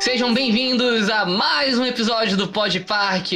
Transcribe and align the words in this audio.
Sejam 0.00 0.32
bem-vindos 0.32 1.10
a 1.10 1.26
mais 1.26 1.78
um 1.78 1.84
episódio 1.84 2.34
do 2.34 2.48
Pod 2.48 2.80
Park, 2.80 3.32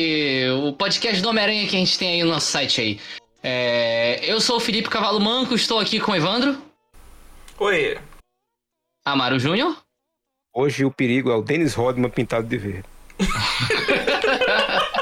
o 0.65 0.73
podcast 0.73 1.21
do 1.21 1.29
Homem-Aranha 1.29 1.69
que 1.69 1.77
a 1.77 1.79
gente 1.79 1.99
tem 1.99 2.15
aí 2.15 2.23
no 2.23 2.31
nosso 2.31 2.51
site 2.51 2.81
aí. 2.81 3.01
É, 3.43 4.19
eu 4.25 4.41
sou 4.41 4.57
o 4.57 4.61
Felipe 4.61 4.89
Cavalo 4.89 5.21
Manco, 5.21 5.55
estou 5.55 5.79
aqui 5.79 6.01
com 6.01 6.13
o 6.13 6.17
Evandro. 6.17 6.57
Oi. 7.59 7.99
Amaro 9.05 9.39
Júnior. 9.39 9.77
Hoje 10.55 10.87
o 10.87 10.91
perigo 10.91 11.31
é 11.31 11.37
o 11.37 11.43
Dennis 11.43 11.75
Rodman 11.75 12.09
pintado 12.09 12.47
de 12.47 12.57
verde. 12.57 12.85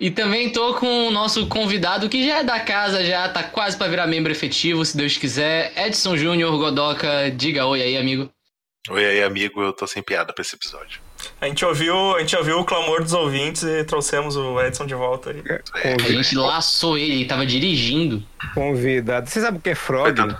E 0.00 0.10
também 0.10 0.50
tô 0.50 0.72
com 0.76 1.08
o 1.08 1.10
nosso 1.10 1.46
convidado 1.46 2.08
que 2.08 2.26
já 2.26 2.38
é 2.38 2.42
da 2.42 2.58
casa, 2.58 3.04
já 3.04 3.28
tá 3.28 3.42
quase 3.42 3.76
para 3.76 3.86
virar 3.86 4.06
membro 4.06 4.32
efetivo, 4.32 4.82
se 4.82 4.96
Deus 4.96 5.18
quiser. 5.18 5.74
Edson 5.76 6.16
Júnior 6.16 6.56
Godoca, 6.56 7.30
diga 7.30 7.66
oi 7.66 7.82
aí, 7.82 7.98
amigo. 7.98 8.30
Oi 8.88 9.04
aí, 9.04 9.22
amigo, 9.22 9.62
eu 9.62 9.74
tô 9.74 9.86
sem 9.86 10.02
piada 10.02 10.32
pra 10.32 10.40
esse 10.40 10.54
episódio. 10.54 11.02
A 11.38 11.46
gente 11.46 11.62
ouviu, 11.66 12.16
a 12.16 12.20
gente 12.20 12.34
ouviu 12.34 12.58
o 12.60 12.64
clamor 12.64 13.02
dos 13.02 13.12
ouvintes 13.12 13.62
e 13.62 13.84
trouxemos 13.84 14.36
o 14.36 14.58
Edson 14.58 14.86
de 14.86 14.94
volta 14.94 15.30
aí. 15.30 15.42
É, 15.84 15.92
a 15.92 15.98
gente 15.98 16.34
laçou 16.34 16.96
ele, 16.96 17.12
ele 17.12 17.24
tava 17.26 17.44
dirigindo. 17.44 18.22
Convidado. 18.54 19.28
Você 19.28 19.42
sabe 19.42 19.58
o 19.58 19.60
que 19.60 19.70
é 19.70 19.74
frog? 19.74 20.34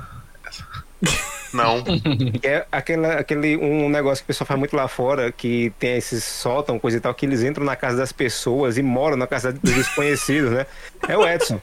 Não. 1.53 1.85
É 2.43 2.65
aquele, 2.73 3.07
aquele 3.07 3.57
um 3.57 3.89
negócio 3.91 4.25
que 4.25 4.27
o 4.27 4.29
pessoal 4.29 4.47
faz 4.47 4.59
muito 4.59 4.75
lá 4.75 4.89
fora, 4.89 5.31
que 5.31 5.73
tem 5.79 5.97
esses 5.97 6.25
sótão, 6.25 6.79
coisa 6.79 6.97
e 6.97 7.01
tal, 7.01 7.13
que 7.13 7.27
eles 7.27 7.43
entram 7.43 7.65
na 7.65 7.77
casa 7.77 7.99
das 7.99 8.13
pessoas 8.13 8.79
e 8.79 8.83
moram 8.83 9.17
na 9.17 9.27
casa 9.27 9.53
dos 9.53 9.75
desconhecidos, 9.75 10.51
né? 10.51 10.67
É 11.07 11.17
o 11.17 11.29
Edson. 11.29 11.61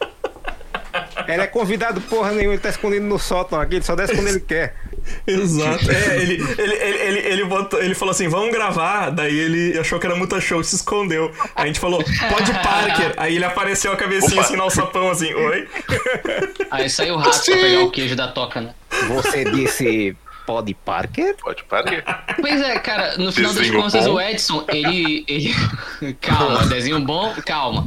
Ele 1.27 1.41
é 1.41 1.47
convidado 1.47 2.01
porra 2.01 2.31
nenhuma, 2.31 2.53
ele 2.53 2.61
tá 2.61 2.69
escondido 2.69 3.05
no 3.05 3.19
sótão 3.19 3.59
aqui, 3.59 3.75
ele 3.75 3.85
só 3.85 3.95
desce 3.95 4.15
quando 4.15 4.27
ele 4.27 4.39
quer. 4.39 4.75
Exato. 5.25 5.89
É, 5.91 6.21
ele, 6.21 6.33
ele, 6.57 6.73
ele, 6.73 6.97
ele, 6.97 7.19
ele, 7.19 7.45
botou, 7.45 7.81
ele 7.81 7.95
falou 7.95 8.11
assim: 8.11 8.27
vamos 8.27 8.51
gravar. 8.51 9.09
Daí 9.09 9.37
ele 9.37 9.77
achou 9.77 9.99
que 9.99 10.05
era 10.05 10.15
muita 10.15 10.39
show, 10.41 10.63
se 10.63 10.75
escondeu. 10.75 11.31
Aí 11.55 11.63
a 11.63 11.67
gente 11.67 11.79
falou: 11.79 12.03
pode 12.29 12.51
Parker. 12.53 13.13
Aí 13.17 13.35
ele 13.35 13.45
apareceu 13.45 13.91
a 13.91 13.95
cabecinha 13.95 14.41
assim 14.41 14.55
no 14.55 14.63
alçapão, 14.63 15.09
assim: 15.09 15.33
oi. 15.33 15.67
Aí 16.71 16.89
saiu 16.89 17.15
o 17.15 17.17
rato 17.17 17.43
pra 17.45 17.55
pegar 17.55 17.81
o 17.81 17.91
queijo 17.91 18.15
da 18.15 18.27
toca, 18.27 18.61
né? 18.61 18.73
Você 19.07 19.43
disse 19.45 20.15
Pod 20.47 20.73
Parker? 20.85 21.35
Pod 21.35 21.63
Parker. 21.65 22.03
Pois 22.39 22.61
é, 22.61 22.79
cara, 22.79 23.17
no 23.17 23.31
final 23.31 23.53
desenho 23.53 23.73
das 23.73 23.83
contas, 23.83 24.07
bom. 24.07 24.13
o 24.13 24.21
Edson, 24.21 24.65
ele. 24.69 25.25
ele... 25.27 25.53
calma, 26.21 26.65
desenho 26.67 27.01
bom, 27.01 27.35
calma. 27.45 27.85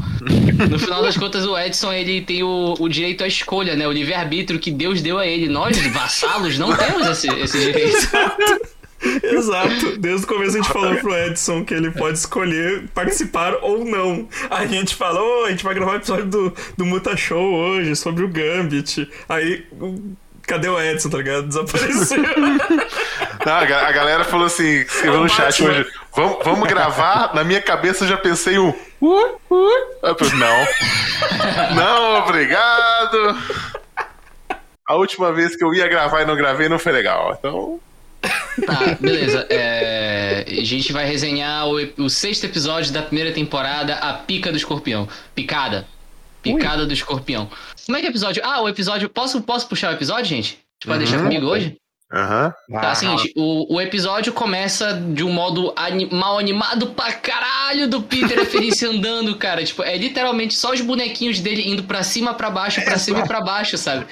No 0.69 0.79
final 0.79 1.03
das 1.03 1.17
contas, 1.17 1.47
o 1.47 1.59
Edson, 1.59 1.93
ele 1.93 2.21
tem 2.21 2.43
o, 2.43 2.75
o 2.79 2.89
direito 2.89 3.25
à 3.25 3.27
escolha, 3.27 3.75
né? 3.75 3.89
O 3.89 3.93
livre-arbítrio 3.93 4.61
que 4.61 4.71
Deus 4.71 5.01
deu 5.01 5.19
a 5.19 5.27
ele. 5.27 5.49
Nós, 5.49 5.79
vassalos, 5.87 6.59
não 6.59 6.77
temos 6.77 7.07
esse, 7.07 7.29
esse 7.29 7.59
direito. 7.59 7.97
Exato. 9.23 9.97
Desde 9.99 10.27
o 10.27 10.29
começo 10.29 10.59
a 10.59 10.61
gente 10.61 10.71
falou 10.71 10.95
pro 10.97 11.17
Edson 11.17 11.65
que 11.65 11.73
ele 11.73 11.91
pode 11.91 12.19
escolher 12.19 12.89
participar 12.89 13.55
ou 13.63 13.85
não. 13.87 14.29
Aí 14.51 14.67
a 14.67 14.69
gente 14.69 14.95
falou, 14.95 15.43
oh, 15.43 15.47
a 15.47 15.51
gente 15.51 15.65
vai 15.65 15.73
gravar 15.73 15.93
o 15.93 15.97
episódio 15.97 16.27
do, 16.27 16.55
do 16.77 16.85
Muta 16.85 17.17
Show 17.17 17.55
hoje, 17.55 17.97
sobre 17.97 18.25
o 18.25 18.29
Gambit. 18.29 19.09
Aí 19.27 19.65
Cadê 20.51 20.69
o 20.69 20.81
Edson, 20.81 21.09
tá 21.09 21.19
ligado? 21.19 21.47
Desapareceu. 21.47 22.19
Não, 23.47 23.55
a 23.55 23.93
galera 23.93 24.25
falou 24.25 24.47
assim, 24.47 24.81
escreveu 24.81 25.21
no 25.21 25.29
chat 25.29 25.63
hoje, 25.63 25.87
vamos, 26.15 26.45
vamos 26.45 26.69
gravar? 26.69 27.33
Na 27.35 27.45
minha 27.45 27.63
cabeça 27.63 28.05
eu 28.05 28.09
já 28.09 28.17
pensei 28.17 28.59
o... 28.59 28.69
Uh, 29.01 29.41
uh. 29.49 29.69
Eu 30.03 30.15
falei, 30.19 30.35
não. 30.35 30.67
Não, 31.75 32.19
obrigado. 32.19 33.39
A 34.87 34.95
última 34.97 35.33
vez 35.33 35.57
que 35.57 35.65
eu 35.65 35.73
ia 35.73 35.89
gravar 35.89 36.21
e 36.21 36.27
não 36.27 36.37
gravei 36.37 36.69
não 36.69 36.79
foi 36.79 36.93
legal, 36.93 37.35
então... 37.39 37.81
Tá, 38.67 38.97
beleza. 39.01 39.47
É, 39.49 40.45
a 40.47 40.65
gente 40.65 40.93
vai 40.93 41.07
resenhar 41.07 41.67
o, 41.67 41.77
o, 42.05 42.11
sexto 42.11 42.45
episódio 42.45 42.93
da 42.93 43.01
primeira 43.01 43.33
temporada, 43.33 43.95
A 43.95 44.13
Pica 44.13 44.51
do 44.51 44.57
Escorpião. 44.59 45.09
Picada. 45.35 45.87
Picada 46.43 46.83
Ui. 46.83 46.87
do 46.87 46.93
Escorpião. 46.93 47.51
Como 47.87 47.97
é 47.97 48.01
que 48.01 48.07
é 48.07 48.11
o 48.11 48.13
episódio? 48.13 48.43
Ah, 48.45 48.61
o 48.63 48.69
episódio. 48.69 49.09
Posso, 49.09 49.41
posso 49.43 49.69
puxar 49.69 49.91
o 49.91 49.95
episódio, 49.95 50.25
gente? 50.25 50.59
Você 50.81 50.89
pode 50.89 51.05
uhum. 51.05 51.11
deixar 51.11 51.23
comigo 51.23 51.47
hoje? 51.47 51.77
Aham. 52.13 52.53
Uhum. 52.69 52.81
Tá, 52.81 52.95
seguinte, 52.95 53.33
o, 53.37 53.75
o 53.75 53.81
episódio 53.81 54.33
começa 54.33 54.95
de 54.95 55.23
um 55.23 55.33
modo 55.33 55.73
ani 55.77 56.07
mal 56.11 56.39
animado 56.39 56.89
pra 56.89 57.13
caralho 57.13 57.89
do 57.89 58.03
Peter 58.03 58.39
e 58.39 58.41
a 58.43 58.47
Felice 58.47 58.85
andando, 58.87 59.37
cara. 59.37 59.63
Tipo, 59.65 59.83
é 59.83 59.97
literalmente 59.97 60.55
só 60.55 60.73
os 60.73 60.81
bonequinhos 60.81 61.39
dele 61.41 61.69
indo 61.69 61.85
pra 61.85 62.03
cima, 62.03 62.35
pra 62.35 62.51
baixo, 62.51 62.83
pra 62.83 62.95
é 62.95 62.99
cima 62.99 63.21
e 63.21 63.27
pra 63.27 63.41
baixo, 63.41 63.79
sabe? 63.79 64.07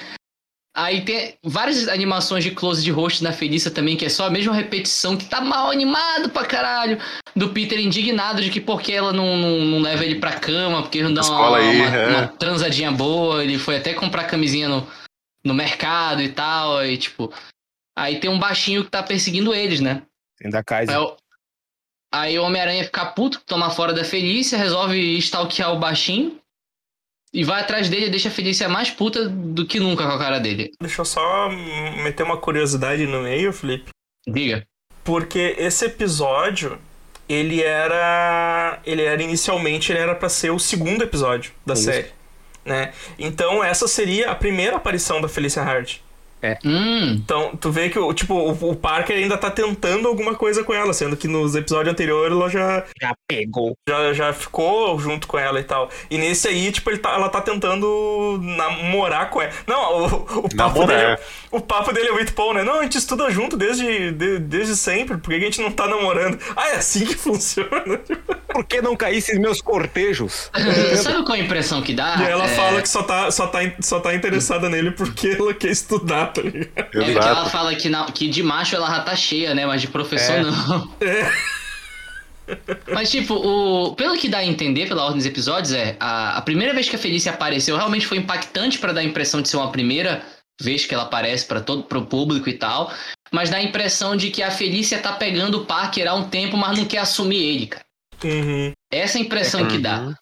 Aí 0.75 1.03
tem 1.03 1.35
várias 1.43 1.87
animações 1.87 2.43
de 2.43 2.51
close 2.51 2.83
de 2.83 2.91
rosto 2.91 3.23
na 3.23 3.33
Felícia 3.33 3.71
também, 3.71 3.97
que 3.97 4.05
é 4.05 4.09
só 4.09 4.27
a 4.27 4.29
mesma 4.29 4.53
repetição, 4.53 5.17
que 5.17 5.25
tá 5.25 5.41
mal 5.41 5.71
animado 5.71 6.29
pra 6.29 6.45
caralho. 6.45 6.99
Do 7.35 7.49
Peter 7.49 7.79
indignado 7.79 8.41
de 8.41 8.49
que 8.49 8.61
porque 8.61 8.91
ela 8.91 9.11
não, 9.11 9.35
não, 9.35 9.59
não 9.65 9.81
leva 9.81 10.05
ele 10.05 10.19
pra 10.19 10.39
cama, 10.39 10.81
porque 10.81 11.01
não 11.01 11.13
dá 11.13 11.21
uma, 11.23 11.57
aí, 11.57 11.75
uma, 11.75 11.95
é. 11.95 12.07
uma, 12.07 12.27
transadinha 12.27 12.91
boa. 12.91 13.43
Ele 13.43 13.57
foi 13.57 13.77
até 13.77 13.93
comprar 13.93 14.25
camisinha 14.25 14.69
no, 14.69 14.87
no 15.43 15.53
mercado 15.53 16.21
e 16.21 16.29
tal. 16.29 16.85
E 16.85 16.97
tipo. 16.97 17.33
Aí 17.97 18.19
tem 18.19 18.29
um 18.29 18.39
baixinho 18.39 18.85
que 18.85 18.91
tá 18.91 19.03
perseguindo 19.03 19.53
eles, 19.53 19.81
né? 19.81 20.03
Tem 20.37 20.49
da 20.49 20.63
casa. 20.63 20.97
Aí, 20.97 21.07
aí 22.13 22.39
o 22.39 22.43
Homem-Aranha 22.43 22.85
fica 22.85 23.05
puto, 23.07 23.41
toma 23.45 23.69
fora 23.71 23.91
da 23.91 24.05
Felícia, 24.05 24.57
resolve 24.57 25.17
stalkear 25.17 25.73
o 25.73 25.79
baixinho. 25.79 26.38
E 27.33 27.43
vai 27.43 27.61
atrás 27.61 27.89
dele 27.89 28.07
e 28.07 28.09
deixa 28.09 28.29
a 28.29 28.31
Felícia 28.31 28.67
mais 28.67 28.89
puta 28.89 29.29
do 29.29 29.65
que 29.65 29.79
nunca 29.79 30.05
com 30.05 30.13
a 30.13 30.17
cara 30.17 30.39
dele. 30.39 30.71
Deixa 30.81 31.01
eu 31.01 31.05
só 31.05 31.49
meter 32.03 32.23
uma 32.23 32.37
curiosidade 32.37 33.05
no 33.05 33.21
meio, 33.21 33.53
Felipe. 33.53 33.91
Diga. 34.27 34.65
Porque 35.03 35.55
esse 35.57 35.85
episódio, 35.85 36.79
ele 37.27 37.61
era. 37.61 38.79
Ele 38.85 39.03
era 39.03 39.21
inicialmente, 39.21 39.91
ele 39.91 39.99
era 39.99 40.15
para 40.15 40.29
ser 40.29 40.51
o 40.51 40.59
segundo 40.59 41.03
episódio 41.03 41.51
da 41.65 41.73
Isso. 41.73 41.83
série. 41.83 42.07
Né? 42.65 42.93
Então 43.17 43.63
essa 43.63 43.87
seria 43.87 44.31
a 44.31 44.35
primeira 44.35 44.75
aparição 44.75 45.21
da 45.21 45.29
Felicia 45.29 45.63
Hard. 45.63 45.97
É. 46.41 46.57
Hum. 46.63 47.15
Então, 47.17 47.55
tu 47.59 47.71
vê 47.71 47.89
que 47.89 47.99
o, 47.99 48.13
tipo, 48.13 48.33
o, 48.33 48.71
o, 48.71 48.75
Parker 48.75 49.15
ainda 49.15 49.37
tá 49.37 49.51
tentando 49.51 50.07
alguma 50.07 50.35
coisa 50.35 50.63
com 50.63 50.73
ela, 50.73 50.93
sendo 50.93 51.17
que 51.17 51.27
nos 51.27 51.55
episódios 51.55 51.91
anteriores 51.91 52.35
ela 52.35 52.49
já. 52.49 52.85
Já 53.01 53.13
pegou. 53.27 53.75
Já, 53.87 54.13
já 54.13 54.33
ficou 54.33 54.97
junto 54.99 55.27
com 55.27 55.37
ela 55.37 55.59
e 55.59 55.63
tal. 55.63 55.89
E 56.09 56.17
nesse 56.17 56.47
aí, 56.47 56.71
tipo, 56.71 56.89
ele 56.89 56.99
tá, 56.99 57.13
ela 57.13 57.29
tá 57.29 57.41
tentando 57.41 58.39
namorar 58.41 59.29
com 59.29 59.41
ela. 59.41 59.51
Não, 59.67 60.03
o, 60.03 60.05
o 60.45 60.55
papo 60.55 60.85
dele. 60.85 61.17
O 61.51 61.59
papo 61.59 61.91
dele 61.91 62.09
é 62.09 62.13
muito 62.13 62.33
bom, 62.33 62.53
né? 62.53 62.63
Não, 62.63 62.79
a 62.79 62.83
gente 62.83 62.97
estuda 62.97 63.29
junto 63.29 63.57
desde, 63.57 64.11
de, 64.11 64.39
desde 64.39 64.75
sempre, 64.75 65.17
por 65.17 65.29
que 65.29 65.35
a 65.35 65.39
gente 65.39 65.61
não 65.61 65.71
tá 65.71 65.87
namorando? 65.87 66.39
Ah, 66.55 66.69
é 66.69 66.75
assim 66.77 67.05
que 67.05 67.15
funciona. 67.17 67.99
por 68.47 68.63
que 68.65 68.81
não 68.81 68.95
caísse 68.95 69.37
meus 69.39 69.61
cortejos? 69.61 70.49
Sabe 71.03 71.25
qual 71.25 71.35
é 71.35 71.41
a 71.41 71.43
impressão 71.43 71.81
que 71.81 71.93
dá? 71.93 72.15
E 72.19 72.23
ela 72.23 72.45
é... 72.45 72.55
fala 72.55 72.81
que 72.81 72.87
só 72.87 73.03
tá, 73.03 73.29
só, 73.29 73.47
tá, 73.47 73.59
só 73.81 73.99
tá 73.99 74.13
interessada 74.13 74.69
nele 74.69 74.91
porque 74.91 75.35
ela 75.37 75.53
quer 75.53 75.71
estudar 75.71 76.28
tá 76.33 76.41
ligado? 76.41 76.71
É 77.01 77.13
que 77.13 77.17
ela 77.17 77.45
fala 77.49 77.75
que, 77.75 77.89
na, 77.89 78.05
que 78.05 78.27
de 78.27 78.43
macho 78.43 78.75
ela 78.75 78.87
já 78.87 79.01
tá 79.01 79.15
cheia, 79.15 79.53
né? 79.53 79.65
Mas 79.65 79.81
de 79.81 79.87
professor 79.87 80.35
é. 80.35 80.43
não. 80.43 80.93
É. 81.01 81.31
Mas, 82.91 83.11
tipo, 83.11 83.35
o, 83.35 83.95
pelo 83.95 84.17
que 84.17 84.27
dá 84.27 84.39
a 84.39 84.45
entender 84.45 84.87
pela 84.87 85.03
ordem 85.03 85.17
dos 85.17 85.25
episódios, 85.25 85.71
é 85.71 85.95
a, 85.99 86.37
a 86.37 86.41
primeira 86.41 86.73
vez 86.73 86.89
que 86.89 86.95
a 86.95 86.99
Felícia 86.99 87.31
apareceu 87.31 87.75
realmente 87.75 88.07
foi 88.07 88.17
impactante 88.17 88.79
para 88.79 88.91
dar 88.91 89.01
a 89.01 89.03
impressão 89.03 89.41
de 89.41 89.49
ser 89.49 89.57
uma 89.57 89.71
primeira 89.71 90.23
vez 90.59 90.85
que 90.85 90.93
ela 90.93 91.03
aparece 91.03 91.45
para 91.45 91.61
todo 91.61 91.83
pro 91.83 92.05
público 92.05 92.49
e 92.49 92.53
tal. 92.53 92.91
Mas 93.31 93.49
dá 93.49 93.57
a 93.57 93.63
impressão 93.63 94.15
de 94.15 94.31
que 94.31 94.41
a 94.41 94.51
Felícia 94.51 94.99
tá 94.99 95.13
pegando 95.13 95.59
o 95.59 95.65
Parker 95.65 96.07
há 96.07 96.15
um 96.15 96.27
tempo, 96.27 96.57
mas 96.57 96.77
não 96.77 96.85
quer 96.85 96.99
assumir 96.99 97.37
ele, 97.37 97.67
cara. 97.67 97.85
Uhum. 98.23 98.71
Essa 98.91 99.17
é 99.17 99.21
a 99.21 99.23
impressão 99.23 99.61
uhum. 99.61 99.67
que 99.67 99.77
dá. 99.77 100.01
Uhum. 100.01 100.13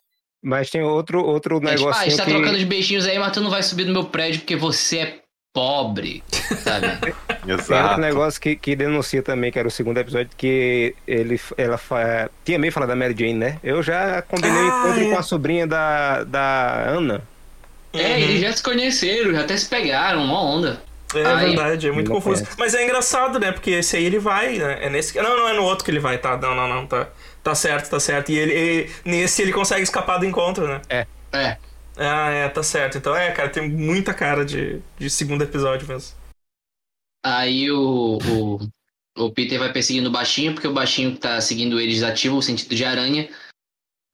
Mas 0.44 0.70
tem 0.70 0.82
outro, 0.82 1.26
outro 1.26 1.60
negócio. 1.60 1.90
É, 1.90 1.94
tipo, 1.94 1.98
ah, 1.98 2.00
a 2.00 2.10
gente 2.10 2.18
tá 2.18 2.26
que... 2.26 2.32
trocando 2.32 2.58
os 2.58 2.64
beijinhos 2.64 3.08
aí, 3.08 3.18
mas 3.18 3.32
tu 3.32 3.42
não 3.42 3.50
vai 3.50 3.64
subir 3.64 3.86
no 3.86 3.94
meu 3.94 4.06
prédio 4.06 4.42
porque 4.42 4.56
você 4.56 4.98
é 5.00 5.20
pobre, 5.58 6.24
sabe? 6.64 6.86
Exato. 7.48 7.68
Tem 7.68 7.82
outro 7.82 8.02
negócio 8.02 8.40
que, 8.40 8.56
que 8.56 8.76
denuncia 8.76 9.24
também, 9.24 9.52
que 9.52 9.58
era 9.58 9.68
o 9.68 9.72
segundo 9.72 9.98
episódio, 9.98 10.30
que 10.38 10.94
ele, 11.08 11.42
ela 11.58 11.80
tinha 12.46 12.60
meio 12.60 12.72
falado 12.72 12.90
da 12.90 12.96
Mary 12.96 13.16
Jane, 13.18 13.34
né? 13.34 13.58
Eu 13.64 13.82
já 13.82 14.22
combinei 14.22 14.52
ah, 14.52 14.68
encontro 14.68 15.04
é. 15.04 15.10
com 15.10 15.18
a 15.18 15.24
sobrinha 15.24 15.66
da, 15.66 16.24
da 16.26 16.90
Ana. 16.90 17.24
É, 17.92 17.98
uhum. 17.98 18.18
eles 18.18 18.42
já 18.42 18.54
se 18.54 18.62
conheceram, 18.62 19.34
já 19.34 19.42
até 19.42 19.58
se 19.58 19.68
pegaram, 19.68 20.24
uma 20.24 20.44
onda. 20.44 20.80
É 21.16 21.26
aí, 21.26 21.48
verdade, 21.48 21.88
é 21.88 21.92
muito 21.92 22.12
confuso. 22.12 22.44
Conhece. 22.44 22.60
Mas 22.60 22.76
é 22.76 22.84
engraçado, 22.84 23.40
né? 23.40 23.52
Porque 23.52 23.72
esse 23.72 23.98
aí 23.98 24.06
ele 24.06 24.20
vai, 24.20 24.60
né? 24.60 24.78
É 24.82 24.90
nesse. 24.92 25.18
Não, 25.18 25.38
não 25.38 25.50
é 25.50 25.54
no 25.54 25.64
outro 25.64 25.84
que 25.84 25.90
ele 25.90 26.00
vai, 26.00 26.20
tá? 26.20 26.38
Não, 26.38 26.54
não, 26.54 26.68
não, 26.68 26.86
tá. 26.86 27.08
Tá 27.42 27.56
certo, 27.56 27.90
tá 27.90 28.00
certo. 28.00 28.32
E 28.32 28.38
ele, 28.38 28.54
ele 28.54 28.92
nesse 29.06 29.42
ele 29.42 29.54
consegue 29.54 29.82
escapar 29.82 30.20
do 30.20 30.26
encontro, 30.26 30.68
né? 30.68 30.82
É. 30.88 31.08
É. 31.32 31.58
Ah, 31.98 32.30
é, 32.30 32.48
tá 32.48 32.62
certo. 32.62 32.98
Então 32.98 33.16
é, 33.16 33.32
cara, 33.32 33.50
tem 33.50 33.68
muita 33.70 34.14
cara 34.14 34.46
de, 34.46 34.82
de 34.98 35.10
segundo 35.10 35.44
episódio 35.44 35.88
mesmo. 35.88 36.16
Aí 37.26 37.72
o, 37.72 38.20
o, 38.20 39.26
o 39.26 39.32
Peter 39.32 39.60
vai 39.60 39.74
perseguindo 39.74 40.10
o 40.10 40.12
baixinho, 40.12 40.54
porque 40.54 40.68
o 40.68 40.74
baixinho 40.74 41.14
que 41.14 41.20
tá 41.20 41.42
seguindo 41.42 41.80
ele 41.80 41.92
desativa 41.92 42.36
o 42.36 42.42
sentido 42.42 42.76
de 42.76 42.86
aranha. 42.86 43.30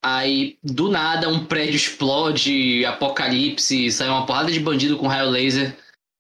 Aí, 0.06 0.58
do 0.62 0.90
nada, 0.90 1.30
um 1.30 1.46
prédio 1.46 1.76
explode, 1.76 2.86
apocalipse, 2.86 3.90
sai 3.92 4.10
uma 4.10 4.26
porrada 4.26 4.52
de 4.52 4.60
bandido 4.60 4.98
com 4.98 5.08
raio 5.08 5.30
laser 5.30 5.78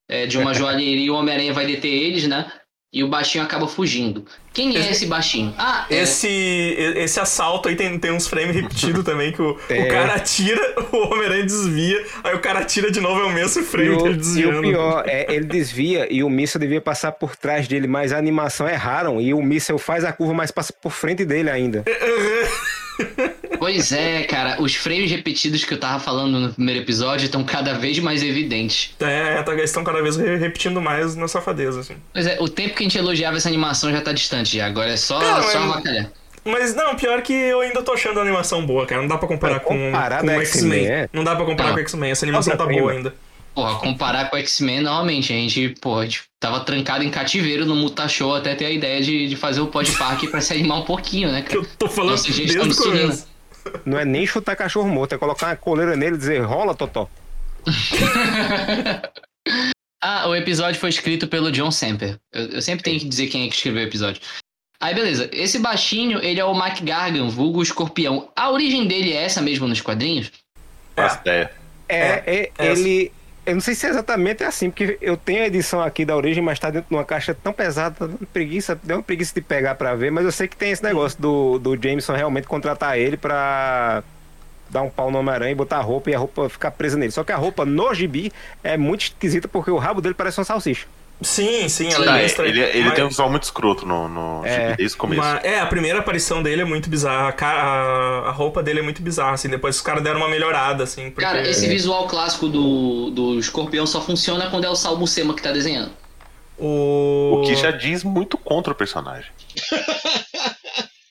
é, 0.07 0.25
de 0.25 0.38
uma 0.38 0.54
joalheria 0.56 1.06
e 1.06 1.10
o 1.10 1.15
Homem-Aranha 1.15 1.54
vai 1.54 1.65
deter 1.65 1.92
eles, 1.92 2.27
né? 2.27 2.50
E 2.94 3.04
o 3.04 3.07
baixinho 3.07 3.44
acaba 3.44 3.68
fugindo. 3.68 4.24
Quem 4.54 4.75
é 4.75 4.80
Esse- 4.81 4.90
esse 4.92 5.06
baixinho? 5.07 5.51
Ah, 5.57 5.88
é- 5.90 6.04
Esse, 6.04 6.28
esse 6.95 7.19
assalto 7.19 7.68
aí 7.68 7.75
tem, 7.75 7.98
tem 7.98 8.12
uns 8.12 8.28
frames 8.28 8.56
repetidos 8.56 9.01
também, 9.06 9.31
que 9.31 9.42
o, 9.42 9.57
É. 9.68 9.81
o 9.81 9.88
cara 9.90 10.13
atira, 10.13 10.62
o 10.94 10.98
Homem-Aranha 11.12 11.44
desvia, 11.44 12.06
aí 12.24 12.36
o 12.36 12.40
cara 12.40 12.60
atira 12.60 12.92
de 12.92 13.01
novo, 13.01 13.19
é 13.19 13.24
o 13.24 13.34
mesmo 13.34 13.63
E 13.63 13.66
frame 13.66 13.90
o, 13.95 13.98
dele 14.04 14.13
e 14.13 14.18
desviando. 14.18 14.60
o 14.60 14.62
pior 14.62 15.04
é, 15.07 15.25
ele 15.34 15.45
desvia 15.45 16.07
e 16.13 16.24
o 16.24 16.30
míssil 16.30 16.60
devia 16.60 16.80
passar 16.80 17.12
por 17.13 17.36
trás 17.36 17.68
dele, 17.68 17.88
mas 17.88 18.13
a 18.13 18.18
animação 18.19 18.69
erraram 18.69 19.19
e 19.19 19.34
o 19.34 19.42
míssil 19.42 19.80
faz 19.80 20.06
a 20.06 20.13
curva, 20.13 20.36
mas 20.36 20.51
passa 20.51 20.72
por 20.72 20.92
frente 20.92 21.25
dele 21.25 21.50
ainda. 21.50 21.84
Pois 23.63 23.94
é, 23.94 24.24
cara, 24.24 24.62
os 24.62 24.75
frames 24.75 25.10
repetidos 25.10 25.63
que 25.63 25.74
eu 25.74 25.80
tava 25.80 25.98
falando 25.98 26.38
no 26.38 26.54
primeiro 26.54 26.81
episódio 26.81 27.24
estão 27.24 27.45
cada 27.45 27.74
vez 27.75 27.98
mais 28.00 28.21
evidentes. 28.21 28.94
É, 29.00 29.42
tá- 29.42 29.54
eles 29.54 29.69
estão 29.69 29.86
cada 29.86 30.01
vez 30.01 30.18
re- 30.18 30.36
repetindo 30.36 30.81
mais 30.81 31.15
na 31.15 31.30
safadeza, 31.30 31.80
assim. 31.80 31.95
Pois 32.12 32.27
é, 32.27 32.36
o 32.42 32.50
tempo 32.50 32.75
que 32.75 32.83
a 32.83 32.83
gente 32.83 32.98
elogiava 32.98 33.38
essa 33.38 33.48
animação 33.48 33.89
já 33.89 34.01
tá 34.01 34.12
distante 34.12 34.57
já, 34.57 34.65
agora 34.65 34.89
é 34.92 34.98
só, 34.98 35.18
Cara, 35.18 35.44
só 35.44 35.60
mas- 35.62 35.71
avacalhar. 35.71 36.12
Mas 36.44 36.75
não, 36.75 36.94
pior 36.98 37.21
que 37.21 37.31
eu 37.31 37.62
ainda 37.62 37.81
tô 37.81 37.94
achando 37.94 38.19
a 38.19 38.21
animação 38.24 38.65
boa, 38.65 38.86
cara. 38.86 39.00
Não 39.00 39.07
dá 39.07 39.18
pra 39.18 39.30
comparar 39.30 39.62
Pra 39.62 39.69
com, 39.69 39.77
comparar 39.86 40.19
com 40.19 40.27
o 40.27 40.42
X-Men. 40.42 40.86
É? 40.86 41.10
Não 41.13 41.24
dá 41.24 41.33
pra 41.33 41.45
comparar 41.45 41.69
Não. 41.69 41.75
com 41.75 41.80
o 41.80 41.83
X-Men. 41.83 42.12
Essa 42.12 42.25
animação 42.25 42.57
tá 42.57 42.65
boa 42.65 42.92
ainda. 42.92 43.15
Porra, 43.56 43.75
comparar 43.80 44.30
com 44.30 44.36
o 44.36 44.39
X-Men, 44.39 44.81
normalmente, 44.81 45.31
a 45.31 45.36
gente, 45.38 45.69
porra, 45.80 46.01
a 46.01 46.04
gente 46.04 46.24
tava 46.38 46.60
trancado 46.60 47.01
em 47.06 47.10
cativeiro 47.10 47.65
no 47.65 47.77
Mutashow 47.77 48.36
até 48.36 48.56
ter 48.56 48.65
a 48.65 48.71
ideia 48.71 49.00
de, 49.01 49.25
de 49.30 49.38
fazer 49.38 49.62
o 49.62 49.68
podpark 49.68 50.27
pra 50.30 50.42
se 50.42 50.51
animar 50.54 50.80
um 50.80 50.83
pouquinho, 50.83 51.31
né, 51.31 51.44
Que 51.44 51.50
cara? 51.56 51.62
eu 51.62 51.68
tô 51.80 51.88
falando 51.88 52.12
Nossa, 52.12 52.27
gente, 52.30 52.54
desde 52.54 52.75
tá 52.75 52.81
o 52.81 52.92
começo. 52.92 53.27
Não 53.86 54.00
é 54.00 54.06
nem 54.06 54.25
chutar 54.25 54.56
cachorro 54.56 54.88
morto, 54.88 55.15
é 55.15 55.18
colocar 55.18 55.48
uma 55.48 55.56
coleira 55.56 55.95
nele 55.95 56.15
e 56.15 56.18
dizer 56.18 56.42
rola, 56.42 56.75
Totó. 56.75 57.10
Ah, 60.06 60.27
o 60.27 60.36
episódio 60.36 60.77
foi 60.81 60.89
escrito 60.89 61.30
pelo 61.30 61.50
John 61.50 61.71
Semper. 61.71 62.19
Eu, 62.33 62.48
eu 62.48 62.62
sempre 62.62 62.83
tenho 62.83 63.00
que 63.00 63.07
dizer 63.07 63.27
quem 63.27 63.45
é 63.45 63.48
que 63.48 63.56
escreveu 63.56 63.83
o 63.83 63.88
episódio. 63.88 64.21
Aí, 64.77 64.94
beleza. 64.94 65.30
Esse 65.31 65.60
baixinho, 65.60 66.21
ele 66.21 66.42
é 66.42 66.44
o 66.44 66.54
Mac 66.54 66.81
Gargan, 66.81 67.30
vulgo 67.30 67.63
escorpião. 67.63 68.30
A 68.36 68.51
origem 68.51 68.86
dele 68.86 69.13
é 69.13 69.24
essa 69.24 69.42
mesmo 69.42 69.65
nos 69.65 69.80
quadrinhos? 69.80 70.30
Ideia. 71.21 71.54
É, 71.88 71.98
é, 71.98 72.51
é 72.57 72.71
ele. 72.71 73.13
Eu 73.45 73.56
não 73.56 73.62
sei 73.62 73.75
se 73.75 73.86
é 73.86 73.90
exatamente 73.90 74.42
assim, 74.44 74.69
porque 74.69 74.98
eu 75.01 75.18
tenho 75.18 75.44
a 75.44 75.48
edição 75.48 75.81
aqui 75.81 76.06
da 76.06 76.16
origem, 76.16 76.42
mas 76.42 76.60
tá 76.60 76.69
dentro 76.69 76.88
de 76.90 76.95
uma 76.95 77.04
caixa 77.04 77.34
tão 77.34 77.51
pesada, 77.51 78.10
preguiça, 78.31 78.80
deu 78.81 78.98
uma 78.98 79.04
preguiça 79.04 79.34
de 79.36 79.42
pegar 79.42 79.75
pra 79.75 79.94
ver, 79.95 80.12
mas 80.12 80.24
eu 80.24 80.31
sei 80.31 80.48
que 80.48 80.56
tem 80.56 80.72
esse 80.72 80.81
negócio 80.81 81.22
do, 81.22 81.60
do 81.60 81.75
Jameson 81.75 82.13
realmente 82.13 82.48
contratar 82.48 82.98
ele 82.98 83.18
pra 83.18 84.01
dar 84.69 84.81
um 84.81 84.90
pau 84.90 85.12
no 85.12 85.19
Homem-Aranha 85.19 85.51
e 85.51 85.56
botar 85.56 85.78
a 85.78 85.81
roupa 85.81 86.10
e 86.10 86.16
a 86.16 86.19
roupa 86.19 86.48
ficar 86.48 86.72
presa 86.72 86.98
nele. 86.98 87.12
Só 87.12 87.24
que 87.24 87.31
a 87.31 87.38
roupa 87.38 87.66
no 87.66 87.94
gibi 87.94 88.31
é 88.63 88.78
muito 88.78 89.01
esquisita 89.01 89.48
porque 89.48 89.69
o 89.69 89.78
rabo 89.78 90.01
dele 90.01 90.16
parece 90.16 90.39
uma 90.39 90.46
salsicha. 90.46 90.88
Sim, 91.21 91.69
sim, 91.69 91.89
ela 91.94 92.06
Tá, 92.06 92.19
é 92.19 92.24
é, 92.24 92.25
estranha. 92.25 92.50
ele 92.50 92.62
ele 92.62 92.83
Mas- 92.86 92.95
tem 92.95 93.04
um 93.06 93.07
visual 93.07 93.30
muito 93.30 93.44
escroto 93.44 93.86
no, 93.86 94.10
no 94.10 94.45
É, 94.45 94.75
desde 94.75 94.95
o 94.95 95.00
começo. 95.00 95.21
Mas, 95.21 95.44
é, 95.45 95.60
a 95.60 95.65
primeira 95.65 96.00
aparição 96.00 96.44
dele 96.44 96.63
é 96.63 96.65
muito 96.65 96.89
bizarra. 96.89 97.33
A, 97.39 97.45
a- 97.45 98.30
a 98.30 98.31
roupa 98.31 98.62
dele 98.62 98.80
é 98.80 98.83
muito 98.83 99.01
bizarra, 99.01 99.33
assim. 99.33 99.48
Depois 99.48 99.77
os 99.77 99.81
caras 99.81 100.04
deram 100.04 100.18
uma 100.19 100.27
melhorada, 100.27 100.83
assim. 100.83 101.10
Porque... 101.12 101.21
Cara, 101.25 101.48
esse 101.48 101.65
visual 101.68 102.07
clássico 102.07 102.50
do, 102.50 103.10
do 103.12 103.39
escorpião 103.39 103.86
só 103.86 104.01
funciona 104.01 104.50
quando 104.50 104.65
é 104.65 104.69
o 104.69 104.75
Sal 104.75 104.98
Buscema 104.98 105.33
que 105.33 105.42
tá 105.42 105.51
desenhando. 105.51 105.92
O... 106.57 107.39
O 107.42 107.45
que 107.45 107.56
já 107.56 107.71
diz 107.71 108.04
muito 108.04 108.38
contra 108.38 108.74
o 108.74 108.75
personagem. 108.75 109.31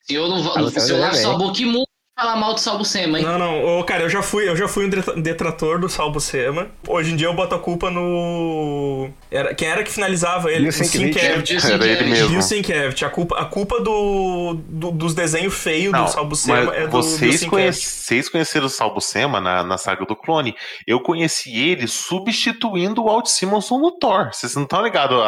Se 0.04 0.14
eu 0.14 0.28
não 0.28 0.42
vou. 0.42 0.70
Se 0.70 0.92
eu 0.92 1.14
sua 1.14 1.38
boca 1.38 1.60
imundo, 1.62 1.86
falar 2.22 2.36
mal 2.36 2.54
do 2.54 2.60
Sal 2.60 2.78
Buscema, 2.78 3.18
hein? 3.18 3.24
Não, 3.24 3.38
não, 3.38 3.78
ô, 3.80 3.84
cara, 3.84 4.02
eu 4.04 4.08
já 4.08 4.22
fui, 4.22 4.48
eu 4.48 4.56
já 4.56 4.68
fui 4.68 4.86
um 4.86 4.88
detra- 4.88 5.14
detrator 5.20 5.78
do 5.80 5.88
Sal 5.88 6.10
Buscema. 6.10 6.68
Hoje 6.88 7.12
em 7.12 7.16
dia 7.16 7.26
eu 7.26 7.34
boto 7.34 7.54
a 7.54 7.58
culpa 7.58 7.90
no. 7.90 9.10
Era, 9.30 9.54
quem 9.54 9.68
era 9.68 9.82
que 9.82 9.90
finalizava 9.90 10.50
ele? 10.50 10.68
O 10.68 10.68
o 10.68 10.72
Era 10.72 11.86
ele 11.86 12.04
mesmo. 12.10 12.28
Bill 12.30 12.42
Sienkiewicz. 12.42 13.02
A 13.02 13.08
culpa, 13.10 13.38
a 13.38 13.44
culpa 13.44 13.80
do, 13.80 14.56
do- 14.68 14.90
dos 14.92 15.14
desenhos 15.14 15.54
feios 15.54 15.92
do 15.92 16.06
Sal 16.08 16.26
Buscema 16.26 16.64
mas 16.64 16.76
é 16.76 16.86
do 16.86 16.90
vocês, 16.90 17.40
Bill 17.40 17.50
conhe- 17.50 17.72
Sienkiewicz. 17.72 18.04
vocês 18.04 18.28
conheceram 18.28 18.66
o 18.66 18.70
Salbucema 18.70 19.40
na, 19.40 19.62
na 19.62 19.78
saga 19.78 20.04
do 20.04 20.14
clone. 20.16 20.54
Eu 20.86 21.00
conheci 21.00 21.56
ele 21.58 21.86
substituindo 21.86 23.02
o 23.02 23.04
Walt 23.06 23.26
Simonson 23.26 23.78
no 23.78 23.90
Thor. 23.92 24.30
Vocês 24.32 24.54
não 24.54 24.62
estão 24.64 24.82
ligados 24.82 25.18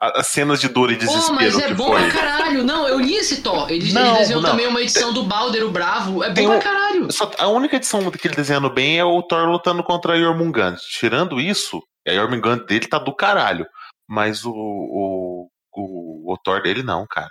as 0.00 0.26
cenas 0.28 0.60
de 0.60 0.68
dor 0.68 0.90
e 0.90 0.96
Pô, 0.96 1.00
desespero 1.04 1.34
mas 1.34 1.58
é 1.58 1.66
que 1.68 1.74
bom 1.74 1.90
pra 1.90 2.08
caralho. 2.10 2.62
Não, 2.64 2.86
eu 2.88 2.98
li 3.00 3.16
esse 3.16 3.40
Thor. 3.40 3.70
Ele, 3.70 3.92
Não, 3.92 4.06
ele 4.10 4.18
desenhou 4.18 4.42
não. 4.42 4.50
também 4.50 4.66
uma 4.66 4.80
edição 4.82 5.12
do 5.12 5.22
Balder, 5.22 5.64
o 5.64 5.70
Bravo. 5.70 6.17
É 6.24 6.30
bom 6.30 6.44
pra 6.46 6.56
um- 6.56 6.60
caralho. 6.60 7.12
Só- 7.12 7.30
a 7.38 7.48
única 7.48 7.76
edição 7.76 8.10
que 8.10 8.26
ele 8.28 8.34
desenhando 8.36 8.70
bem 8.70 8.98
é 8.98 9.04
o 9.04 9.22
Thor 9.22 9.46
lutando 9.48 9.82
contra 9.82 10.12
a 10.14 10.18
Jormungand. 10.18 10.76
Tirando 10.98 11.40
isso, 11.40 11.80
a 12.06 12.12
Jormungand 12.12 12.64
dele 12.66 12.86
tá 12.86 12.98
do 12.98 13.14
caralho. 13.14 13.66
Mas 14.08 14.44
o, 14.44 14.52
o, 14.52 15.48
o, 15.74 16.32
o 16.32 16.36
Thor 16.42 16.62
dele 16.62 16.82
não, 16.82 17.06
cara. 17.08 17.28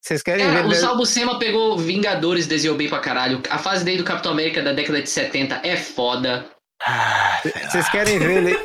Vocês- 0.00 0.22
querem 0.22 0.46
Cara, 0.46 0.60
ver. 0.62 0.66
o 0.66 0.70
né? 0.70 0.74
Sal 0.76 0.96
Buscema 0.96 1.36
pegou 1.38 1.76
Vingadores, 1.76 2.46
desenhou 2.46 2.76
bem 2.76 2.88
pra 2.88 3.00
caralho. 3.00 3.42
A 3.50 3.58
fase 3.58 3.84
dele 3.84 3.98
do 3.98 4.04
Capitão 4.04 4.30
América 4.30 4.62
da 4.62 4.72
década 4.72 5.02
de 5.02 5.10
70 5.10 5.60
é 5.64 5.76
foda. 5.76 6.46
Ah, 6.86 7.40
Vocês 7.70 7.88
querem 7.88 8.18
ver 8.18 8.36
ele. 8.44 8.58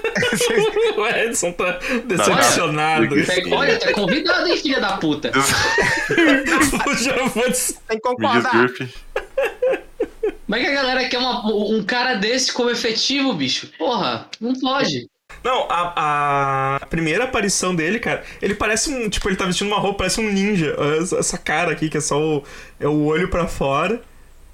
O 0.98 1.08
Edson 1.08 1.52
tá 1.54 1.80
decepcionado. 2.06 3.08
Olha, 3.14 3.56
Olha, 3.56 3.80
tá 3.80 3.94
convidado, 3.94 4.48
hein, 4.48 4.58
filha 4.58 4.82
da 4.82 4.98
puta. 4.98 5.32
já 7.02 7.16
vou 7.28 7.48
des- 7.50 7.80
Tem 7.88 8.00
que 8.00 8.10
Me 8.10 8.16
concordar. 8.16 8.68
Como 10.46 10.56
é 10.56 10.60
que 10.62 10.68
a 10.68 10.74
galera 10.74 11.08
quer 11.08 11.18
uma- 11.20 11.46
um 11.54 11.84
cara 11.84 12.16
desse 12.16 12.52
como 12.52 12.70
efetivo, 12.70 13.34
bicho? 13.34 13.70
Porra, 13.78 14.28
não 14.42 14.54
pode. 14.60 15.08
Não, 15.44 15.68
a, 15.70 16.78
a 16.82 16.86
primeira 16.88 17.26
aparição 17.26 17.74
dele, 17.76 18.00
cara, 18.00 18.24
ele 18.42 18.56
parece 18.56 18.90
um. 18.90 19.08
Tipo, 19.10 19.30
ele 19.30 19.36
tá 19.36 19.46
vestindo 19.46 19.68
uma 19.68 19.78
roupa, 19.80 20.00
parece 20.00 20.20
um 20.20 20.30
ninja. 20.30 20.76
Essa, 21.20 21.38
cara 21.38 21.72
aqui, 21.72 21.88
que 21.88 21.98
é 21.98 22.02
só 22.02 22.20
o, 22.20 22.44
é 22.80 22.88
o 22.88 23.06
olho 23.06 23.30
pra 23.30 23.48
fora. 23.48 24.02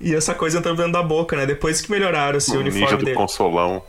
E 0.01 0.13
essa 0.13 0.35
coisa 0.35 0.59
entrando 0.59 0.77
dentro 0.77 0.91
da 0.91 1.01
boca, 1.01 1.37
né? 1.37 1.45
Depois 1.45 1.79
que 1.81 1.89
melhoraram 1.89 2.37
assim, 2.37 2.57
o 2.57 2.59
O 2.59 2.63
ninja 2.63 2.77
uniforme 2.77 2.97
do 2.99 3.05
dele. 3.05 3.17
consolão. 3.17 3.81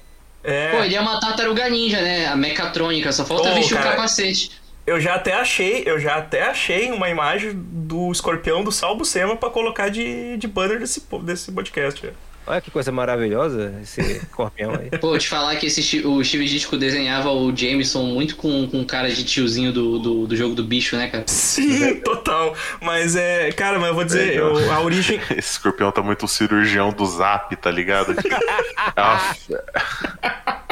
É. 0.44 0.70
Pô, 0.70 0.84
ele 0.84 0.94
é 0.94 1.00
uma 1.00 1.18
tartaruga 1.18 1.68
ninja, 1.68 2.00
né? 2.00 2.26
A 2.28 2.36
mecatrônica, 2.36 3.10
só 3.10 3.24
falta 3.26 3.50
Ô, 3.50 3.54
vestir 3.54 3.74
o 3.74 3.78
cara. 3.78 3.90
capacete. 3.96 4.52
Eu 4.86 5.00
já 5.00 5.16
até 5.16 5.32
achei, 5.34 5.82
eu 5.84 5.98
já 5.98 6.14
até 6.16 6.42
achei 6.48 6.92
uma 6.92 7.08
imagem 7.08 7.50
do 7.54 8.10
escorpião 8.12 8.62
do 8.62 8.70
Sal 8.70 8.96
Buscema 8.96 9.36
pra 9.36 9.50
colocar 9.50 9.88
de, 9.88 10.36
de 10.36 10.46
banner 10.46 10.78
desse, 10.78 11.02
desse 11.22 11.50
podcast. 11.50 12.08
Olha 12.48 12.60
que 12.60 12.70
coisa 12.70 12.92
maravilhosa 12.92 13.74
esse 13.82 14.00
escorpião 14.00 14.70
aí. 14.72 14.96
Pô, 15.00 15.18
te 15.18 15.26
falar 15.28 15.56
que 15.56 15.66
esse, 15.66 16.06
o 16.06 16.22
Steve 16.22 16.44
Ditko 16.44 16.76
desenhava 16.76 17.32
o 17.32 17.54
Jameson 17.54 18.04
muito 18.04 18.36
com, 18.36 18.68
com 18.68 18.84
cara 18.84 19.10
de 19.10 19.24
tiozinho 19.24 19.72
do, 19.72 19.98
do, 19.98 20.26
do 20.28 20.36
jogo 20.36 20.54
do 20.54 20.62
bicho, 20.62 20.96
né, 20.96 21.08
cara? 21.08 21.24
Sim, 21.26 21.96
total. 22.06 22.54
Mas 22.80 23.16
é. 23.16 23.50
Cara, 23.50 23.80
mas 23.80 23.88
eu 23.88 23.94
vou 23.96 24.04
dizer, 24.04 24.36
eu- 24.36 24.72
a 24.72 24.80
origem. 24.80 25.18
Esse 25.36 25.54
escorpião 25.54 25.90
tá 25.90 26.00
muito 26.00 26.26
o 26.26 26.28
cirurgião 26.28 26.90
do 26.92 27.04
zap, 27.04 27.56
tá 27.56 27.68
ligado? 27.72 28.14
Aff. 28.94 29.52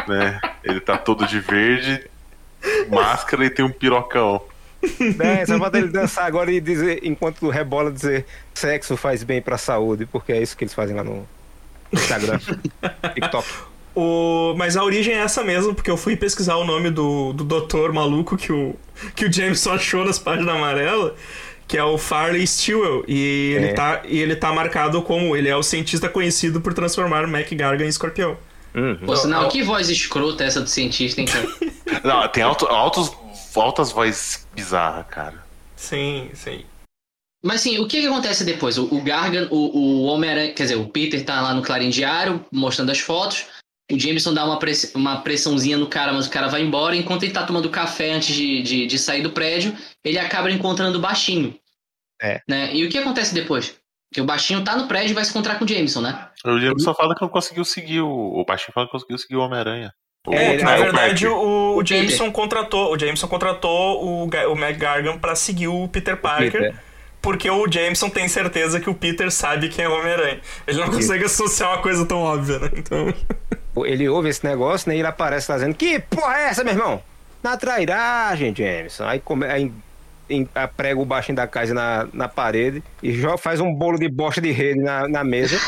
né? 0.06 0.40
Ele 0.62 0.78
tá 0.78 0.96
todo 0.96 1.26
de 1.26 1.40
verde, 1.40 2.08
máscara 2.90 3.44
e 3.46 3.50
tem 3.50 3.64
um 3.64 3.70
pirocão. 3.70 4.40
É, 5.18 5.46
só 5.46 5.58
falta 5.58 5.78
ele 5.78 5.88
dançar 5.88 6.26
agora 6.26 6.52
e 6.52 6.60
dizer, 6.60 7.00
enquanto 7.02 7.48
rebola, 7.48 7.90
dizer 7.90 8.26
sexo 8.52 8.96
faz 8.96 9.22
bem 9.22 9.40
pra 9.40 9.56
saúde, 9.56 10.04
porque 10.06 10.32
é 10.32 10.42
isso 10.42 10.56
que 10.56 10.64
eles 10.64 10.74
fazem 10.74 10.94
lá 10.94 11.02
no 11.02 11.26
Instagram, 11.90 12.38
TikTok. 13.14 13.48
O... 13.94 14.54
Mas 14.58 14.76
a 14.76 14.84
origem 14.84 15.14
é 15.14 15.18
essa 15.18 15.42
mesmo, 15.42 15.74
porque 15.74 15.90
eu 15.90 15.96
fui 15.96 16.16
pesquisar 16.16 16.56
o 16.56 16.64
nome 16.64 16.90
do, 16.90 17.32
do 17.32 17.44
doutor 17.44 17.92
maluco 17.92 18.36
que 18.36 18.52
o, 18.52 18.74
que 19.14 19.24
o 19.24 19.32
Jameson 19.32 19.72
achou 19.72 20.04
nas 20.04 20.18
páginas 20.18 20.54
amarelas, 20.54 21.12
que 21.66 21.78
é 21.78 21.84
o 21.84 21.96
Farley 21.96 22.46
Stewell. 22.46 23.04
E 23.08 23.54
ele, 23.56 23.66
É. 23.68 23.72
tá, 23.72 24.02
e 24.04 24.18
ele 24.18 24.36
tá 24.36 24.52
marcado 24.52 25.00
como. 25.00 25.34
Ele 25.36 25.48
é 25.48 25.56
o 25.56 25.62
cientista 25.62 26.08
conhecido 26.10 26.60
por 26.60 26.74
transformar 26.74 27.26
Mac 27.26 27.50
Gargan 27.52 27.84
em 27.84 27.88
escorpião. 27.88 28.36
Uhum. 28.74 28.96
Pô, 29.06 29.16
sinal, 29.16 29.42
Não, 29.42 29.48
que 29.48 29.62
voz 29.62 29.88
escrota 29.88 30.42
é 30.44 30.46
essa 30.48 30.60
do 30.60 30.68
cientista, 30.68 31.20
hein, 31.20 31.26
cara? 31.26 31.46
Não, 32.04 32.28
tem 32.28 32.42
alto, 32.42 32.66
altos, 32.66 33.12
altas 33.54 33.92
vozes 33.92 34.46
bizarras, 34.54 35.06
cara. 35.08 35.44
Sim, 35.76 36.30
sim. 36.34 36.64
Mas 37.44 37.60
assim, 37.60 37.78
o 37.78 37.86
que, 37.86 38.00
que 38.00 38.06
acontece 38.06 38.42
depois? 38.42 38.78
O, 38.78 38.84
o 38.86 39.02
Gargan, 39.02 39.48
o, 39.50 39.56
o 39.78 40.02
Homem-Aranha, 40.04 40.54
quer 40.54 40.62
dizer, 40.64 40.76
o 40.76 40.88
Peter 40.88 41.22
tá 41.24 41.40
lá 41.40 41.52
no 41.54 41.62
Clarim 41.62 41.90
Diário 41.90 42.44
mostrando 42.50 42.90
as 42.90 42.98
fotos. 42.98 43.46
O 43.92 43.98
Jameson 43.98 44.32
dá 44.32 44.46
uma, 44.46 44.58
press- 44.58 44.92
uma 44.94 45.20
pressãozinha 45.20 45.76
no 45.76 45.86
cara, 45.86 46.12
mas 46.12 46.26
o 46.26 46.30
cara 46.30 46.48
vai 46.48 46.62
embora. 46.62 46.96
Enquanto 46.96 47.22
ele 47.24 47.32
tá 47.32 47.44
tomando 47.46 47.68
café 47.68 48.12
antes 48.12 48.34
de, 48.34 48.62
de, 48.62 48.86
de 48.86 48.98
sair 48.98 49.22
do 49.22 49.30
prédio, 49.30 49.76
ele 50.02 50.18
acaba 50.18 50.50
encontrando 50.50 50.96
o 50.98 51.02
baixinho. 51.02 51.54
É. 52.20 52.40
Né? 52.48 52.74
E 52.74 52.82
o 52.84 52.88
que 52.88 52.96
acontece 52.96 53.34
depois? 53.34 53.76
Que 54.14 54.20
o 54.20 54.24
baixinho 54.24 54.62
tá 54.62 54.76
no 54.76 54.86
prédio 54.86 55.10
e 55.10 55.14
vai 55.14 55.24
se 55.24 55.30
encontrar 55.30 55.58
com 55.58 55.64
o 55.64 55.68
Jameson, 55.68 56.00
né? 56.00 56.28
O 56.44 56.56
Diego 56.60 56.78
só 56.80 56.94
fala 56.94 57.16
que 57.16 57.20
não 57.22 57.28
conseguiu 57.28 57.64
seguir 57.64 58.00
o. 58.00 58.08
O 58.08 58.44
baixinho 58.46 58.72
fala 58.72 58.86
que 58.86 58.92
conseguiu 58.92 59.18
seguir 59.18 59.34
o 59.34 59.40
Homem-Aranha. 59.40 59.92
O- 60.26 60.32
É, 60.32 60.54
É, 60.54 60.56
que 60.56 60.62
na 60.62 60.76
o 60.76 60.78
verdade 60.78 61.26
o, 61.26 61.34
o 61.36 61.74
O 61.74 61.78
Peter. 61.80 61.96
Jameson 61.98 62.30
contratou. 62.30 62.94
O 62.94 62.98
Jameson 62.98 63.26
contratou 63.26 64.04
o, 64.04 64.24
o 64.26 64.54
Mac 64.56 64.76
Gargan 64.78 65.18
pra 65.18 65.34
seguir 65.34 65.66
o 65.66 65.88
Peter 65.88 66.16
Parker. 66.16 66.52
Peter. 66.52 66.74
Porque 67.20 67.50
o 67.50 67.66
Jameson 67.70 68.08
tem 68.08 68.28
certeza 68.28 68.78
que 68.78 68.88
o 68.88 68.94
Peter 68.94 69.30
sabe 69.32 69.68
quem 69.68 69.84
é 69.84 69.88
o 69.88 69.92
Homem-Aranha. 69.98 70.40
Ele 70.66 70.78
não 70.78 70.86
consegue 70.90 71.24
associar 71.24 71.70
uma 71.72 71.82
coisa 71.82 72.06
tão 72.06 72.20
óbvia, 72.22 72.60
né? 72.60 72.70
Então. 72.76 73.12
Ele 73.84 74.08
ouve 74.08 74.28
esse 74.28 74.46
negócio, 74.46 74.88
né? 74.88 74.94
E 74.94 75.00
ele 75.00 75.08
aparece 75.08 75.50
lá 75.50 75.56
dizendo: 75.56 75.74
Que 75.74 75.98
porra 75.98 76.36
é 76.38 76.44
essa, 76.50 76.62
meu 76.62 76.72
irmão? 76.74 77.02
Na 77.42 77.56
trairagem, 77.56 78.54
Jameson. 78.54 79.04
Aí, 79.04 79.18
come... 79.18 79.44
aí 79.46 79.72
em- 80.28 80.48
prega 80.76 81.00
o 81.00 81.04
baixinho 81.04 81.36
da 81.36 81.46
casa 81.46 81.72
na, 81.74 82.06
na 82.12 82.28
parede 82.28 82.82
e 83.02 83.12
joga, 83.12 83.38
faz 83.38 83.60
um 83.60 83.72
bolo 83.74 83.98
de 83.98 84.08
bosta 84.08 84.40
de 84.40 84.50
rede 84.50 84.80
na, 84.80 85.08
na 85.08 85.24
mesa. 85.24 85.58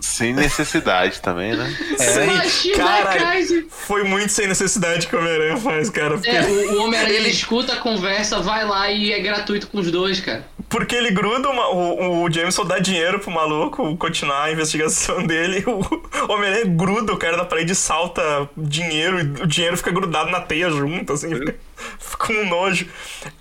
Sem 0.00 0.32
necessidade 0.34 1.20
também, 1.20 1.54
né? 1.56 1.76
Sem- 1.98 2.26
Baixinho 2.26 2.76
da 2.78 2.84
cara, 2.84 3.16
casa. 3.18 3.64
foi 3.68 4.02
muito 4.04 4.30
sem 4.32 4.46
necessidade 4.46 5.06
que 5.06 5.14
o 5.14 5.18
Homem-Aranha 5.18 5.56
faz, 5.58 5.90
cara. 5.90 6.14
Porque, 6.14 6.30
É, 6.30 6.42
o, 6.42 6.72
o 6.80 6.84
Homem-Aranha 6.84 7.14
ele 7.18 7.28
escuta 7.28 7.74
a 7.74 7.76
conversa, 7.76 8.40
vai 8.40 8.64
lá 8.64 8.90
e 8.90 9.12
é 9.12 9.20
gratuito 9.20 9.68
com 9.68 9.78
os 9.78 9.90
dois, 9.90 10.20
cara. 10.20 10.44
porque 10.68 10.94
ele 10.94 11.10
gruda 11.10 11.48
uma- 11.50 11.68
o, 11.70 12.24
o 12.24 12.30
Jameson 12.32 12.64
dá 12.64 12.78
dinheiro 12.78 13.20
pro 13.20 13.30
maluco 13.30 13.96
continuar 13.96 14.44
a 14.44 14.52
investigação 14.52 15.24
dele. 15.26 15.62
O 15.66 16.32
Homem-Aranha 16.32 16.64
gruda 16.66 17.12
o 17.12 17.18
cara 17.18 17.36
na 17.36 17.44
parede 17.44 17.72
e 17.72 17.74
salta 17.76 18.48
dinheiro 18.56 19.18
e 19.20 19.42
o 19.42 19.46
dinheiro 19.46 19.76
fica 19.76 19.90
grudado 19.92 20.30
na 20.30 20.40
teia 20.40 20.70
junto, 20.70 21.12
assim, 21.12 21.34
fica 21.34 21.54
com 22.18 22.32
nojo. 22.46 22.86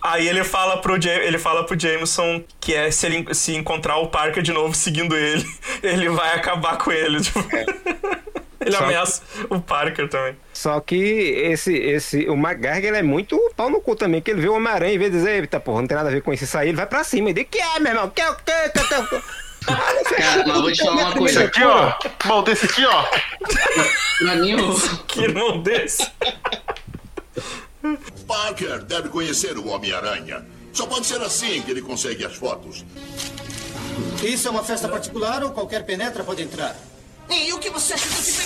Aí 0.01 0.27
ele 0.27 0.43
fala 0.43 0.77
pro, 0.81 0.98
Ja- 1.01 1.12
ele 1.24 1.38
fala 1.38 1.65
pro 1.65 1.79
Jameson 1.79 2.43
que 2.60 2.74
é 2.74 2.89
se 2.91 3.05
ele 3.05 3.33
se 3.33 3.55
encontrar 3.55 3.98
o 3.98 4.07
Parker 4.07 4.41
de 4.43 4.51
novo 4.51 4.74
seguindo 4.75 5.15
ele, 5.15 5.45
ele 5.83 6.10
vai 6.10 6.36
acabar 6.36 6.77
com 6.77 6.91
ele. 6.91 7.21
Tipo. 7.21 7.39
Ele 8.63 8.75
Só- 8.77 8.83
ameaça 8.83 9.24
o 9.50 9.60
Parker 9.60 10.07
também. 10.07 10.38
Só 10.53 10.79
que 10.79 10.95
esse, 10.95 11.74
esse, 11.75 12.29
o 12.29 12.36
McGarg 12.36 12.86
ele 12.86 12.98
é 12.98 13.01
muito 13.01 13.36
pau 13.57 13.71
no 13.71 13.81
cu 13.81 13.95
também, 13.95 14.21
que 14.21 14.29
ele 14.29 14.39
vê 14.39 14.50
o 14.50 14.53
Homem-Aranha 14.53 14.93
e 14.93 15.00
vê 15.00 15.10
dizer, 15.10 15.41
eita 15.41 15.60
porra, 15.60 15.81
não 15.81 15.88
tem 15.88 15.98
nada 15.98 16.10
a 16.10 16.12
ver 16.12 16.21
com 16.21 16.31
isso, 16.31 16.43
isso 16.43 16.55
aí, 16.60 16.67
ele 16.69 16.77
vai 16.77 16.86
pra 16.86 17.03
cima 17.03 17.31
e 17.31 17.33
diz, 17.33 17.48
que 17.50 17.57
é, 17.60 17.79
meu 17.79 17.91
irmão, 17.91 18.07
que 18.12 18.21
é 18.21 18.29
o? 18.29 18.36
Que, 18.36 18.69
que, 18.69 18.79
que... 18.83 20.15
Cara, 20.15 20.43
mas 20.45 20.62
vou 20.62 20.71
te 20.71 20.83
falar 20.83 20.93
uma 20.93 21.10
Esse 21.10 21.17
coisa. 21.17 21.43
aqui, 21.45 21.63
ó. 21.63 21.93
Mão 22.27 22.43
desse 22.43 22.65
aqui, 22.67 22.86
ó. 22.86 23.03
Pra 24.19 24.36
mim, 24.36 24.53
o, 24.53 24.98
Que 25.07 25.21
irmão 25.21 25.60
desse. 25.63 26.07
Parker 28.27 28.83
deve 28.83 29.09
conhecer 29.09 29.57
o 29.57 29.67
Homem-Aranha. 29.67 30.45
Só 30.73 30.85
pode 30.85 31.05
ser 31.05 31.21
assim 31.21 31.61
que 31.61 31.71
ele 31.71 31.81
consegue 31.81 32.25
as 32.25 32.35
fotos. 32.35 32.85
Isso 34.23 34.47
é 34.47 34.51
uma 34.51 34.63
festa 34.63 34.88
particular 34.88 35.43
ou 35.43 35.51
qualquer 35.51 35.85
penetra 35.85 36.23
pode 36.23 36.41
entrar? 36.41 36.75
E 37.29 37.51
o 37.53 37.59
que 37.59 37.69
você 37.69 37.93
acha 37.93 38.07
desse... 38.09 38.41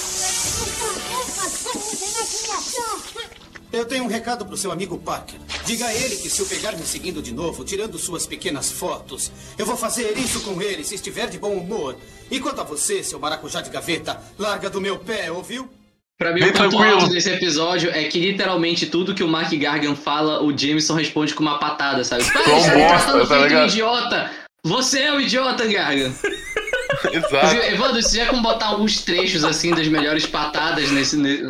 Eu 3.72 3.86
tenho 3.86 4.06
um 4.06 4.08
recado 4.08 4.46
pro 4.46 4.56
seu 4.56 4.72
amigo 4.72 4.98
Parker. 4.98 5.39
Diga 5.65 5.88
a 5.88 5.94
ele 5.94 6.15
que 6.18 6.30
se 6.30 6.39
eu 6.39 6.46
pegar 6.46 6.72
me 6.74 6.86
seguindo 6.86 7.22
de 7.22 7.34
novo, 7.34 7.65
tirando 7.65 7.98
suas 7.98 8.25
pequenas 8.25 8.72
fotos, 8.72 9.32
eu 9.58 9.65
vou 9.65 9.75
fazer 9.75 10.18
isso 10.18 10.39
com 10.42 10.62
ele 10.62 10.84
se 10.84 10.96
estiver 10.96 11.27
de 11.27 11.38
bom 11.38 11.54
humor. 11.54 11.98
E 12.32 12.39
quanto 12.39 12.62
a 12.62 12.63
você, 12.63 13.04
seu 13.04 13.20
maracujá 13.20 13.62
de 13.62 13.70
gaveta, 13.70 14.22
larga 14.39 14.70
do 14.70 14.80
meu 14.80 14.98
pé, 15.00 15.30
ouviu? 15.32 15.70
Pra 16.18 16.34
mim, 16.34 16.40
Bem 16.42 16.50
o 16.50 16.54
ponto 16.54 16.70
tranquilo. 16.70 16.96
alto 17.02 17.10
desse 17.10 17.30
episódio 17.30 17.90
é 17.92 18.04
que 18.06 18.20
literalmente 18.20 18.86
tudo 18.88 19.14
que 19.16 19.24
o 19.24 19.28
Mark 19.28 19.52
Gargan 19.54 19.96
fala, 19.96 20.42
o 20.44 20.56
Jameson 20.58 20.94
responde 20.96 21.34
com 21.34 21.42
uma 21.44 21.60
patada, 21.60 22.04
sabe? 22.04 22.24
Com 22.24 22.40
você 22.60 22.72
tá 22.72 23.26
tá 23.28 23.40
um 23.40 23.44
ligado? 23.44 23.70
idiota. 23.70 24.32
Você 24.64 25.00
é 25.02 25.14
o 25.14 25.20
idiota, 25.22 25.66
Gargan. 25.68 26.12
Exato. 27.12 27.56
Evandro, 27.74 28.02
se 28.02 28.12
tiver 28.12 28.28
como 28.28 28.42
botar 28.42 28.68
alguns 28.68 29.02
trechos 29.02 29.44
assim 29.44 29.72
das 29.74 29.88
melhores 29.88 30.26
patadas 30.26 30.90
nesse. 30.92 31.18
nesse... 31.18 31.44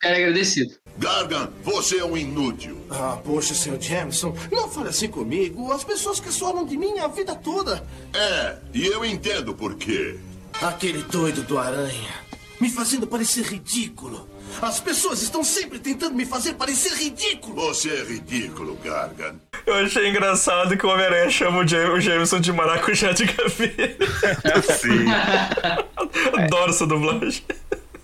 Cara, 0.00 0.16
agradecido. 0.18 0.74
Gargan, 0.98 1.48
você 1.62 1.98
é 1.98 2.04
um 2.04 2.16
inútil. 2.16 2.76
Ah, 2.90 3.18
poxa, 3.24 3.54
Sr. 3.54 3.80
Jameson, 3.80 4.36
não 4.52 4.68
fale 4.68 4.90
assim 4.90 5.08
comigo. 5.08 5.72
As 5.72 5.82
pessoas 5.82 6.20
que 6.20 6.30
solam 6.30 6.64
de 6.66 6.76
mim 6.76 6.98
a 6.98 7.08
vida 7.08 7.34
toda. 7.34 7.82
É, 8.12 8.56
e 8.74 8.86
eu 8.86 9.04
entendo 9.04 9.54
por 9.54 9.74
quê. 9.76 10.18
Aquele 10.62 11.02
doido 11.04 11.42
do 11.42 11.58
aranha, 11.58 12.12
me 12.60 12.70
fazendo 12.70 13.06
parecer 13.06 13.44
ridículo. 13.44 14.28
As 14.62 14.78
pessoas 14.78 15.20
estão 15.22 15.42
sempre 15.42 15.78
tentando 15.78 16.14
me 16.14 16.24
fazer 16.24 16.54
parecer 16.54 16.92
ridículo. 16.94 17.56
Você 17.66 17.88
é 17.90 18.04
ridículo, 18.04 18.78
Gargan. 18.84 19.36
Eu 19.66 19.74
achei 19.74 20.08
engraçado 20.08 20.76
que 20.76 20.86
o 20.86 20.90
Homem-Aranha 20.90 21.28
chama 21.30 21.60
o 21.60 21.66
Jam- 21.66 21.92
o 21.94 22.00
Jameson 22.00 22.38
de 22.40 22.52
maracujá 22.52 23.12
de 23.12 23.24
gaveta. 23.24 24.06
Sim. 24.78 25.06
Adoro 26.38 26.70
essa 26.70 26.86
dublagem. 26.86 27.42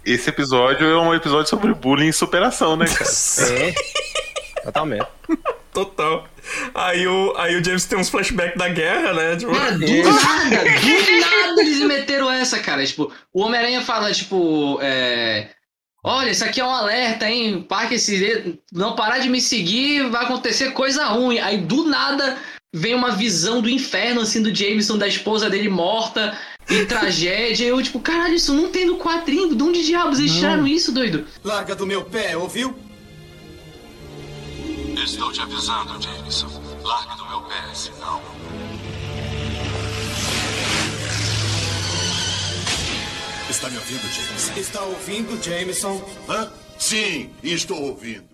Esse 0.04 0.30
episódio 0.30 0.86
é 0.86 0.96
um 1.00 1.14
episódio 1.14 1.48
sobre 1.48 1.72
bullying 1.74 2.08
e 2.08 2.12
superação, 2.12 2.74
né, 2.76 2.86
cara? 2.86 3.10
É, 3.50 4.62
totalmente. 4.64 5.06
Total. 5.84 6.28
Aí 6.74 7.06
o, 7.06 7.34
aí 7.36 7.56
o 7.56 7.64
Jameson 7.64 7.88
tem 7.88 7.98
uns 7.98 8.10
flashbacks 8.10 8.58
da 8.58 8.68
guerra, 8.68 9.14
né? 9.14 9.36
Tipo, 9.36 9.52
Cara, 9.52 9.72
do 9.72 9.86
nada, 9.86 10.56
do 10.58 11.20
nada 11.20 11.60
eles 11.62 11.80
meteram 11.80 12.30
essa, 12.30 12.58
cara. 12.58 12.84
Tipo, 12.84 13.10
o 13.32 13.42
Homem-Aranha 13.42 13.80
fala, 13.80 14.12
tipo, 14.12 14.78
é. 14.82 15.48
Olha, 16.04 16.30
isso 16.30 16.44
aqui 16.44 16.60
é 16.60 16.64
um 16.64 16.70
alerta, 16.70 17.28
hein? 17.28 17.62
Parque, 17.62 17.98
se 17.98 18.58
não 18.72 18.94
parar 18.94 19.18
de 19.18 19.28
me 19.28 19.40
seguir, 19.40 20.08
vai 20.10 20.24
acontecer 20.24 20.72
coisa 20.72 21.06
ruim. 21.06 21.38
Aí 21.38 21.58
do 21.58 21.84
nada 21.84 22.36
vem 22.74 22.94
uma 22.94 23.10
visão 23.12 23.60
do 23.60 23.68
inferno, 23.68 24.20
assim, 24.20 24.42
do 24.42 24.54
Jameson, 24.54 24.96
da 24.96 25.08
esposa 25.08 25.50
dele 25.50 25.68
morta, 25.68 26.36
e 26.68 26.84
tragédia. 26.86 27.64
E 27.64 27.68
eu, 27.68 27.82
tipo, 27.82 28.00
caralho, 28.00 28.34
isso 28.34 28.52
não 28.52 28.70
tem 28.70 28.84
no 28.86 28.96
quadrinho. 28.96 29.54
De 29.54 29.62
onde 29.62 29.84
diabos 29.84 30.18
eles 30.18 30.32
tiraram 30.34 30.66
isso, 30.66 30.92
doido? 30.92 31.26
Larga 31.44 31.74
do 31.74 31.86
meu 31.86 32.04
pé, 32.04 32.36
ouviu? 32.36 32.74
Estou 35.10 35.32
te 35.32 35.40
avisando, 35.40 36.00
Jameson. 36.00 36.48
Largue 36.84 37.16
do 37.16 37.26
meu 37.26 37.40
pé, 37.42 37.74
senão. 37.74 38.20
Está 43.48 43.68
me 43.68 43.76
ouvindo, 43.78 44.00
James? 44.02 44.52
Está 44.56 44.82
ouvindo, 44.82 45.42
Jameson? 45.42 46.00
Hã? 46.28 46.48
Sim, 46.78 47.30
estou 47.42 47.82
ouvindo. 47.82 48.24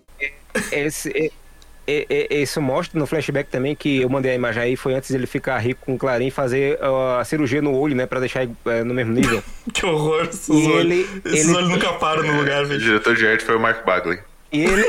Esse, 0.71 1.09
e- 1.09 1.31
e- 1.87 2.27
e- 2.29 2.41
isso 2.43 2.61
mostra 2.61 2.99
no 2.99 3.05
flashback 3.07 3.49
também 3.49 3.75
que 3.75 4.01
eu 4.01 4.09
mandei 4.09 4.31
a 4.31 4.35
imagem 4.35 4.61
aí, 4.63 4.75
foi 4.75 4.93
antes 4.93 5.09
ele 5.11 5.25
ficar 5.25 5.57
rico 5.57 5.81
com 5.85 5.95
o 5.95 5.97
Clarim 5.97 6.29
fazer 6.29 6.77
a 7.19 7.23
cirurgia 7.25 7.61
no 7.61 7.75
olho, 7.75 7.95
né, 7.95 8.05
pra 8.05 8.19
deixar 8.19 8.43
eh, 8.43 8.83
no 8.83 8.93
mesmo 8.93 9.13
nível. 9.13 9.43
que 9.73 9.85
horror. 9.85 10.25
Esses 10.25 10.47
E 10.47 10.51
olhos, 10.51 10.79
ele- 10.79 11.21
esses 11.25 11.47
ele- 11.47 11.57
olhos 11.57 11.69
nunca 11.69 11.93
param 11.93 12.23
no 12.23 12.37
lugar, 12.37 12.63
O 12.63 12.67
velho. 12.67 12.79
diretor 12.79 13.15
de 13.15 13.27
arte 13.27 13.43
foi 13.43 13.55
o 13.55 13.59
Mark 13.59 13.83
Bagley. 13.85 14.19
E 14.51 14.59
ele. 14.59 14.87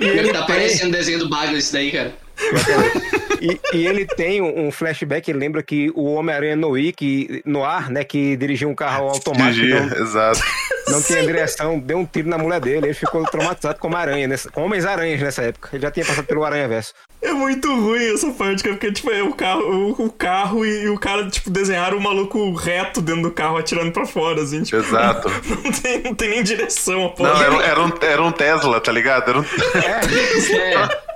e 0.00 0.04
ele 0.06 0.32
Tá 0.32 0.42
parecendo 0.46 0.88
o 0.88 0.92
desenho 0.92 1.18
do 1.18 1.28
Bagley 1.28 1.58
isso 1.58 1.72
daí, 1.72 1.92
cara. 1.92 2.14
E, 3.42 3.58
e 3.76 3.86
ele 3.88 4.06
tem 4.06 4.40
um 4.40 4.70
flashback, 4.70 5.28
ele 5.28 5.40
lembra 5.40 5.64
que 5.64 5.90
o 5.96 6.14
Homem-Aranha 6.14 6.54
Noir, 6.54 6.94
que, 6.94 7.42
no 7.44 7.64
ar, 7.64 7.90
né, 7.90 8.04
que 8.04 8.36
dirigia 8.36 8.68
um 8.68 8.74
carro 8.74 9.08
automático, 9.10 9.52
Dirigia, 9.66 9.80
não, 9.80 9.96
exato. 9.96 10.40
não 10.86 11.02
tinha 11.02 11.26
direção, 11.26 11.76
deu 11.80 11.98
um 11.98 12.04
tiro 12.06 12.28
na 12.28 12.38
mulher 12.38 12.60
dele, 12.60 12.86
ele 12.86 12.94
ficou 12.94 13.24
traumatizado 13.24 13.80
como 13.80 13.96
aranha, 13.96 14.28
nessa, 14.28 14.48
com 14.48 14.62
Homens-Aranhas 14.64 15.20
nessa 15.20 15.42
época. 15.42 15.70
Ele 15.72 15.82
já 15.82 15.90
tinha 15.90 16.06
passado 16.06 16.24
pelo 16.24 16.44
Aranha 16.44 16.68
Verso. 16.68 16.94
É 17.20 17.32
muito 17.32 17.68
ruim 17.74 18.14
essa 18.14 18.30
parte, 18.30 18.62
porque, 18.62 18.92
tipo, 18.92 19.10
é 19.10 19.24
o 19.24 19.32
carro, 19.32 19.62
o, 19.98 20.04
o 20.06 20.12
carro 20.12 20.64
e, 20.64 20.84
e 20.84 20.88
o 20.88 20.96
cara, 20.96 21.28
tipo, 21.28 21.50
desenharam 21.50 21.98
o 21.98 22.00
maluco 22.00 22.52
reto 22.54 23.00
dentro 23.02 23.22
do 23.22 23.30
carro, 23.32 23.56
atirando 23.56 23.90
pra 23.90 24.06
fora, 24.06 24.40
assim, 24.40 24.62
tipo, 24.62 24.76
Exato. 24.76 25.28
não 25.64 25.72
tem, 25.72 26.02
não 26.04 26.14
tem 26.14 26.28
nem 26.30 26.44
direção, 26.44 27.06
a 27.06 27.08
porra. 27.10 27.34
Não, 27.34 27.42
era, 27.42 27.52
um- 27.56 27.60
era, 27.60 27.82
um, 27.82 27.92
era 28.02 28.22
um 28.22 28.30
Tesla, 28.30 28.80
tá 28.80 28.92
ligado? 28.92 29.28
Era 29.30 29.40
um... 29.40 29.42
É. 29.42 31.11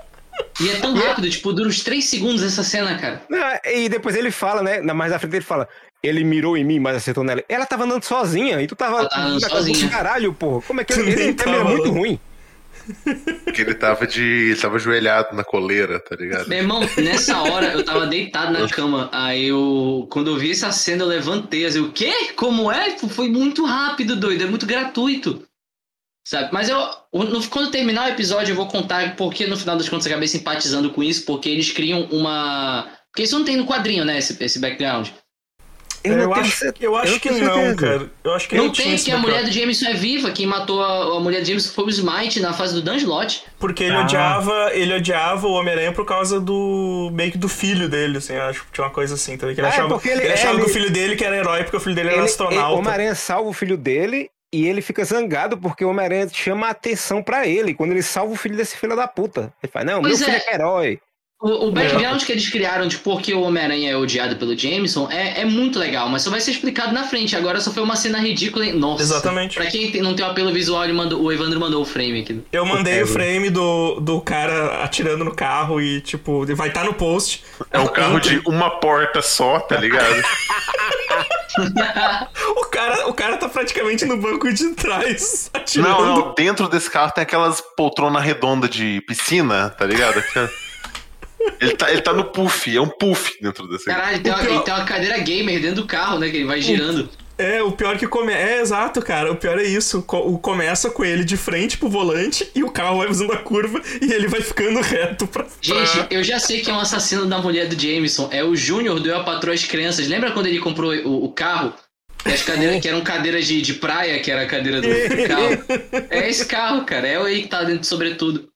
E 0.61 0.69
é 0.71 0.77
tão 0.77 0.95
rápido, 0.95 1.29
tipo, 1.31 1.53
dura 1.53 1.69
uns 1.69 1.83
3 1.83 2.05
segundos 2.05 2.43
essa 2.43 2.63
cena, 2.63 2.97
cara. 2.99 3.23
Não, 3.29 3.39
E 3.65 3.89
depois 3.89 4.17
ele 4.17 4.31
fala, 4.31 4.63
né, 4.63 4.81
na- 4.81 4.95
mais 4.95 5.13
à 5.13 5.19
frente 5.19 5.37
ele 5.37 5.45
fala, 5.45 5.69
ele 6.03 6.25
mirou 6.25 6.57
em 6.57 6.65
mim, 6.65 6.79
mas 6.79 6.97
acertou 6.97 7.23
nela. 7.25 7.43
Ela 7.49 7.67
tava 7.67 7.85
andando 7.85 8.05
sozinha, 8.05 8.61
e 8.63 8.67
tu 8.67 8.75
tava 8.77 9.01
Ela 9.01 9.09
tava 9.09 9.23
andando 9.29 9.41
na 9.43 9.49
sozinha. 9.49 9.89
caralho, 9.89 10.33
porra. 10.33 10.63
Como 10.63 10.81
é 10.81 10.85
que 10.85 10.93
ele, 10.95 11.11
ele 11.11 11.35
termina 11.35 11.59
tava 11.59 11.71
muito 11.71 11.89
lá. 11.89 11.95
ruim? 11.99 12.21
que 13.53 13.63
ele 13.63 13.75
tava 13.75 14.07
de. 14.07 14.23
Ele 14.23 14.57
tava 14.57 14.77
ajoelhado 14.77 15.35
na 15.35 15.43
coleira, 15.43 15.99
tá 15.99 16.15
ligado? 16.15 16.49
Meu 16.49 16.59
irmão, 16.59 16.81
nessa 16.99 17.43
hora 17.43 17.73
eu 17.73 17.85
tava 17.85 18.07
deitado 18.07 18.53
na 18.53 18.69
cama. 18.69 19.09
Aí 19.13 19.49
eu. 19.49 20.07
Quando 20.11 20.31
eu 20.31 20.37
vi 20.37 20.53
essa 20.53 20.71
cena, 20.71 21.03
eu 21.03 21.09
levantei. 21.09 21.67
Assim, 21.67 21.81
o 21.81 21.91
quê? 21.91 22.13
Como 22.37 22.71
é? 22.71 22.97
Foi 22.99 23.29
muito 23.29 23.65
rápido, 23.65 24.15
doido. 24.15 24.45
É 24.45 24.47
muito 24.47 24.67
gratuito. 24.67 25.43
Sabe? 26.29 26.49
Mas 26.53 26.69
eu. 26.69 26.77
no- 27.13 27.47
quando 27.49 27.71
terminar 27.71 28.07
o 28.07 28.13
episódio, 28.13 28.51
eu 28.51 28.57
vou 28.57 28.67
contar 28.67 29.15
porque 29.15 29.47
no 29.47 29.57
final 29.57 29.77
das 29.77 29.89
contas 29.89 30.07
eu 30.07 30.11
acabei 30.11 30.27
simpatizando 30.27 30.91
com 30.91 31.01
isso, 31.01 31.25
porque 31.25 31.49
eles 31.49 31.71
criam 31.71 32.03
uma. 32.11 32.89
Porque 33.13 33.23
isso 33.23 33.39
não 33.39 33.45
tem 33.45 33.57
no 33.57 33.65
quadrinho, 33.65 34.05
né? 34.05 34.19
Esse, 34.19 34.37
esse 34.43 34.59
background. 34.59 35.07
Eu, 36.03 36.15
tenho 36.19 36.35
acho, 36.35 36.65
eu 36.81 36.97
acho 36.97 37.13
não 37.13 37.19
que 37.21 37.29
tenho 37.29 37.45
não, 37.45 37.55
certeza. 37.55 37.77
cara. 37.77 38.11
Eu 38.25 38.35
acho 38.35 38.49
que 38.49 38.57
não, 38.57 38.65
Não 38.67 38.73
tem, 38.73 38.97
que 38.97 39.11
a 39.11 39.19
mulher 39.19 39.45
do 39.45 39.51
Jameson 39.53 39.87
é 39.87 39.95
viva. 39.95 40.31
Quem 40.33 40.47
matou 40.47 40.83
a, 40.83 41.17
a 41.17 41.21
mulher 41.21 41.41
do 41.43 41.47
Jameson 41.47 41.73
foi 41.73 41.85
o 41.85 41.91
Smite 41.91 42.41
na 42.41 42.53
fase 42.53 42.75
do 42.75 42.83
Dunslot. 42.83 43.45
Porque 43.59 43.85
ele 43.85 43.95
Ah. 43.97 44.03
odiava, 44.03 44.71
ele 44.73 44.95
odiava 44.95 45.47
o 45.47 45.53
Homem-Aranha 45.53 45.93
por 45.93 46.05
causa 46.05 46.41
do. 46.41 47.09
meio 47.13 47.31
que 47.33 47.39
do 47.39 47.49
filho 47.49 47.89
dele, 47.89 48.19
assim, 48.19 48.35
eu 48.35 48.43
acho 48.43 48.65
que 48.65 48.73
tinha 48.73 48.85
uma 48.85 48.93
coisa 48.93 49.15
assim? 49.15 49.37
Que 49.39 49.45
ele 49.45 49.61
É, 49.61 49.65
achava, 49.65 50.01
ele- 50.05 50.23
ele 50.25 50.33
achava 50.33 50.55
ele- 50.55 50.65
que 50.65 50.71
o 50.71 50.73
filho 50.73 50.91
dele 50.91 51.15
que 51.17 51.25
era 51.25 51.37
herói 51.37 51.63
porque 51.63 51.77
o 51.77 51.81
filho 51.81 51.95
dele 51.95 52.11
era 52.11 52.25
astronauta. 52.25 52.75
o 52.75 52.79
Homem-Aranha 52.79 53.15
salva 53.15 53.49
o 53.49 53.53
filho 53.53 53.77
dele 53.77 54.29
e 54.57 54.67
ele 54.67 54.81
fica 54.81 55.05
zangado 55.05 55.59
porque 55.59 55.85
o 55.85 55.91
Homem-Aranha 55.91 56.29
chama 56.33 56.69
a 56.69 56.71
atenção 56.71 57.23
pra 57.23 57.47
ele 57.47 57.75
quando 57.75 57.91
ele 57.91 58.03
salva 58.03 58.33
o 58.33 58.37
filho 58.37 58.57
desse 58.57 58.77
filho 58.77 58.97
da 58.97 59.07
puta. 59.07 59.53
Ele 59.63 59.71
fala, 59.71 59.85
não, 59.85 60.01
Pois 60.01 60.19
meu 60.19 60.29
filho 60.31 60.43
é. 60.47 60.51
é 60.51 60.55
herói. 60.55 61.01
O, 61.39 61.67
o 61.67 61.71
background 61.71 62.23
que 62.25 62.33
eles 62.33 62.49
criaram 62.49 62.89
de 62.89 62.97
por 62.97 63.21
que 63.21 63.35
o 63.35 63.43
Homem-Aranha 63.43 63.91
é 63.91 63.97
odiado 63.97 64.37
pelo 64.37 64.57
Jameson 64.57 65.07
é, 65.11 65.43
é 65.43 65.45
muito 65.45 65.79
legal, 65.79 66.09
mas 66.09 66.23
só 66.23 66.31
vai 66.31 66.41
ser 66.41 66.53
explicado 66.53 66.95
na 66.95 67.05
frente. 67.05 67.37
Agora 67.37 67.61
só 67.61 67.71
foi 67.71 67.83
uma 67.83 67.95
cena 67.95 68.19
ridícula. 68.19 68.65
hein? 68.65 68.73
Nossa. 68.73 69.03
Exatamente. 69.03 69.55
Pra 69.57 69.67
quem 69.67 69.91
tem- 69.91 70.01
não 70.01 70.15
tem 70.15 70.25
o 70.25 70.31
apelo 70.31 70.51
visual, 70.51 70.83
ele 70.85 70.95
mandou, 70.95 71.23
o 71.23 71.31
Evandro 71.31 71.61
mandou 71.61 71.83
o 71.83 71.85
frame 71.85 72.23
aqui. 72.23 72.41
Eu 72.51 72.65
mandei 72.65 72.95
o 72.95 73.07
Kevin. 73.07 73.13
frame 73.13 73.51
do, 73.51 74.01
do 74.01 74.19
cara 74.23 74.83
atirando 74.83 75.25
no 75.27 75.35
carro 75.35 75.79
e, 75.79 76.01
tipo, 76.01 76.47
vai 76.57 76.69
estar 76.69 76.85
no 76.85 76.95
post. 76.95 77.45
É 77.71 77.79
um 77.79 77.87
carro 77.89 78.19
de 78.19 78.41
uma 78.47 78.71
porta 78.81 79.21
só, 79.21 79.61
tá 79.61 79.77
ligado? 79.77 80.23
O 82.57 82.65
cara, 82.67 83.09
o 83.09 83.15
cara 83.15 83.37
tá 83.39 83.49
praticamente 83.49 84.05
no 84.05 84.19
banco 84.19 84.53
de 84.53 84.75
trás, 84.75 85.49
atirando. 85.55 85.89
Não, 86.05 86.17
não, 86.27 86.35
dentro 86.35 86.69
desse 86.69 86.91
carro 86.91 87.11
tem 87.13 87.23
aquelas 87.23 87.63
poltronas 87.75 88.23
redondas 88.23 88.69
de 88.69 89.01
piscina, 89.07 89.71
tá 89.71 89.87
ligado? 89.87 90.23
Ele 91.61 91.77
tá, 91.77 91.91
ele 91.91 92.01
tá 92.03 92.13
no 92.13 92.25
puff, 92.25 92.77
é 92.77 92.81
um 92.81 92.89
puff 92.89 93.37
dentro 93.41 93.67
desse 93.69 93.85
carro. 93.87 94.01
Caralho, 94.01 94.23
tem 94.23 94.33
uma, 94.33 94.39
pior- 94.43 94.53
ele 94.55 94.63
tem 94.65 94.75
uma 94.75 94.85
cadeira 94.85 95.19
gamer 95.19 95.61
dentro 95.61 95.83
do 95.83 95.87
carro, 95.87 96.19
né? 96.19 96.29
Que 96.31 96.37
ele 96.39 96.45
vai 96.47 96.61
girando. 96.61 97.09
É, 97.39 97.63
o 97.63 97.71
pior 97.73 97.99
que 97.99 98.07
come... 98.09 98.33
É, 98.33 98.63
exato, 98.63 99.03
cara. 99.03 99.31
O 99.31 99.37
pior 99.37 99.59
é 99.59 99.63
isso. 99.63 100.01
Co- 100.03 100.21
O 100.27 100.39
começa 100.39 100.89
com 100.89 101.05
ele 101.05 101.23
de 101.23 101.37
frente 101.37 101.77
pro 101.77 101.87
volante 101.89 102.49
e 102.55 102.65
o 102.65 102.71
carro 102.71 102.97
vai 102.99 103.09
fazendo 103.09 103.31
a 103.33 103.37
curva 103.37 103.81
e 104.01 104.11
ele 104.11 104.27
vai 104.27 104.41
ficando 104.41 104.81
reto 104.81 105.27
pra. 105.27 105.45
Gente, 105.61 106.07
eu 106.11 106.25
já 106.25 106.39
sei 106.39 106.63
que 106.63 106.71
é 106.71 106.73
um 106.73 106.81
assassino 106.81 107.27
da 107.27 107.39
mulher 107.39 107.69
do 107.69 107.79
Jameson. 107.79 108.29
É 108.33 108.43
o 108.43 108.57
Júnior 108.57 109.01
do 109.01 109.09
Eu 109.11 109.19
a 109.19 109.23
Patroa 109.25 109.55
as 109.55 109.65
Crianças. 109.65 110.09
Lembra 110.09 110.31
quando 110.31 110.47
ele 110.47 110.59
comprou 110.61 110.95
o, 110.95 111.25
o 111.27 111.33
carro? 111.33 111.75
Que, 112.25 112.33
as 112.33 112.43
cadeiras, 112.43 112.81
que 112.81 112.89
eram 112.89 113.03
cadeiras 113.03 113.47
de, 113.47 113.61
de 113.61 113.75
praia, 113.75 114.19
que 114.19 114.31
era 114.31 114.43
a 114.43 114.47
cadeira 114.47 114.81
do, 114.81 114.89
do 114.89 115.29
carro. 115.29 116.07
É 116.11 116.29
esse 116.31 116.47
carro, 116.47 116.85
cara. 116.87 117.07
É 117.07 117.19
o 117.21 117.25
aí 117.25 117.43
que 117.43 117.49
tá 117.49 117.63
dentro 117.65 117.81
do 117.81 117.87
sobretudo. 117.87 118.49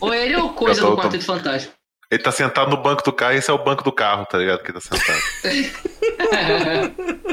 Ou 0.00 0.12
ele 0.14 0.36
ou 0.36 0.50
coisa 0.54 0.80
tô- 0.80 0.90
do 0.90 0.96
tô- 0.96 1.02
Quarteto 1.02 1.24
Fantástico. 1.24 1.74
Ele 2.10 2.22
tá 2.22 2.30
sentado 2.30 2.70
no 2.70 2.76
banco 2.76 3.02
do 3.02 3.12
carro 3.12 3.32
e 3.34 3.38
esse 3.38 3.50
é 3.50 3.54
o 3.54 3.58
banco 3.64 3.82
do 3.82 3.90
carro, 3.90 4.26
tá 4.26 4.36
ligado? 4.36 4.62
Que 4.62 4.70
ele 4.70 4.78
tá 4.78 4.96
sentado. 4.96 5.22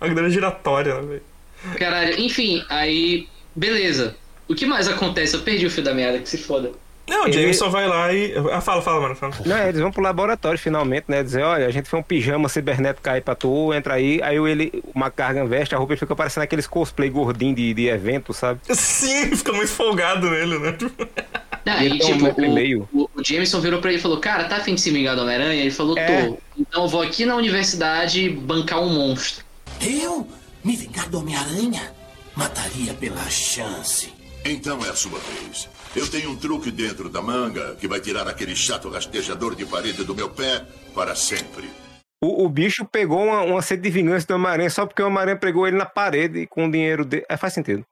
Uma 0.00 0.08
cadeira 0.08 0.30
giratória, 0.30 0.94
né, 0.94 1.00
velho? 1.02 1.22
Caralho, 1.78 2.20
enfim, 2.20 2.64
aí. 2.68 3.28
Beleza. 3.54 4.16
O 4.48 4.54
que 4.54 4.64
mais 4.66 4.88
acontece? 4.88 5.34
Eu 5.36 5.42
perdi 5.42 5.66
o 5.66 5.70
fio 5.70 5.82
da 5.82 5.92
meada, 5.94 6.18
que 6.18 6.28
se 6.28 6.38
foda. 6.38 6.72
Não, 7.12 7.24
o 7.24 7.26
Ele- 7.26 7.32
James 7.34 7.58
só 7.58 7.68
vai 7.68 7.86
lá 7.86 8.10
e. 8.12 8.32
Ah, 8.50 8.60
fala, 8.62 8.80
fala, 8.80 9.00
mano. 9.02 9.14
Fala. 9.14 9.34
Não, 9.44 9.58
eles 9.68 9.80
vão 9.80 9.90
pro 9.92 10.02
laboratório 10.02 10.58
finalmente, 10.58 11.04
né? 11.08 11.22
Dizer, 11.22 11.42
olha, 11.42 11.66
a 11.66 11.70
gente 11.70 11.86
fez 11.88 12.00
um 12.00 12.02
pijama 12.02 12.48
cibernético 12.48 13.08
aí 13.10 13.20
pra 13.20 13.34
tu, 13.34 13.72
entra 13.74 13.94
aí. 13.94 14.18
Aí 14.22 14.36
ele, 14.38 14.82
uma 14.94 15.10
carga 15.10 15.44
veste, 15.44 15.74
a 15.74 15.78
roupa 15.78 15.92
ele 15.92 16.00
fica 16.00 16.16
parecendo 16.16 16.44
aqueles 16.44 16.66
cosplay 16.66 17.10
gordinho 17.10 17.54
de, 17.54 17.74
de 17.74 17.86
evento, 17.88 18.32
sabe? 18.32 18.60
Sim, 18.70 19.26
fica 19.36 19.52
muito 19.52 19.70
folgado 19.70 20.30
nele, 20.30 20.58
né? 20.58 20.76
Não, 21.64 21.80
Ele 21.80 21.98
e, 22.00 22.02
um 22.02 22.18
tipo, 22.32 22.40
e 22.42 22.48
meio. 22.48 22.88
o, 22.92 23.08
o 23.14 23.22
Jameson 23.24 23.60
virou 23.60 23.78
pra 23.80 23.90
ele 23.90 23.98
e 23.98 24.02
falou: 24.02 24.18
Cara, 24.18 24.44
tá 24.44 24.56
afim 24.56 24.74
de 24.74 24.80
se 24.80 24.90
vingar 24.90 25.14
do 25.14 25.22
Homem-Aranha? 25.22 25.60
Ele 25.60 25.70
falou: 25.70 25.94
Tô. 25.94 26.00
É. 26.00 26.32
Então 26.58 26.82
eu 26.84 26.88
vou 26.88 27.02
aqui 27.02 27.24
na 27.26 27.36
universidade 27.36 28.28
bancar 28.30 28.80
um 28.80 28.88
monstro. 28.88 29.44
Eu? 29.80 30.26
Me 30.64 30.74
vingar 30.76 31.08
do 31.10 31.18
Homem-Aranha? 31.18 31.92
Mataria 32.34 32.94
pela 32.94 33.28
chance. 33.28 34.12
Então 34.44 34.78
é 34.84 34.88
a 34.88 34.94
sua 34.96 35.18
vez. 35.20 35.68
Eu 35.94 36.08
tenho 36.08 36.30
um 36.30 36.36
truque 36.36 36.70
dentro 36.70 37.10
da 37.10 37.20
manga 37.20 37.76
que 37.78 37.86
vai 37.86 38.00
tirar 38.00 38.26
aquele 38.26 38.56
chato 38.56 38.88
rastejador 38.88 39.54
de 39.54 39.66
parede 39.66 40.04
do 40.04 40.14
meu 40.14 40.30
pé 40.30 40.64
para 40.94 41.14
sempre. 41.14 41.68
O, 42.22 42.46
o 42.46 42.48
bicho 42.48 42.84
pegou 42.84 43.22
uma, 43.22 43.42
uma 43.42 43.60
sede 43.60 43.82
de 43.82 43.90
vingança 43.90 44.26
do 44.26 44.34
Homem-Aranha 44.34 44.70
só 44.70 44.86
porque 44.86 45.02
o 45.02 45.06
Homem-Aranha 45.06 45.36
pegou 45.36 45.66
ele 45.66 45.76
na 45.76 45.84
parede 45.84 46.46
com 46.46 46.66
o 46.66 46.70
dinheiro 46.70 47.04
dele. 47.04 47.24
É, 47.28 47.36
faz 47.36 47.52
sentido. 47.52 47.84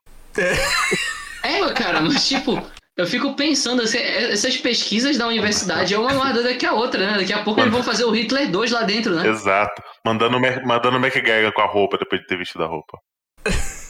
É, 1.42 1.72
cara, 1.72 2.00
mas 2.00 2.28
tipo, 2.28 2.62
eu 2.96 3.06
fico 3.06 3.34
pensando, 3.34 3.82
assim, 3.82 3.98
essas 3.98 4.56
pesquisas 4.56 5.18
da 5.18 5.26
universidade 5.26 5.94
é 5.94 5.98
uma 5.98 6.14
mais 6.14 6.34
doida 6.34 6.54
que 6.54 6.64
a 6.64 6.72
outra, 6.72 7.10
né? 7.10 7.18
Daqui 7.18 7.32
a 7.32 7.42
pouco 7.42 7.60
eles 7.60 7.72
vão 7.72 7.82
fazer 7.82 8.04
o 8.04 8.10
Hitler 8.10 8.50
2 8.50 8.70
lá 8.70 8.82
dentro, 8.82 9.14
né? 9.14 9.26
Exato. 9.26 9.82
Mandando, 10.06 10.38
mandando 10.38 10.96
o 10.96 11.00
McGregor 11.00 11.52
com 11.52 11.62
a 11.62 11.66
roupa 11.66 11.98
depois 11.98 12.20
de 12.20 12.26
ter 12.26 12.38
vestido 12.38 12.64
a 12.64 12.66
roupa. 12.66 12.98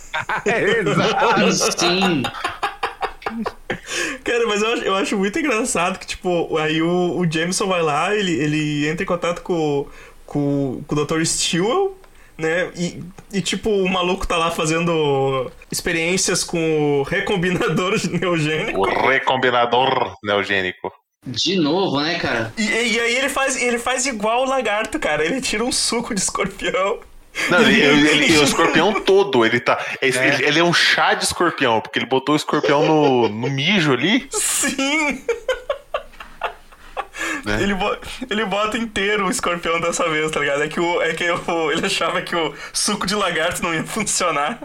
É, 0.45 0.81
exato. 0.81 1.53
Sim. 1.79 2.25
Cara, 4.25 4.47
mas 4.47 4.63
eu 4.63 4.73
acho, 4.73 4.83
eu 4.83 4.95
acho 4.95 5.17
muito 5.17 5.39
engraçado 5.39 5.99
que, 5.99 6.07
tipo, 6.07 6.57
aí 6.57 6.83
o, 6.83 7.19
o 7.19 7.31
Jameson 7.31 7.67
vai 7.67 7.83
lá, 7.83 8.15
ele, 8.15 8.33
ele 8.33 8.89
entra 8.89 9.03
em 9.03 9.07
contato 9.07 9.43
com, 9.43 9.87
com, 10.27 10.83
com 10.87 10.95
o 10.95 11.05
Dr. 11.05 11.25
Stewart, 11.25 11.93
né? 12.39 12.71
E, 12.75 13.03
e, 13.33 13.41
tipo, 13.41 13.71
o 13.71 13.89
maluco 13.89 14.27
tá 14.27 14.37
lá 14.37 14.51
fazendo 14.51 15.51
experiências 15.71 16.43
com 16.43 17.01
o 17.01 17.03
recombinador 17.03 17.95
neogênico. 18.11 18.81
O 18.81 19.09
recombinador 19.09 20.15
neogênico. 20.25 20.93
De 21.27 21.57
novo, 21.57 22.01
né, 22.01 22.19
cara? 22.19 22.53
E, 22.57 22.63
e 22.63 22.99
aí 22.99 23.17
ele 23.17 23.29
faz, 23.29 23.61
ele 23.61 23.79
faz 23.79 24.07
igual 24.07 24.43
o 24.43 24.49
lagarto, 24.49 24.99
cara. 24.99 25.25
Ele 25.25 25.41
tira 25.41 25.63
um 25.63 25.71
suco 25.71 26.15
de 26.15 26.21
escorpião. 26.21 27.01
Não, 27.49 27.61
ele, 27.63 27.81
ele, 27.81 28.09
ele- 28.25 28.39
o 28.39 28.43
escorpião 28.43 29.01
todo, 29.03 29.45
ele 29.47 29.61
tá. 29.61 29.79
Ele, 30.03 30.19
ele 30.45 30.59
é 30.59 30.65
um 30.65 30.75
chá 30.75 31.15
de 31.15 31.25
escorpião, 31.25 31.81
porque 31.81 31.99
ele 31.99 32.07
botou 32.07 32.35
o 32.35 32.37
escorpião 32.37 32.85
no, 32.85 33.29
no 33.29 33.49
mijo 33.51 33.93
ali. 33.93 34.29
Sim! 34.33 35.25
Né? 37.45 37.63
Ele, 37.63 37.75
bo- 37.75 37.97
ele 38.29 38.45
bota 38.45 38.77
inteiro 38.77 39.27
o 39.27 39.31
escorpião 39.31 39.81
dessa 39.81 40.09
vez, 40.09 40.31
tá 40.31 40.41
ligado? 40.41 40.63
É 40.63 40.69
que, 40.69 40.81
o, 40.81 41.03
é 41.03 41.15
que 41.15 41.31
o- 41.31 41.71
ele 41.73 41.87
achava 41.87 42.21
que 42.23 42.35
o 42.37 42.55
suco 42.73 43.07
de 43.07 43.15
lagarto 43.15 43.63
não 43.63 43.75
ia 43.75 43.85
funcionar. 43.85 44.61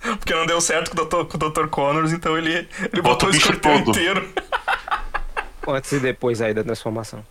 Porque 0.00 0.34
não 0.34 0.46
deu 0.46 0.60
certo 0.60 0.90
com 0.90 1.02
o 1.02 1.04
Dr. 1.04 1.24
com 1.28 1.36
o 1.36 1.50
Dr. 1.50 1.66
Connors, 1.68 2.12
então 2.12 2.36
ele, 2.38 2.68
ele 2.92 3.02
Bota 3.02 3.26
botou 3.26 3.28
o 3.28 3.32
o 3.32 3.36
escorpião 3.36 3.78
todo. 3.82 3.90
inteiro. 3.90 4.28
Antes 5.68 5.90
e 5.92 5.98
depois 6.00 6.40
aí 6.40 6.54
da 6.54 6.62
transformação. 6.62 7.24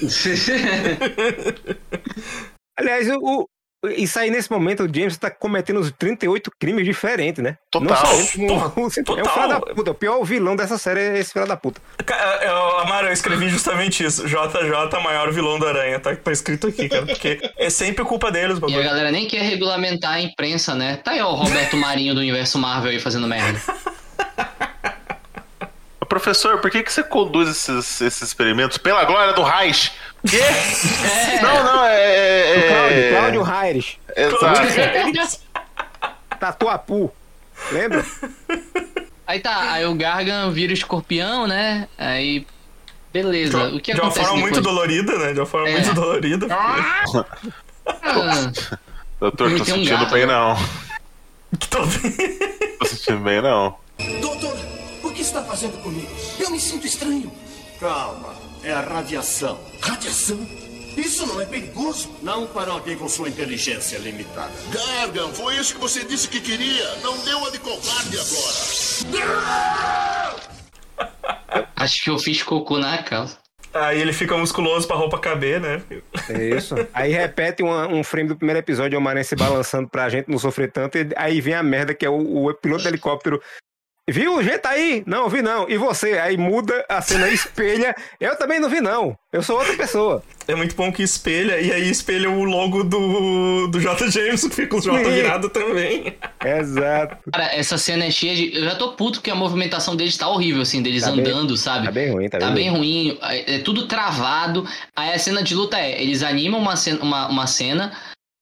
Aliás, 2.76 3.08
o- 3.10 3.48
isso 3.96 4.18
aí 4.18 4.30
nesse 4.30 4.50
momento 4.50 4.82
o 4.84 4.92
James 4.92 5.16
tá 5.16 5.30
cometendo 5.30 5.78
os 5.80 5.92
38 5.92 6.50
crimes 6.58 6.84
diferentes, 6.84 7.42
né? 7.42 7.56
Total. 7.70 7.88
Não 7.88 7.96
só 7.96 8.12
ele, 8.14 8.28
como- 8.28 8.48
Porra, 8.48 8.72
É 8.76 8.80
um 8.80 8.90
filho 8.90 9.06
total. 9.06 9.48
da 9.48 9.60
puta. 9.60 9.90
O 9.90 9.94
pior 9.94 10.22
vilão 10.24 10.56
dessa 10.56 10.76
série 10.78 11.00
é 11.00 11.18
esse 11.18 11.32
filho 11.32 11.46
da 11.46 11.56
puta. 11.56 11.80
Ca- 12.04 12.40
Eu, 12.42 12.78
Amaro, 12.80 13.06
eu 13.06 13.12
escrevi 13.12 13.48
justamente 13.48 14.04
isso. 14.04 14.26
JJ, 14.26 15.00
maior 15.02 15.32
vilão 15.32 15.58
da 15.58 15.68
aranha. 15.68 16.00
Tá, 16.00 16.14
tá 16.16 16.32
escrito 16.32 16.66
aqui, 16.66 16.88
cara. 16.88 17.06
Porque 17.06 17.38
é 17.56 17.70
sempre 17.70 18.04
culpa 18.04 18.30
deles, 18.32 18.56
E 18.56 18.58
a 18.58 18.60
bagulho. 18.60 18.82
galera 18.82 19.10
nem 19.12 19.26
quer 19.28 19.42
regulamentar 19.42 20.14
a 20.14 20.20
imprensa, 20.20 20.74
né? 20.74 20.96
Tá 20.96 21.12
aí 21.12 21.20
ó, 21.20 21.30
o 21.32 21.34
Roberto 21.36 21.76
Marinho 21.76 22.14
do 22.14 22.20
universo 22.20 22.58
Marvel 22.58 22.90
aí 22.90 22.98
fazendo 22.98 23.26
merda. 23.28 23.60
Professor, 26.08 26.58
por 26.58 26.70
que, 26.70 26.82
que 26.82 26.92
você 26.92 27.02
conduz 27.02 27.48
esses, 27.48 28.00
esses 28.00 28.22
experimentos 28.22 28.78
pela 28.78 29.04
glória 29.04 29.34
do 29.34 29.42
Reich? 29.42 29.92
Quê? 30.26 30.40
Não, 31.42 31.62
não, 31.64 31.84
é. 31.84 32.56
é- 32.56 32.68
Cláudio, 32.68 33.10
Cláudio 33.10 33.42
Raires. 33.42 33.96
Exato. 34.16 35.40
Tatuapu. 36.40 37.12
Lembra? 37.70 38.04
Aí 39.26 39.40
tá, 39.40 39.72
aí 39.72 39.84
o 39.86 39.94
Gargan 39.94 40.50
vira 40.50 40.70
o 40.72 40.74
escorpião, 40.74 41.46
né? 41.46 41.86
Aí. 41.98 42.46
Beleza. 43.12 43.68
o 43.68 43.80
que 43.80 43.94
de 43.94 44.00
uma 44.00 44.10
forma 44.10 44.36
muito 44.36 44.54
depois? 44.56 44.64
dolorida, 44.64 45.18
né? 45.18 45.32
De 45.32 45.40
uma 45.40 45.46
forma 45.46 45.68
É. 45.68 45.72
muito 45.72 45.94
dolorida. 45.94 46.46
Ah, 46.50 47.04
Doutor, 49.20 49.50
tô 49.50 49.64
tem 49.64 49.74
um 49.74 49.78
sentindo 49.78 49.98
gato, 50.00 50.12
bem 50.12 50.26
né? 50.26 50.32
não. 50.32 50.56
Tô 51.70 52.86
sentindo 52.86 53.18
bem 53.20 53.40
não. 53.42 53.76
Que 55.18 55.22
está 55.22 55.42
fazendo 55.42 55.82
comigo? 55.82 56.06
Eu 56.38 56.48
me 56.48 56.60
sinto 56.60 56.86
estranho. 56.86 57.28
Calma, 57.80 58.36
é 58.62 58.70
a 58.70 58.78
radiação. 58.80 59.58
Radiação? 59.80 60.38
Isso 60.96 61.26
não 61.26 61.40
é 61.40 61.44
perigoso? 61.44 62.08
Não 62.22 62.46
para 62.46 62.70
alguém 62.70 62.96
com 62.96 63.08
sua 63.08 63.28
inteligência 63.28 63.98
limitada. 63.98 64.52
Gargan, 64.70 65.30
foi 65.30 65.56
isso 65.56 65.74
que 65.74 65.80
você 65.80 66.04
disse 66.04 66.28
que 66.28 66.40
queria. 66.40 66.94
Não 67.02 67.18
deu 67.24 67.44
a 67.44 67.50
de 67.50 67.58
covarde 67.58 68.16
agora. 68.16 68.56
acho 71.74 72.04
que 72.04 72.10
eu 72.10 72.18
fiz 72.20 72.44
cocô 72.44 72.78
na 72.78 73.02
calça. 73.02 73.38
Aí 73.74 74.00
ele 74.00 74.12
fica 74.12 74.36
musculoso 74.38 74.86
pra 74.86 74.94
roupa 74.94 75.18
caber, 75.18 75.60
né? 75.60 75.82
É 76.28 76.56
isso. 76.56 76.76
Aí 76.94 77.10
repete 77.10 77.60
uma- 77.64 77.88
um 77.88 78.04
frame 78.04 78.28
do 78.28 78.36
primeiro 78.36 78.60
episódio, 78.60 78.96
o 78.96 79.00
Homem-Aranha 79.00 79.24
se 79.24 79.34
balançando 79.34 79.88
pra 79.88 80.08
gente 80.08 80.28
não 80.30 80.38
sofrer 80.38 80.70
tanto. 80.70 80.96
E 80.96 81.08
aí 81.16 81.40
vem 81.40 81.54
a 81.54 81.62
merda 81.62 81.92
que 81.92 82.06
é 82.06 82.08
o, 82.08 82.46
o 82.46 82.54
piloto 82.54 82.84
do 82.84 82.88
helicóptero. 82.88 83.42
Viu 84.08 84.36
o 84.36 84.42
jeito 84.42 84.66
aí? 84.66 85.02
Não, 85.06 85.28
vi 85.28 85.42
não. 85.42 85.68
E 85.68 85.76
você? 85.76 86.12
Aí 86.18 86.36
muda 86.36 86.84
a 86.88 87.02
cena, 87.02 87.28
espelha. 87.28 87.94
Eu 88.18 88.36
também 88.36 88.58
não 88.58 88.68
vi 88.70 88.80
não. 88.80 89.16
Eu 89.30 89.42
sou 89.42 89.58
outra 89.58 89.74
pessoa. 89.76 90.22
É 90.46 90.54
muito 90.54 90.74
bom 90.74 90.90
que 90.90 91.02
espelha, 91.02 91.60
e 91.60 91.70
aí 91.70 91.90
espelha 91.90 92.30
o 92.30 92.42
logo 92.44 92.82
do, 92.82 93.66
do 93.68 93.78
J. 93.78 94.10
Jameson, 94.10 94.48
que 94.48 94.54
fica 94.56 94.68
com 94.68 94.76
o 94.78 94.80
J 94.80 95.04
Sim. 95.04 95.10
virado 95.10 95.50
também. 95.50 96.16
Exato. 96.42 97.18
Cara, 97.30 97.54
essa 97.54 97.76
cena 97.76 98.06
é 98.06 98.10
cheia 98.10 98.34
de. 98.34 98.56
Eu 98.56 98.64
já 98.64 98.74
tô 98.76 98.92
puto 98.92 99.20
que 99.20 99.30
a 99.30 99.34
movimentação 99.34 99.94
deles 99.94 100.16
tá 100.16 100.26
horrível, 100.28 100.62
assim, 100.62 100.80
deles 100.82 101.02
Tá 101.02 101.10
bem- 101.12 101.20
andando, 101.20 101.54
sabe? 101.56 101.84
Tá 101.86 101.92
bem 101.92 102.10
ruim, 102.10 102.28
tá, 102.30 102.38
Tá 102.38 102.46
bem 102.46 102.54
bem 102.54 102.70
ruim, 102.70 103.18
é 103.22 103.56
é 103.56 103.58
tudo 103.58 103.86
travado. 103.86 104.66
Aí 104.96 105.12
a 105.12 105.18
cena 105.18 105.42
de 105.42 105.54
luta 105.54 105.78
é: 105.78 106.00
eles 106.02 106.22
animam 106.22 106.58
uma 106.60 106.76
cena, 106.76 106.98
uma, 107.02 107.28
uma 107.28 107.46
cena 107.46 107.92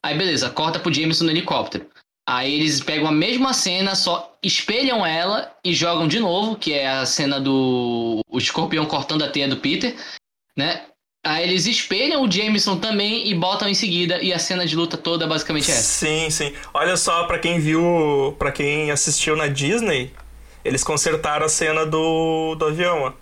aí 0.04 0.16
beleza, 0.16 0.48
corta 0.50 0.78
pro 0.78 0.92
Jameson 0.94 1.24
no 1.24 1.30
helicóptero. 1.32 1.86
Aí 2.28 2.54
eles 2.54 2.80
pegam 2.80 3.06
a 3.06 3.12
mesma 3.12 3.52
cena, 3.52 3.94
só 3.94 4.36
espelham 4.42 5.06
ela 5.06 5.52
e 5.64 5.72
jogam 5.72 6.08
de 6.08 6.18
novo, 6.18 6.56
que 6.56 6.72
é 6.72 6.88
a 6.88 7.06
cena 7.06 7.40
do 7.40 8.20
o 8.28 8.38
escorpião 8.38 8.84
cortando 8.84 9.22
a 9.22 9.30
teia 9.30 9.46
do 9.46 9.58
Peter, 9.58 9.94
né? 10.56 10.86
Aí 11.24 11.44
eles 11.44 11.66
espelham 11.66 12.22
o 12.22 12.30
Jameson 12.30 12.76
também 12.78 13.28
e 13.28 13.34
botam 13.34 13.68
em 13.68 13.74
seguida, 13.74 14.22
e 14.22 14.32
a 14.32 14.38
cena 14.38 14.66
de 14.66 14.76
luta 14.76 14.96
toda 14.96 15.26
basicamente 15.26 15.70
é 15.70 15.74
essa. 15.74 15.82
Sim, 15.82 16.30
sim. 16.30 16.52
Olha 16.74 16.96
só, 16.96 17.24
pra 17.24 17.38
quem 17.38 17.58
viu, 17.58 18.34
pra 18.38 18.52
quem 18.52 18.90
assistiu 18.90 19.36
na 19.36 19.46
Disney, 19.48 20.12
eles 20.64 20.84
consertaram 20.84 21.46
a 21.46 21.48
cena 21.48 21.86
do, 21.86 22.54
do 22.56 22.64
avião, 22.66 23.02
ó, 23.02 23.12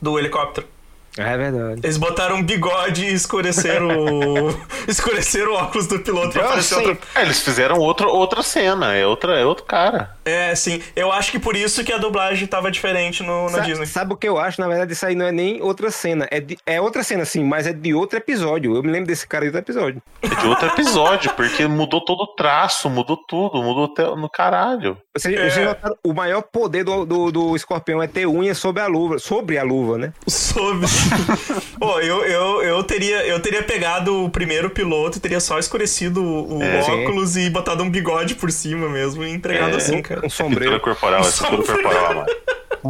do 0.00 0.18
helicóptero. 0.18 0.73
É 1.16 1.36
verdade. 1.36 1.80
Eles 1.84 1.96
botaram 1.96 2.36
um 2.36 2.42
bigode 2.42 3.04
e 3.04 3.12
escureceram 3.14 3.88
o. 3.88 4.48
escureceram 4.88 5.52
o 5.52 5.54
óculos 5.54 5.86
do 5.86 6.00
piloto 6.00 6.36
e 6.36 6.40
Eu 6.40 6.44
apareceu 6.46 6.78
sei. 6.78 6.88
outra. 6.88 7.08
É, 7.14 7.22
eles 7.22 7.40
fizeram 7.40 7.76
outra, 7.78 8.08
outra 8.08 8.42
cena, 8.42 8.94
é, 8.94 9.06
outra, 9.06 9.38
é 9.38 9.44
outro 9.44 9.64
cara. 9.64 10.13
É, 10.24 10.54
sim. 10.54 10.80
Eu 10.96 11.12
acho 11.12 11.30
que 11.30 11.38
por 11.38 11.54
isso 11.56 11.84
que 11.84 11.92
a 11.92 11.98
dublagem 11.98 12.46
tava 12.46 12.70
diferente 12.70 13.22
no, 13.22 13.44
na 13.44 13.58
Sa- 13.58 13.60
Disney. 13.60 13.86
Sabe 13.86 14.14
o 14.14 14.16
que 14.16 14.26
eu 14.28 14.38
acho? 14.38 14.60
Na 14.60 14.66
verdade, 14.68 14.92
isso 14.92 15.04
aí 15.04 15.14
não 15.14 15.26
é 15.26 15.32
nem 15.32 15.60
outra 15.62 15.90
cena. 15.90 16.26
É, 16.30 16.40
de- 16.40 16.58
é 16.64 16.80
outra 16.80 17.02
cena, 17.02 17.24
sim, 17.24 17.44
mas 17.44 17.66
é 17.66 17.72
de 17.72 17.92
outro 17.94 18.16
episódio. 18.18 18.74
Eu 18.74 18.82
me 18.82 18.90
lembro 18.90 19.06
desse 19.06 19.26
cara 19.26 19.44
aí 19.44 19.50
do 19.50 19.58
episódio. 19.58 20.00
É 20.22 20.28
de 20.28 20.46
outro 20.46 20.66
episódio, 20.68 21.32
porque 21.34 21.66
mudou 21.66 22.04
todo 22.04 22.20
o 22.22 22.26
traço, 22.34 22.88
mudou 22.88 23.16
tudo, 23.16 23.62
mudou 23.62 23.84
até 23.84 24.02
no 24.16 24.28
caralho. 24.30 24.96
Vocês, 25.16 25.34
É. 25.38 25.50
vocês 25.50 25.66
notaram, 25.66 25.96
o 26.02 26.12
maior 26.12 26.42
poder 26.42 26.84
do, 26.84 27.04
do, 27.04 27.30
do 27.30 27.56
escorpião 27.56 28.02
é 28.02 28.06
ter 28.06 28.26
unha 28.26 28.54
sobre 28.54 28.82
a 28.82 28.86
luva. 28.86 29.18
Sobre 29.18 29.58
a 29.58 29.62
luva, 29.62 29.98
né? 29.98 30.12
Soube. 30.26 30.86
Pô, 31.78 32.00
eu, 32.00 32.24
eu, 32.24 32.62
eu, 32.62 32.82
teria, 32.84 33.24
eu 33.26 33.40
teria 33.40 33.62
pegado 33.62 34.24
o 34.24 34.30
primeiro 34.30 34.70
piloto, 34.70 35.20
teria 35.20 35.40
só 35.40 35.58
escurecido 35.58 36.22
o 36.22 36.62
É, 36.62 36.82
sim. 36.82 36.90
óculos 37.04 37.36
e 37.36 37.50
botado 37.50 37.82
um 37.82 37.90
bigode 37.90 38.34
por 38.34 38.50
cima 38.50 38.88
mesmo 38.88 39.22
e 39.24 39.30
entregado 39.30 39.74
É, 39.74 39.76
assim, 39.76 39.96
um- 39.98 40.02
cara. 40.14 40.26
Um 40.26 40.30
sombreiro. 40.30 40.80
corporal, 40.80 41.20
é 41.26 41.30
pintura 41.30 41.62
corporal, 41.82 42.14
mano. 42.14 42.26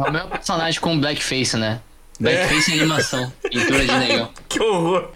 É 0.05 0.09
o 0.09 0.11
meu 0.11 0.27
personagem 0.27 0.79
com 0.81 0.99
blackface, 0.99 1.55
né? 1.57 1.79
Blackface 2.19 2.71
em 2.71 2.79
animação, 2.79 3.31
pintura 3.49 3.85
de 3.85 3.91
negão. 3.93 4.29
Que 4.49 4.59
horror. 4.61 5.09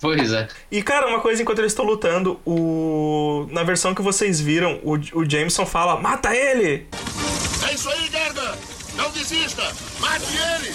Pois 0.00 0.32
é. 0.32 0.48
E, 0.70 0.82
cara, 0.82 1.06
uma 1.06 1.20
coisa, 1.20 1.40
enquanto 1.40 1.60
eles 1.60 1.72
estão 1.72 1.84
lutando, 1.84 2.38
o... 2.44 3.46
na 3.50 3.62
versão 3.62 3.94
que 3.94 4.02
vocês 4.02 4.38
viram, 4.38 4.78
o, 4.82 4.92
o 5.18 5.28
Jameson 5.28 5.64
fala, 5.64 5.98
mata 5.98 6.34
ele! 6.36 6.86
É 7.66 7.72
isso 7.72 7.88
aí, 7.88 8.10
Gerda! 8.10 8.54
Não 8.96 9.10
desista! 9.10 9.62
Mate 10.00 10.26
ele! 10.56 10.74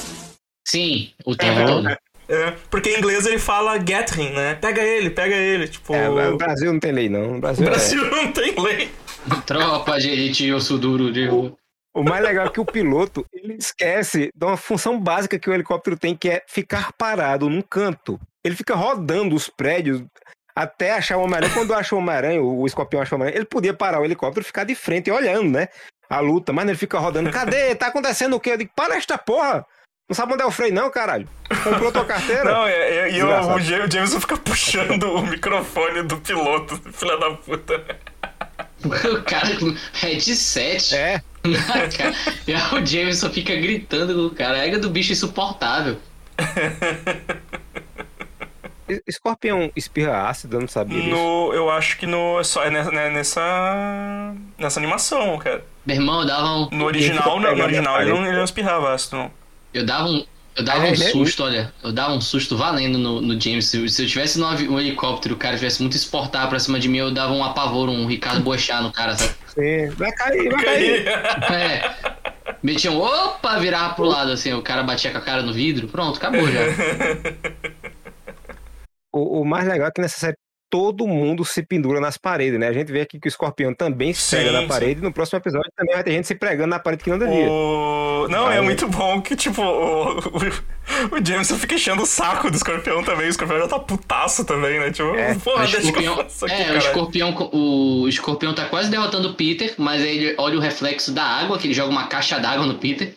Sim, 0.68 1.12
o 1.26 1.36
tempo 1.36 1.60
Uhum. 1.60 1.66
todo. 1.68 1.98
É, 2.28 2.54
porque 2.70 2.90
em 2.92 2.98
inglês 3.00 3.26
ele 3.26 3.40
fala 3.40 3.76
get 3.80 4.12
him, 4.16 4.30
né? 4.32 4.54
Pega 4.56 4.82
ele, 4.84 5.10
pega 5.10 5.36
ele. 5.36 5.68
Tipo, 5.68 5.96
É, 5.96 6.08
no 6.08 6.38
Brasil 6.38 6.72
não 6.72 6.80
tem 6.80 6.92
lei, 6.92 7.10
não. 7.10 7.34
No 7.34 7.40
Brasil, 7.40 7.66
o 7.66 7.68
é. 7.68 7.72
Brasil 7.72 8.06
não 8.12 8.32
tem 8.32 8.54
lei. 8.60 8.92
Tropa 9.46 10.00
de 10.00 10.10
elite 10.10 10.46
e 10.46 10.54
osso 10.54 10.78
duro 10.78 11.12
de 11.12 11.26
rua. 11.28 11.54
O 11.94 12.04
mais 12.04 12.24
legal 12.24 12.46
é 12.46 12.50
que 12.50 12.60
o 12.60 12.66
piloto 12.66 13.26
ele 13.34 13.56
esquece 13.56 14.30
de 14.36 14.46
uma 14.46 14.56
função 14.56 15.00
básica 15.00 15.40
que 15.40 15.50
o 15.50 15.54
helicóptero 15.54 15.98
tem, 15.98 16.16
que 16.16 16.30
é 16.30 16.44
ficar 16.48 16.94
parado 16.94 17.50
num 17.50 17.62
canto. 17.62 18.20
Ele 18.44 18.56
fica 18.56 18.76
rodando 18.76 19.36
os 19.36 19.50
prédios 19.50 20.04
até 20.56 20.94
achar 20.94 21.18
o 21.18 21.22
Homem-Aranha. 21.22 21.54
Quando 21.54 21.74
acha 21.74 21.96
o 21.96 21.98
Homem-Aranha, 21.98 22.42
o 22.42 22.66
escorpião 22.66 23.02
acha 23.02 23.14
o 23.14 23.18
Homem-Aranha, 23.18 23.40
ele 23.40 23.46
podia 23.50 23.74
parar 23.74 24.00
o 24.00 24.06
helicóptero 24.06 24.44
e 24.44 24.46
ficar 24.48 24.64
de 24.66 24.76
frente 24.76 25.10
olhando, 25.12 25.50
né? 25.50 25.68
A 26.10 26.20
luta, 26.20 26.54
mas 26.54 26.68
ele 26.68 26.78
fica 26.78 26.98
rodando. 27.00 27.32
Cadê? 27.32 27.74
Tá 27.76 27.88
acontecendo 27.88 28.36
o 28.36 28.40
quê? 28.40 28.52
Eu 28.52 28.58
digo, 28.58 28.72
para 28.76 28.96
esta 28.96 29.18
porra! 29.18 29.66
Não 30.08 30.16
sabe 30.16 30.34
onde 30.34 30.42
é 30.42 30.46
o 30.46 30.52
freio, 30.52 30.74
não, 30.74 30.90
caralho? 30.90 31.28
Comprou 31.64 31.92
tua 31.92 32.04
carteira? 32.06 32.44
Não, 32.46 32.66
é, 32.66 32.72
é, 32.74 33.12
e 33.12 33.22
o, 33.22 33.28
Desgraçado. 33.28 33.56
o 33.56 33.62
James- 33.62 33.88
o 33.88 33.92
Jameson 33.92 34.20
fica 34.22 34.38
puxando 34.38 35.04
o 35.04 35.22
microfone 35.22 36.02
do 36.04 36.18
piloto, 36.18 36.76
filha 36.94 37.16
da 37.18 37.32
puta. 37.36 38.00
O 38.86 39.22
cara 39.24 39.56
com 39.58 39.76
headset. 39.94 40.96
É. 40.96 41.22
na 41.44 41.88
cara. 41.90 42.16
E 42.48 42.54
aí 42.54 42.62
o 42.82 42.86
Jameson 42.86 43.30
fica 43.30 43.56
gritando 43.56 44.14
com 44.14 44.26
o 44.28 44.30
cara. 44.30 44.58
A 44.60 44.66
égua 44.66 44.80
do 44.80 44.90
bicho 44.90 45.12
é 45.12 45.14
insuportável. 45.14 45.98
Es- 48.88 49.02
Escorpião 49.08 49.72
espirra 49.76 50.28
ácido, 50.30 50.58
eu 50.58 50.62
não 50.62 50.68
sabia 50.68 51.00
disso. 51.02 51.10
No, 51.16 51.54
eu 51.54 51.70
acho 51.70 51.98
que 51.98 52.06
no, 52.06 52.40
é 52.40 52.44
só, 52.44 52.64
é 52.64 52.70
nessa, 52.70 52.92
né, 52.92 53.10
nessa, 53.10 54.34
nessa 54.58 54.80
animação, 54.80 55.38
cara. 55.38 55.64
Meu 55.86 55.96
irmão, 55.98 56.22
eu 56.22 56.28
dava 56.28 56.48
um. 56.48 56.70
No 56.72 56.86
original, 56.86 57.40
não, 57.40 57.56
no 57.56 57.64
original 57.64 58.02
ele 58.02 58.12
não, 58.12 58.26
ele 58.26 58.38
não 58.38 58.44
espirrava 58.44 58.94
ácido, 58.94 59.18
não. 59.18 59.32
Eu 59.74 59.86
dava 59.86 60.08
um. 60.08 60.26
Eu 60.60 60.66
dava 60.66 60.88
É, 60.88 60.90
um 60.90 60.94
é- 60.94 60.96
susto, 60.98 61.42
olha. 61.44 61.74
Eu 61.82 61.94
dava 61.94 62.14
um 62.14 62.20
susto 62.20 62.58
valendo 62.58 62.98
no, 62.98 63.22
no 63.22 63.40
James. 63.40 63.68
Se, 63.68 63.78
eu- 63.78 63.88
se 63.88 64.04
eu 64.04 64.08
tivesse 64.08 64.38
no 64.38 64.46
um 64.46 64.78
helicóptero 64.78 65.34
e 65.34 65.36
o 65.36 65.38
cara 65.38 65.56
tivesse 65.56 65.82
muito 65.82 65.96
exportar 65.96 66.50
pra 66.50 66.60
cima 66.60 66.78
de 66.78 66.90
mim, 66.90 66.98
eu 66.98 67.12
dava 67.12 67.32
um 67.32 67.42
apavoro, 67.42 67.90
um 67.94 68.06
Ricardo 68.06 68.42
Boechat 68.42 68.84
no 68.84 68.92
cara, 68.92 69.16
sabe? 69.18 69.34
Sim, 69.56 69.88
Vai 69.92 70.12
cair, 70.12 70.50
vai 70.52 70.64
cair. 70.66 71.08
É. 71.08 71.92
Metia 72.62 72.92
um 72.92 73.00
opa, 73.00 73.58
virava 73.58 73.94
pro 73.94 74.04
lado 74.04 74.32
assim, 74.34 74.52
o 74.52 74.62
cara 74.62 74.84
batia 74.84 75.12
com 75.12 75.18
a 75.18 75.22
cara 75.22 75.42
no 75.42 75.54
vidro, 75.54 75.88
pronto, 75.88 76.18
acabou 76.18 76.46
já. 76.52 76.60
O, 79.14 79.42
o 79.42 79.46
mais 79.46 79.66
legal 79.66 79.88
é 79.88 79.92
que 79.92 80.02
nessa 80.02 80.20
série 80.20 80.36
todo 80.70 81.08
mundo 81.08 81.44
se 81.44 81.64
pendura 81.64 82.00
nas 82.00 82.18
paredes, 82.18 82.60
né? 82.60 82.68
A 82.68 82.74
gente 82.74 82.92
vê 82.92 83.02
aqui 83.02 83.20
que 83.20 83.28
o 83.28 83.30
escorpião 83.30 83.74
também 83.74 84.14
se 84.14 84.22
Sim, 84.22 84.36
prega 84.38 84.52
na 84.52 84.62
sim. 84.62 84.68
parede. 84.68 85.02
No 85.02 85.12
próximo 85.12 85.40
episódio 85.40 85.72
também 85.76 85.96
vai 85.96 86.04
ter 86.04 86.12
gente 86.12 86.28
se 86.28 86.36
pregando 86.36 86.68
na 86.70 86.80
parede 86.80 87.04
que 87.04 87.10
não 87.10 87.18
devia. 87.18 87.50
O... 87.50 88.28
Não, 88.30 88.46
é 88.52 88.56
Vai. 88.58 88.62
muito 88.62 88.88
bom 88.88 89.22
que, 89.22 89.36
tipo, 89.36 89.62
o, 89.62 90.20
o, 90.20 91.18
o 91.18 91.26
Jameson 91.26 91.58
fica 91.58 91.76
enchendo 91.76 92.04
o 92.04 92.06
saco 92.06 92.52
do 92.52 92.56
escorpião 92.58 93.04
também. 93.04 93.26
O 93.28 93.30
escorpião 93.30 93.60
já 93.60 93.68
tá 93.68 93.80
putaço 93.80 94.46
também, 94.46 94.80
né? 94.80 94.92
Tipo, 94.92 95.16
É. 95.16 95.34
porra, 95.36 95.66
O 95.66 95.68
deixa 95.72 95.80
que 95.80 95.88
eu 95.88 95.90
escorpião, 95.90 96.16
faço 96.18 96.46
aqui, 96.46 96.62
é, 96.62 96.72
o 96.72 96.78
escorpião, 96.78 97.50
o 97.52 98.08
escorpião 98.08 98.54
tá 98.54 98.66
quase 98.66 98.92
derrotando 98.92 99.30
o 99.30 99.34
Peter, 99.34 99.74
mas 99.78 100.02
aí 100.04 100.18
ele 100.18 100.36
olha 100.38 100.58
o 100.58 100.62
reflexo 100.62 101.12
da 101.12 101.24
água, 101.24 101.58
que 101.58 101.66
ele 101.68 101.74
joga 101.74 101.90
uma 101.92 102.08
caixa 102.08 102.38
d'água 102.40 102.66
no 102.66 102.76
Peter. 102.76 103.16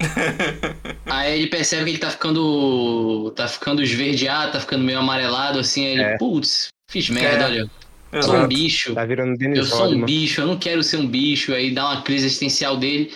aí 1.06 1.38
ele 1.38 1.48
percebe 1.48 1.84
que 1.84 1.90
ele 1.90 1.98
tá 1.98 2.10
ficando. 2.10 3.30
tá 3.36 3.46
ficando 3.48 3.82
esverdeado, 3.82 4.52
tá 4.52 4.60
ficando 4.60 4.84
meio 4.84 4.98
amarelado, 4.98 5.58
assim, 5.58 5.86
aí 5.86 5.92
ele, 5.92 6.02
É. 6.02 6.18
putz, 6.18 6.68
fiz 6.90 7.08
merda, 7.08 7.44
É. 7.44 7.46
olha. 7.46 7.70
Eu 8.12 8.22
sou 8.24 8.34
um 8.36 8.46
bicho. 8.48 8.92
Tá 8.94 9.04
virando 9.04 9.30
Eu 9.32 9.36
Denis 9.38 9.68
sou 9.68 9.78
um 9.78 9.82
Rodman. 9.82 10.04
bicho, 10.04 10.40
eu 10.40 10.46
não 10.48 10.58
quero 10.58 10.82
ser 10.82 10.96
um 10.96 11.06
bicho. 11.06 11.54
Aí 11.54 11.72
dá 11.72 11.84
uma 11.86 12.02
crise 12.02 12.26
existencial 12.26 12.76
dele. 12.76 13.14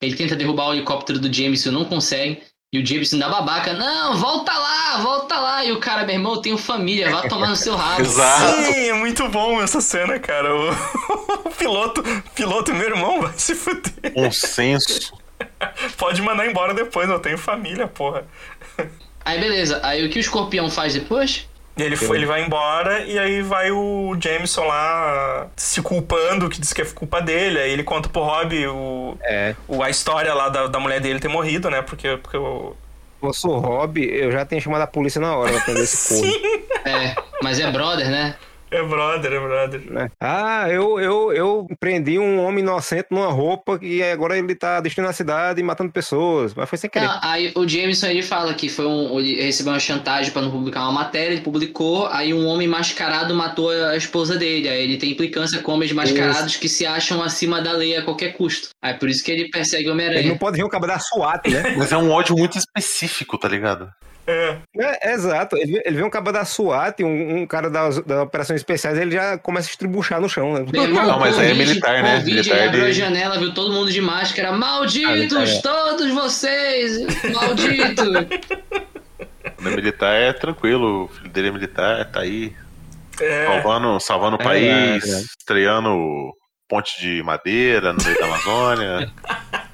Ele 0.00 0.14
tenta 0.14 0.36
derrubar 0.36 0.68
o 0.68 0.74
helicóptero 0.74 1.18
do 1.18 1.32
Jameson, 1.32 1.72
não 1.72 1.84
consegue. 1.84 2.40
E 2.72 2.78
o 2.78 2.86
Jameson 2.86 3.18
dá 3.18 3.28
babaca. 3.28 3.72
Não, 3.72 4.16
volta 4.16 4.52
lá, 4.52 4.98
volta 5.02 5.38
lá. 5.40 5.64
E 5.64 5.72
o 5.72 5.80
cara, 5.80 6.04
meu 6.04 6.14
irmão, 6.14 6.34
eu 6.34 6.40
tenho 6.42 6.56
família, 6.58 7.10
vai 7.10 7.28
tomar 7.28 7.48
no 7.48 7.56
seu 7.56 7.74
rabo. 7.76 8.02
Exato. 8.02 8.62
Sim, 8.72 8.88
é 8.88 8.92
muito 8.92 9.28
bom 9.28 9.60
essa 9.60 9.80
cena, 9.80 10.16
cara. 10.20 10.54
O, 10.54 10.70
o 11.48 11.50
piloto, 11.50 12.04
piloto, 12.34 12.72
meu 12.72 12.88
irmão, 12.88 13.22
vai 13.22 13.32
se 13.36 13.54
fuder. 13.54 14.12
Um 14.14 14.30
senso. 14.30 15.12
Pode 15.96 16.22
mandar 16.22 16.46
embora 16.46 16.72
depois, 16.72 17.08
eu 17.10 17.18
tenho 17.18 17.36
família, 17.38 17.88
porra. 17.88 18.24
Aí 19.24 19.40
beleza, 19.40 19.80
aí 19.82 20.06
o 20.06 20.10
que 20.10 20.18
o 20.18 20.20
escorpião 20.20 20.70
faz 20.70 20.94
depois? 20.94 21.48
E 21.76 21.82
ele, 21.82 21.94
foi, 21.96 22.16
ele 22.16 22.24
vai 22.26 22.42
embora 22.42 23.00
e 23.04 23.18
aí 23.18 23.42
vai 23.42 23.70
o 23.70 24.16
Jameson 24.18 24.64
lá 24.64 25.46
se 25.56 25.82
culpando, 25.82 26.48
que 26.48 26.58
diz 26.58 26.72
que 26.72 26.80
é 26.80 26.84
culpa 26.86 27.20
dele. 27.20 27.58
Aí 27.58 27.70
ele 27.70 27.82
conta 27.84 28.08
pro 28.08 28.22
Rob 28.22 28.66
o, 28.68 29.18
É. 29.22 29.54
o- 29.68 29.82
a 29.82 29.90
história 29.90 30.32
lá 30.32 30.48
da, 30.48 30.66
da 30.68 30.80
mulher 30.80 31.00
dele 31.00 31.20
ter 31.20 31.28
morrido, 31.28 31.68
né? 31.68 31.82
Porque, 31.82 32.16
porque 32.16 32.36
o. 32.38 32.74
Se 33.16 33.20
fosse 33.20 33.46
o 33.46 33.58
Rob, 33.58 33.98
eu 34.02 34.30
já 34.32 34.46
tinha 34.46 34.60
chamado 34.60 34.82
a 34.82 34.86
polícia 34.86 35.20
na 35.20 35.36
hora 35.36 35.52
pra 35.52 35.60
prender 35.62 35.84
esse 35.84 36.08
corno. 36.20 36.32
É, 36.86 37.14
mas 37.42 37.58
é 37.60 37.70
brother, 37.70 38.08
né? 38.08 38.36
É 38.76 38.82
brother, 38.82 39.32
é 39.32 39.40
brother. 39.40 39.80
né? 39.90 40.08
Ah, 40.20 40.68
eu, 40.68 41.00
eu, 41.00 41.32
eu 41.32 41.66
prendi 41.80 42.18
um 42.18 42.44
homem 42.44 42.62
inocente 42.62 43.06
numa 43.10 43.28
roupa 43.28 43.78
e 43.80 44.02
agora 44.02 44.36
ele 44.36 44.54
tá 44.54 44.80
destruindo 44.80 45.08
a 45.10 45.14
cidade 45.14 45.60
e 45.60 45.62
matando 45.62 45.90
pessoas. 45.90 46.52
Mas 46.54 46.68
foi 46.68 46.76
sem 46.76 46.90
querer. 46.90 47.06
Não, 47.06 47.18
aí 47.22 47.52
o 47.54 47.66
Jameson 47.66 48.08
ele 48.08 48.22
fala 48.22 48.52
que 48.52 48.68
foi 48.68 48.86
um, 48.86 49.18
ele 49.18 49.40
recebeu 49.42 49.72
uma 49.72 49.78
chantagem 49.80 50.30
pra 50.30 50.42
não 50.42 50.50
publicar 50.50 50.82
uma 50.82 50.92
matéria, 50.92 51.32
ele 51.32 51.40
publicou, 51.40 52.06
aí 52.08 52.34
um 52.34 52.46
homem 52.46 52.68
mascarado 52.68 53.34
matou 53.34 53.70
a 53.70 53.96
esposa 53.96 54.36
dele. 54.36 54.68
Aí 54.68 54.82
ele 54.82 54.98
tem 54.98 55.12
implicância 55.12 55.60
com 55.62 55.72
homens 55.72 55.92
mascarados 55.92 56.56
que 56.56 56.68
se 56.68 56.84
acham 56.84 57.22
acima 57.22 57.62
da 57.62 57.72
lei 57.72 57.96
a 57.96 58.02
qualquer 58.02 58.32
custo. 58.34 58.68
Aí 58.82 58.92
por 58.94 59.08
isso 59.08 59.24
que 59.24 59.30
ele 59.32 59.48
persegue 59.48 59.88
o 59.88 59.92
Ele 59.92 60.04
não 60.04 60.04
Homem-Aranha. 60.06 60.38
pode 60.38 60.56
vir 60.56 60.64
um 60.64 60.68
cabo 60.68 60.86
da 60.86 60.98
SWAT, 60.98 61.48
né? 61.48 61.74
Mas 61.78 61.92
é 61.92 61.96
um 61.96 62.10
ódio 62.10 62.36
muito 62.36 62.58
específico, 62.58 63.38
tá 63.38 63.48
ligado? 63.48 63.88
É. 64.26 64.56
É, 64.78 65.12
exato. 65.12 65.56
Ele, 65.56 65.80
ele 65.84 65.96
vê 65.98 66.02
um 66.02 66.10
cabo 66.10 66.32
da 66.32 66.44
SWAT, 66.44 67.02
um, 67.04 67.42
um 67.42 67.46
cara 67.46 67.70
das, 67.70 67.98
das 68.04 68.22
operações 68.22 68.60
especiais, 68.60 68.98
ele 68.98 69.12
já 69.12 69.38
começa 69.38 69.68
a 69.68 69.70
estribuchar 69.70 70.20
no 70.20 70.28
chão, 70.28 70.52
né? 70.54 70.66
Irmão, 70.72 71.06
Não, 71.06 71.20
mas 71.20 71.38
aí 71.38 71.52
é 71.52 71.54
militar, 71.54 72.02
né? 72.02 72.20
Militar 72.24 72.56
ele 72.56 72.66
abriu 72.68 72.84
a 72.84 72.88
de- 72.88 72.92
janela, 72.94 73.38
viu 73.38 73.54
todo 73.54 73.72
mundo 73.72 73.90
de 73.90 74.00
máscara. 74.00 74.50
Malditos, 74.52 75.36
Ah, 75.36 75.44
é. 75.44 75.60
todos 75.62 76.10
vocês! 76.12 76.98
Maldito! 77.32 78.02
No 79.60 79.70
militar 79.70 80.12
é 80.14 80.32
tranquilo, 80.32 81.04
o 81.04 81.08
filho 81.08 81.30
dele 81.30 81.48
é 81.48 81.50
militar, 81.50 82.04
tá 82.12 82.20
aí 82.20 82.52
É. 83.20 83.46
salvando, 83.46 83.98
salvando 84.00 84.36
o 84.36 84.40
É 84.40 84.44
país, 84.44 85.04
é. 85.04 85.20
estreando 85.40 85.96
ponte 86.68 87.00
de 87.00 87.22
madeira 87.22 87.92
no 87.92 88.04
meio 88.04 88.18
da 88.18 88.26
Amazônia, 88.26 89.10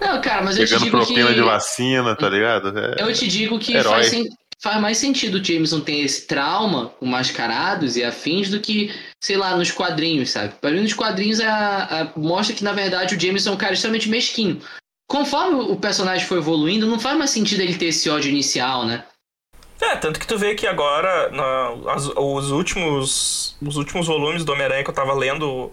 Não, 0.00 0.20
cara, 0.20 0.42
mas 0.42 0.56
eu 0.58 0.64
te 0.64 0.70
pegando 0.70 0.84
digo 0.84 0.96
propina 0.98 1.28
que... 1.28 1.34
de 1.34 1.40
vacina, 1.42 2.14
tá 2.16 2.28
ligado? 2.28 2.78
É- 2.78 2.96
Eu 2.98 3.12
te 3.12 3.26
digo 3.26 3.58
que 3.58 3.74
Herói. 3.76 3.92
faz, 3.92 4.06
sen- 4.08 4.28
faz 4.62 4.80
mais 4.80 4.98
sentido 4.98 5.38
o 5.38 5.44
Jameson 5.44 5.80
ter 5.80 6.00
esse 6.00 6.26
trauma 6.26 6.88
com 6.98 7.06
mascarados 7.06 7.96
e 7.96 8.04
afins 8.04 8.50
do 8.50 8.60
que, 8.60 8.92
sei 9.22 9.36
lá, 9.36 9.56
nos 9.56 9.70
quadrinhos, 9.70 10.30
sabe? 10.30 10.54
Pra 10.60 10.70
mim, 10.70 10.80
nos 10.80 10.92
quadrinhos 10.94 11.40
a, 11.40 11.84
a- 12.14 12.18
mostra 12.18 12.54
que, 12.56 12.64
na 12.64 12.72
verdade, 12.72 13.14
o 13.16 13.20
Jameson 13.20 13.50
é 13.50 13.52
um 13.54 13.56
cara 13.58 13.74
extremamente 13.74 14.08
mesquinho. 14.08 14.60
conforme 15.10 15.56
o 15.60 15.76
personagem 15.76 16.26
foi 16.26 16.38
evoluindo, 16.38 16.86
não 16.86 16.98
faz 16.98 17.16
mais 17.16 17.30
sentido 17.30 17.60
ele 17.60 17.76
ter 17.76 17.86
esse 17.86 18.08
ódio 18.10 18.30
inicial, 18.30 18.84
né? 18.86 19.04
É, 19.80 19.96
tanto 19.96 20.18
que 20.18 20.26
tu 20.26 20.38
vê 20.38 20.54
que 20.54 20.66
agora, 20.66 21.30
na, 21.30 21.92
as- 21.92 22.06
os 22.16 22.50
últimos 22.50 23.56
os 23.60 23.76
últimos 23.76 24.06
volumes 24.06 24.44
do 24.44 24.52
Homem-Aranha 24.52 24.82
que 24.84 24.90
eu 24.90 24.94
tava 24.94 25.12
lendo 25.12 25.70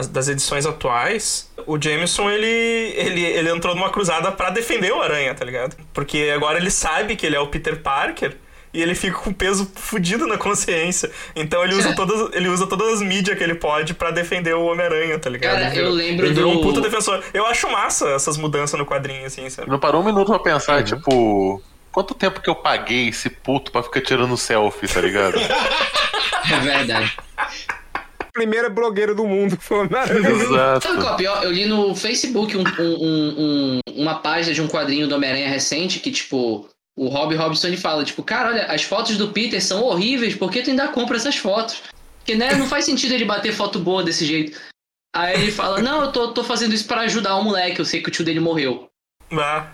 as- 0.00 0.08
das 0.08 0.28
edições 0.28 0.66
atuais, 0.66 1.48
o 1.66 1.80
Jameson, 1.80 2.28
ele, 2.30 2.46
ele, 2.46 3.22
ele 3.24 3.50
entrou 3.50 3.74
numa 3.74 3.90
cruzada 3.90 4.32
pra 4.32 4.50
defender 4.50 4.92
o 4.92 5.00
Aranha, 5.00 5.34
tá 5.34 5.44
ligado? 5.44 5.76
Porque 5.94 6.32
agora 6.34 6.58
ele 6.58 6.70
sabe 6.70 7.14
que 7.16 7.24
ele 7.26 7.36
é 7.36 7.40
o 7.40 7.46
Peter 7.46 7.80
Parker 7.80 8.36
e 8.72 8.80
ele 8.80 8.94
fica 8.94 9.16
com 9.18 9.32
peso 9.32 9.70
fudido 9.74 10.26
na 10.26 10.38
consciência. 10.38 11.10
Então 11.34 11.62
ele 11.64 11.74
usa 11.74 11.94
todas, 11.96 12.32
ele 12.34 12.48
usa 12.48 12.66
todas 12.66 12.94
as 12.94 13.02
mídias 13.02 13.36
que 13.36 13.42
ele 13.44 13.54
pode 13.54 13.94
pra 13.94 14.10
defender 14.10 14.54
o 14.54 14.64
Homem-Aranha, 14.64 15.18
tá 15.18 15.28
ligado? 15.30 15.54
Cara, 15.60 15.70
Ele 15.74 15.80
eu 15.86 15.90
lembro 15.90 16.26
ele 16.26 16.34
virou 16.34 16.52
do- 16.52 16.58
um 16.58 16.62
puta 16.62 16.80
defensor. 16.80 17.22
Eu 17.34 17.46
acho 17.46 17.70
massa 17.70 18.08
essas 18.10 18.36
mudanças 18.36 18.78
no 18.78 18.86
quadrinho, 18.86 19.26
assim, 19.26 19.48
sabe? 19.50 19.68
Não 19.70 19.78
parou 19.78 20.02
um 20.02 20.04
minuto 20.04 20.28
pra 20.28 20.38
pensar, 20.38 20.82
tipo, 20.84 21.60
quanto 21.92 22.14
tempo 22.14 22.40
que 22.40 22.48
eu 22.48 22.54
paguei 22.54 23.08
esse 23.08 23.28
puto 23.28 23.72
pra 23.72 23.82
ficar 23.82 24.00
tirando 24.00 24.36
selfie, 24.36 24.88
tá 24.88 25.00
ligado? 25.00 25.34
É 26.50 26.58
verdade. 26.58 27.16
Primeira 28.32 28.68
blogueira 28.70 29.14
do 29.14 29.24
mundo 29.26 29.56
que 29.56 29.64
foi 29.64 29.78
o 29.78 29.80
Homem-Aranha. 29.82 30.28
Exato. 30.30 30.86
Sabe 30.88 31.00
qual 31.02 31.14
é 31.14 31.16
pior? 31.16 31.44
Eu 31.44 31.50
li 31.50 31.66
no 31.66 31.94
Facebook 31.94 32.56
um- 32.56 32.62
um- 32.62 33.04
um- 33.04 33.34
um- 33.38 33.80
uma 34.02 34.16
página 34.16 34.54
de 34.54 34.62
um 34.62 34.68
quadrinho 34.68 35.06
do 35.08 35.14
Homem-Aranha 35.14 35.48
recente 35.48 35.98
que, 36.00 36.10
tipo, 36.10 36.68
o 36.96 37.08
Rob 37.08 37.34
Robson 37.34 37.68
ele 37.68 37.76
fala, 37.76 38.04
tipo, 38.04 38.22
cara, 38.22 38.50
olha, 38.50 38.64
as 38.66 38.82
fotos 38.82 39.16
do 39.16 39.28
Peter 39.28 39.62
são 39.62 39.82
horríveis, 39.84 40.34
por 40.34 40.50
que 40.50 40.62
tu 40.62 40.70
ainda 40.70 40.88
compra 40.88 41.16
essas 41.16 41.36
fotos? 41.36 41.82
Porque, 42.18 42.34
né, 42.34 42.54
não 42.54 42.66
faz 42.66 42.84
sentido 42.84 43.12
ele 43.14 43.24
bater 43.24 43.52
foto 43.52 43.78
boa 43.78 44.02
desse 44.02 44.24
jeito. 44.26 44.58
Aí 45.14 45.34
ele 45.42 45.50
fala, 45.52 45.80
não, 45.80 46.02
eu 46.02 46.12
tô, 46.12 46.28
tô 46.32 46.44
fazendo 46.44 46.72
isso 46.74 46.86
pra 46.86 47.00
ajudar 47.02 47.36
o 47.36 47.42
moleque, 47.42 47.80
eu 47.80 47.84
sei 47.84 48.00
que 48.02 48.08
o 48.08 48.12
tio 48.12 48.24
dele 48.24 48.38
morreu. 48.40 48.88
Ah? 49.32 49.66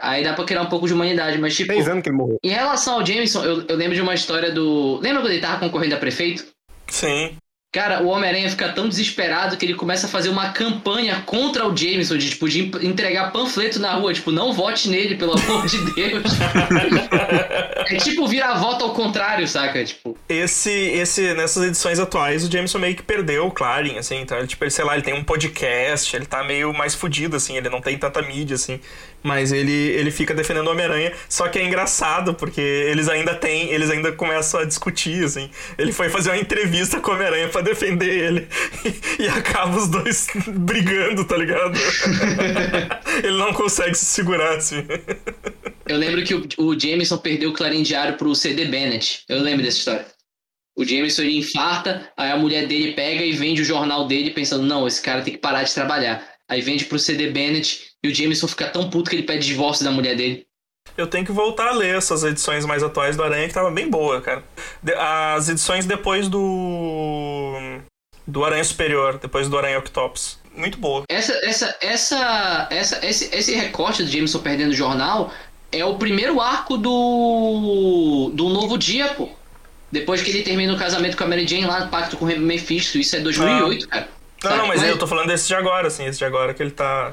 Aí 0.00 0.24
dá 0.24 0.32
pra 0.32 0.44
criar 0.44 0.62
um 0.62 0.66
pouco 0.68 0.86
de 0.86 0.94
humanidade, 0.94 1.36
mas 1.38 1.54
tipo. 1.54 1.70
Seis 1.72 1.86
anos 1.88 2.02
que 2.02 2.08
ele 2.08 2.16
morreu. 2.16 2.38
Em 2.42 2.48
relação 2.50 2.94
ao 2.94 3.04
Jameson, 3.06 3.44
eu, 3.44 3.64
eu 3.68 3.76
lembro 3.76 3.94
de 3.94 4.00
uma 4.00 4.14
história 4.14 4.50
do. 4.50 4.98
Lembra 5.02 5.20
quando 5.20 5.32
ele 5.32 5.42
tava 5.42 5.58
concorrendo 5.60 5.94
a 5.94 5.98
prefeito? 5.98 6.46
sim. 6.88 7.36
Cara, 7.72 8.02
o 8.02 8.06
Homem-Aranha 8.06 8.48
fica 8.48 8.70
tão 8.70 8.88
desesperado 8.88 9.56
que 9.56 9.66
ele 9.66 9.74
começa 9.74 10.06
a 10.06 10.08
fazer 10.08 10.30
uma 10.30 10.50
campanha 10.50 11.22
contra 11.26 11.66
o 11.66 11.76
Jameson, 11.76 12.16
de, 12.16 12.30
tipo, 12.30 12.48
de 12.48 12.70
entregar 12.86 13.30
panfleto 13.32 13.78
na 13.78 13.92
rua, 13.94 14.14
tipo, 14.14 14.32
não 14.32 14.52
vote 14.52 14.88
nele, 14.88 15.14
pelo 15.16 15.32
amor 15.38 15.66
de 15.66 15.78
Deus. 15.94 16.22
é 17.90 17.96
tipo 17.96 18.26
virar 18.26 18.52
a 18.52 18.58
volta 18.58 18.84
ao 18.84 18.94
contrário, 18.94 19.46
saca? 19.46 19.84
Tipo, 19.84 20.16
Esse, 20.28 20.70
esse, 20.70 21.34
nessas 21.34 21.64
edições 21.64 21.98
atuais, 21.98 22.44
o 22.44 22.50
Jameson 22.50 22.78
meio 22.78 22.96
que 22.96 23.02
perdeu 23.02 23.46
o 23.46 23.50
Clarin, 23.50 23.98
assim, 23.98 24.20
então, 24.20 24.38
ele, 24.38 24.46
tipo, 24.46 24.64
ele, 24.64 24.70
sei 24.70 24.84
lá, 24.84 24.94
ele 24.94 25.02
tem 25.02 25.12
um 25.14 25.24
podcast, 25.24 26.16
ele 26.16 26.24
tá 26.24 26.42
meio 26.42 26.72
mais 26.72 26.94
fudido, 26.94 27.36
assim, 27.36 27.58
ele 27.58 27.68
não 27.68 27.82
tem 27.82 27.98
tanta 27.98 28.22
mídia, 28.22 28.54
assim, 28.54 28.80
mas 29.26 29.50
ele, 29.50 29.72
ele 29.72 30.12
fica 30.12 30.32
defendendo 30.32 30.68
o 30.68 30.70
Homem-Aranha, 30.70 31.12
só 31.28 31.48
que 31.48 31.58
é 31.58 31.64
engraçado, 31.64 32.32
porque 32.32 32.60
eles 32.60 33.08
ainda 33.08 33.34
têm, 33.34 33.70
eles 33.70 33.90
ainda 33.90 34.12
começam 34.12 34.60
a 34.60 34.64
discutir, 34.64 35.24
assim, 35.24 35.50
ele 35.76 35.92
foi 35.92 36.08
fazer 36.08 36.30
uma 36.30 36.38
entrevista 36.38 37.00
com 37.00 37.10
o 37.10 37.14
Homem-Aranha 37.14 37.48
pra 37.48 37.60
defender 37.60 38.08
ele, 38.08 38.48
e, 38.84 39.24
e 39.24 39.28
acaba 39.28 39.76
os 39.76 39.88
dois 39.88 40.28
brigando, 40.46 41.24
tá 41.24 41.36
ligado? 41.36 41.76
ele 43.24 43.36
não 43.36 43.52
consegue 43.52 43.96
se 43.96 44.04
segurar, 44.04 44.58
assim. 44.58 44.86
eu 45.88 45.98
lembro 45.98 46.22
que 46.22 46.34
o, 46.34 46.46
o 46.58 46.78
Jameson 46.78 47.18
perdeu 47.18 47.50
o 47.50 47.52
Clarim 47.52 47.82
Diário 47.82 48.16
pro 48.16 48.34
CD 48.34 48.66
Bennett. 48.66 49.24
Eu 49.28 49.40
lembro 49.40 49.64
dessa 49.64 49.78
história. 49.78 50.06
O 50.78 50.84
Jameson 50.84 51.22
ele 51.22 51.38
infarta, 51.38 52.12
aí 52.16 52.30
a 52.30 52.36
mulher 52.36 52.68
dele 52.68 52.92
pega 52.92 53.24
e 53.24 53.32
vende 53.32 53.62
o 53.62 53.64
jornal 53.64 54.06
dele 54.06 54.30
pensando, 54.30 54.64
não, 54.64 54.86
esse 54.86 55.02
cara 55.02 55.22
tem 55.22 55.34
que 55.34 55.40
parar 55.40 55.64
de 55.64 55.74
trabalhar. 55.74 56.36
Aí 56.48 56.60
vende 56.60 56.84
pro 56.84 56.98
CD 56.98 57.30
Bennett 57.30 57.95
e 58.06 58.12
o 58.12 58.14
Jameson 58.14 58.48
fica 58.48 58.68
tão 58.68 58.88
puto 58.90 59.10
que 59.10 59.16
ele 59.16 59.22
pede 59.24 59.46
divórcio 59.46 59.84
da 59.84 59.90
mulher 59.90 60.16
dele. 60.16 60.46
Eu 60.96 61.06
tenho 61.06 61.26
que 61.26 61.32
voltar 61.32 61.68
a 61.68 61.72
ler 61.72 61.96
essas 61.96 62.24
edições 62.24 62.64
mais 62.64 62.82
atuais 62.82 63.16
do 63.16 63.22
Aranha, 63.22 63.48
que 63.48 63.54
tava 63.54 63.70
bem 63.70 63.88
boa, 63.88 64.20
cara. 64.20 64.42
As 65.34 65.48
edições 65.48 65.84
depois 65.84 66.28
do. 66.28 67.80
do 68.26 68.44
Aranha 68.44 68.64
Superior, 68.64 69.18
depois 69.18 69.48
do 69.48 69.58
Aranha 69.58 69.78
Octopus. 69.78 70.38
Muito 70.54 70.78
boa. 70.78 71.04
Essa, 71.08 71.32
essa, 71.44 71.76
essa, 71.82 72.68
essa, 72.70 73.06
esse, 73.06 73.34
esse 73.36 73.54
recorte 73.54 74.02
do 74.02 74.10
Jameson 74.10 74.38
perdendo 74.38 74.70
o 74.70 74.76
jornal 74.76 75.30
é 75.70 75.84
o 75.84 75.96
primeiro 75.96 76.40
arco 76.40 76.78
do. 76.78 78.30
do 78.32 78.48
Novo 78.48 78.78
Dia, 78.78 79.08
pô. 79.08 79.28
Depois 79.92 80.22
que 80.22 80.30
ele 80.30 80.42
termina 80.42 80.72
o 80.72 80.78
casamento 80.78 81.16
com 81.16 81.24
a 81.24 81.26
Mary 81.26 81.46
Jane 81.46 81.66
lá 81.66 81.80
no 81.80 81.88
pacto 81.88 82.16
com 82.16 82.24
o 82.24 82.38
Mephisto. 82.38 82.98
Isso 82.98 83.16
é 83.16 83.20
2008, 83.20 83.88
cara. 83.88 84.08
Não, 84.42 84.50
Sabe? 84.50 84.60
não, 84.60 84.68
mas, 84.68 84.82
eu 84.82 84.98
tô 84.98 85.06
falando 85.06 85.28
desse 85.28 85.46
de 85.46 85.54
agora, 85.54 85.88
assim, 85.88 86.04
esse 86.04 86.18
de 86.18 86.24
agora 86.24 86.52
que 86.54 86.62
ele 86.62 86.70
tá. 86.70 87.12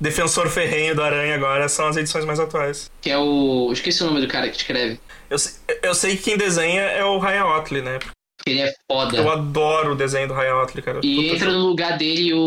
Defensor 0.00 0.48
ferrenho 0.48 0.94
do 0.94 1.02
Aranha 1.02 1.34
agora 1.34 1.68
são 1.68 1.88
as 1.88 1.96
edições 1.96 2.24
mais 2.24 2.38
atuais. 2.38 2.90
Que 3.00 3.10
é 3.10 3.18
o. 3.18 3.70
Esqueci 3.72 4.02
o 4.02 4.06
nome 4.06 4.20
do 4.20 4.28
cara 4.28 4.48
que 4.48 4.56
escreve. 4.56 5.00
Eu, 5.28 5.38
sei- 5.38 5.54
eu 5.82 5.94
sei 5.94 6.16
que 6.16 6.22
quem 6.22 6.36
desenha 6.38 6.82
é 6.82 7.04
o 7.04 7.18
Ryan 7.18 7.44
Otley, 7.46 7.82
né? 7.82 7.98
Que 8.44 8.50
ele 8.52 8.60
é 8.60 8.72
foda. 8.90 9.16
Eu 9.16 9.28
adoro 9.30 9.92
o 9.92 9.96
desenho 9.96 10.28
do 10.28 10.34
Ryan 10.34 10.54
Otley, 10.62 10.82
cara. 10.82 11.00
E 11.02 11.16
Puta 11.16 11.34
entra 11.34 11.50
no 11.52 11.66
lugar 11.66 11.98
dele 11.98 12.32
o. 12.32 12.38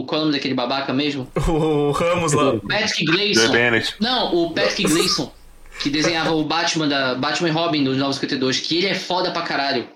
o 0.00 0.04
qual 0.06 0.18
é 0.18 0.22
o 0.22 0.26
nome 0.26 0.36
daquele 0.36 0.54
babaca 0.54 0.92
mesmo? 0.92 1.30
O 1.48 1.92
Ramos 1.92 2.32
lá. 2.32 2.54
Patrick 2.68 3.06
Joe 3.06 3.14
Gleason. 3.16 3.52
Bennett. 3.52 3.94
Não, 4.00 4.34
o 4.34 4.52
Patrick 4.52 4.82
Gleason, 4.84 5.32
que 5.80 5.88
desenhava 5.90 6.32
o 6.32 6.42
Batman 6.44 6.88
da 6.88 7.14
Batman 7.14 7.48
e 7.48 7.52
Robin 7.52 7.84
dos 7.84 7.96
952, 7.96 8.58
que 8.60 8.78
ele 8.78 8.88
é 8.88 8.94
foda 8.96 9.30
pra 9.30 9.42
caralho. 9.42 9.86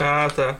Ah, 0.00 0.28
tá. 0.34 0.58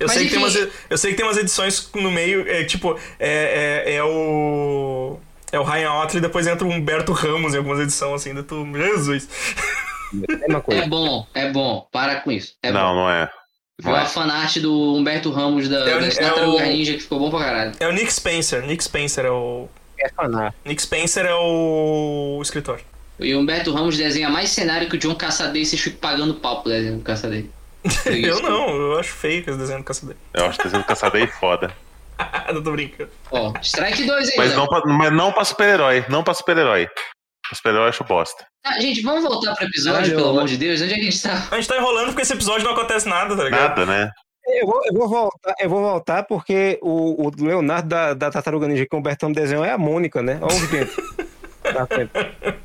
Eu 0.00 0.06
Mas 0.06 0.16
sei, 0.16 0.24
que 0.24 0.30
tem 0.30 0.38
umas, 0.38 0.54
eu 0.88 0.98
sei 0.98 1.10
que 1.10 1.16
tem 1.18 1.26
umas 1.26 1.36
edições 1.36 1.90
no 1.94 2.10
meio, 2.10 2.48
é 2.48 2.64
tipo, 2.64 2.98
é, 3.18 3.84
é, 3.86 3.94
é 3.96 4.02
o. 4.02 5.18
É 5.52 5.58
o 5.58 5.62
Ryan 5.62 5.92
Otley 5.92 6.18
e 6.18 6.20
depois 6.22 6.46
entra 6.46 6.66
o 6.66 6.70
Humberto 6.70 7.12
Ramos 7.12 7.54
em 7.54 7.58
algumas 7.58 7.80
edições 7.80 8.14
assim, 8.22 8.32
da 8.34 8.42
tu. 8.42 8.66
Jesus! 8.72 9.28
Coisa. 10.64 10.82
É 10.84 10.88
bom, 10.88 11.26
é 11.34 11.50
bom, 11.52 11.86
para 11.92 12.16
com 12.20 12.32
isso. 12.32 12.54
É 12.62 12.72
Não, 12.72 12.80
bom. 12.94 12.94
não 13.02 13.10
é. 13.10 13.28
Viu 13.80 13.94
a 13.94 14.04
fanart 14.04 14.58
do 14.58 14.94
Humberto 14.96 15.30
Ramos 15.30 15.68
da, 15.68 15.78
É 15.88 15.96
o- 15.96 16.00
das 16.00 16.16
é 16.18 16.20
Tartarugas 16.20 16.68
o- 16.68 16.70
Ninja 16.70 16.92
que 16.94 17.00
ficou 17.00 17.18
bom 17.18 17.30
pra 17.30 17.38
caralho. 17.40 17.72
É 17.80 17.88
o 17.88 17.92
Nick 17.92 18.12
Spencer. 18.12 18.62
Nick 18.66 18.82
Spencer 18.84 19.24
é 19.24 19.30
o. 19.30 19.68
É 19.98 20.08
fanar. 20.10 20.54
Nick 20.64 20.80
Spencer 20.82 21.24
é 21.26 21.34
o 21.34 22.38
escritor. 22.42 22.80
E 23.18 23.34
o 23.34 23.40
Humberto 23.40 23.72
Ramos 23.72 23.96
desenha 23.96 24.28
mais 24.30 24.50
cenário 24.50 24.88
que 24.88 24.96
o 24.96 24.98
John 24.98 25.14
Caçadei 25.14 25.62
e 25.62 25.66
vocês 25.66 25.80
ficam 25.80 25.98
pagando 26.00 26.34
pau 26.34 26.62
pro 26.62 26.70
desenho 26.72 26.96
do 26.96 27.02
Caçadei. 27.02 27.50
Eu 28.06 28.42
não, 28.42 28.68
eu 28.68 28.98
acho 28.98 29.12
feio 29.12 29.42
que 29.42 29.50
eles 29.50 29.58
desenham 29.58 29.80
do 29.80 29.84
caçador. 29.84 30.14
Eu 30.34 30.46
acho 30.46 30.58
que 30.58 30.64
tá 30.64 30.70
sendo 30.70 30.84
caçado 30.84 31.16
aí 31.16 31.26
foda. 31.26 31.74
não 32.52 32.62
tô 32.62 32.72
brincando. 32.72 33.10
Ó, 33.30 33.52
strike 33.62 34.04
2 34.04 34.30
aí, 34.30 34.36
Mas 34.36 34.54
não, 34.54 34.66
pra, 34.66 34.80
mas 34.84 35.12
não 35.12 35.32
pra 35.32 35.44
super-herói. 35.44 36.04
Não 36.08 36.22
pra 36.22 36.34
super-herói. 36.34 36.88
Super-herói 37.52 37.86
eu 37.86 37.88
acho 37.88 38.04
bosta. 38.04 38.46
Ah, 38.64 38.78
gente, 38.80 39.00
vamos 39.02 39.24
voltar 39.24 39.54
pro 39.54 39.64
episódio, 39.66 40.14
pelo 40.14 40.26
eu- 40.26 40.30
amor 40.30 40.46
de 40.46 40.56
Deus. 40.56 40.80
Onde 40.82 40.92
é 40.92 40.96
que 40.96 41.00
a 41.00 41.04
gente 41.04 41.22
tá? 41.22 41.48
A 41.50 41.56
gente 41.56 41.68
tá 41.68 41.76
enrolando 41.76 42.08
porque 42.08 42.22
esse 42.22 42.32
episódio 42.32 42.64
não 42.64 42.72
acontece 42.72 43.08
nada, 43.08 43.36
tá 43.36 43.44
ligado? 43.44 43.78
Nada, 43.78 43.86
né? 43.86 44.10
Eu 44.46 44.66
vou, 44.66 44.80
eu 44.84 44.94
vou 44.94 45.08
voltar, 45.08 45.54
eu 45.60 45.68
vou 45.70 45.80
voltar 45.80 46.22
porque 46.24 46.78
o, 46.82 47.26
o 47.26 47.30
Leonardo 47.38 47.88
da, 47.88 48.14
da 48.14 48.30
Tartaruga 48.30 48.66
Ninja 48.66 48.86
que 48.88 48.94
o 48.94 48.98
Humbertão 48.98 49.30
desenhou 49.30 49.64
é 49.64 49.70
a 49.70 49.78
Mônica, 49.78 50.22
né? 50.22 50.38
Olha 50.42 50.56
o 50.56 50.66
dentro. 50.68 51.02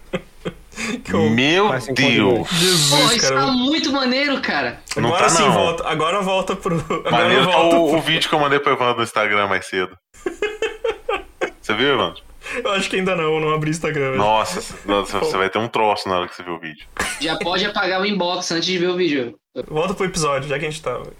Tá? 1.03 1.17
Meu 1.17 1.69
Deus. 1.93 2.49
Jesus, 2.49 2.89
Porra, 2.89 3.15
isso 3.15 3.27
cara. 3.29 3.41
tá 3.41 3.47
muito 3.51 3.91
maneiro, 3.91 4.41
cara. 4.41 4.81
Não 4.97 5.07
agora 5.09 5.23
tá, 5.23 5.29
sim 5.29 5.43
não. 5.43 5.51
volta. 5.53 5.87
Agora 5.87 6.21
volta 6.21 6.55
pro. 6.55 6.75
Agora 6.79 7.11
Maneiro 7.11 7.45
tá 7.45 7.51
volta. 7.51 7.75
o, 7.77 7.89
pro- 7.89 7.97
o 7.97 8.01
vídeo 8.01 8.29
que 8.29 8.35
eu 8.35 8.39
mandei 8.39 8.59
pro 8.59 8.73
Evandro 8.73 8.97
no 8.97 9.03
Instagram 9.03 9.47
mais 9.47 9.65
cedo. 9.65 9.97
Você 11.61 11.73
viu, 11.73 11.93
Evandro? 11.93 12.21
Eu 12.63 12.71
acho 12.73 12.89
que 12.89 12.95
ainda 12.97 13.15
não, 13.15 13.23
eu 13.35 13.39
não 13.39 13.53
abri 13.55 13.69
o 13.69 13.71
Instagram. 13.71 14.15
Nossa, 14.17 14.75
nossa, 14.85 15.17
você 15.19 15.35
vai 15.35 15.49
ter 15.49 15.57
um 15.57 15.67
troço 15.67 16.07
na 16.07 16.19
hora 16.19 16.27
que 16.27 16.35
você 16.35 16.43
ver 16.43 16.51
o 16.51 16.59
vídeo. 16.59 16.85
Já 17.19 17.35
pode 17.39 17.65
apagar 17.65 17.99
o 17.99 18.05
inbox 18.05 18.51
antes 18.51 18.67
de 18.67 18.77
ver 18.77 18.89
o 18.89 18.95
vídeo. 18.95 19.35
Volta 19.67 19.95
pro 19.95 20.05
episódio, 20.05 20.47
já 20.47 20.59
que 20.59 20.65
a 20.65 20.69
gente 20.69 20.81
tava. 20.81 21.11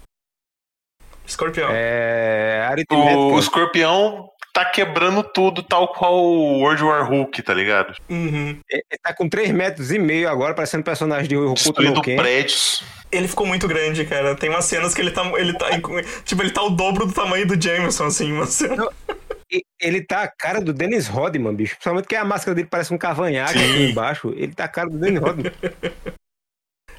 Escorpião. 1.26 1.68
É. 1.72 2.68
Aritmética. 2.70 3.18
O 3.18 3.40
escorpião 3.40 4.30
tá 4.56 4.64
quebrando 4.64 5.22
tudo, 5.22 5.62
tal 5.62 5.90
qual 5.90 6.16
o 6.16 6.60
World 6.62 6.82
War 6.82 7.10
Hulk, 7.10 7.42
tá 7.42 7.54
ligado? 7.54 7.94
Uhum. 8.10 8.58
Ele 8.70 8.84
tá 9.04 9.14
com 9.14 9.28
3 9.28 9.52
metros 9.52 9.92
e 9.92 10.00
meio 10.00 10.30
agora, 10.30 10.54
parecendo 10.54 10.82
personagem 10.82 11.28
de 11.28 11.36
Hokuto 11.36 11.74
Destruindo 11.74 12.02
prédios. 12.02 12.82
Ele 13.12 13.28
ficou 13.28 13.46
muito 13.46 13.68
grande, 13.68 14.06
cara. 14.06 14.34
Tem 14.34 14.50
umas 14.50 14.64
cenas 14.64 14.94
que 14.94 15.02
ele 15.02 15.12
tá. 15.12 15.30
Ele 15.36 15.52
tá 15.58 15.68
tipo, 16.24 16.42
ele 16.42 16.52
tá 16.52 16.64
o 16.64 16.70
dobro 16.70 17.06
do 17.06 17.12
tamanho 17.12 17.46
do 17.46 17.62
Jameson, 17.62 18.06
assim, 18.06 18.32
uma 18.32 18.46
cena. 18.46 18.88
E 19.52 19.62
Ele 19.80 20.02
tá 20.02 20.24
a 20.24 20.28
cara 20.28 20.62
do 20.62 20.74
Dennis 20.74 21.08
Rodman, 21.08 21.54
bicho. 21.54 21.76
Principalmente 21.76 22.08
que 22.08 22.16
a 22.16 22.26
máscara 22.26 22.56
dele 22.56 22.68
parece 22.72 22.94
um 22.94 22.98
cavanhaque 22.98 23.60
aqui 23.60 23.92
embaixo. 23.92 24.34
Ele 24.38 24.54
tá 24.54 24.64
a 24.64 24.70
cara 24.70 24.90
do 24.90 24.98
Dennis 24.98 25.22
Rodman. 25.22 25.52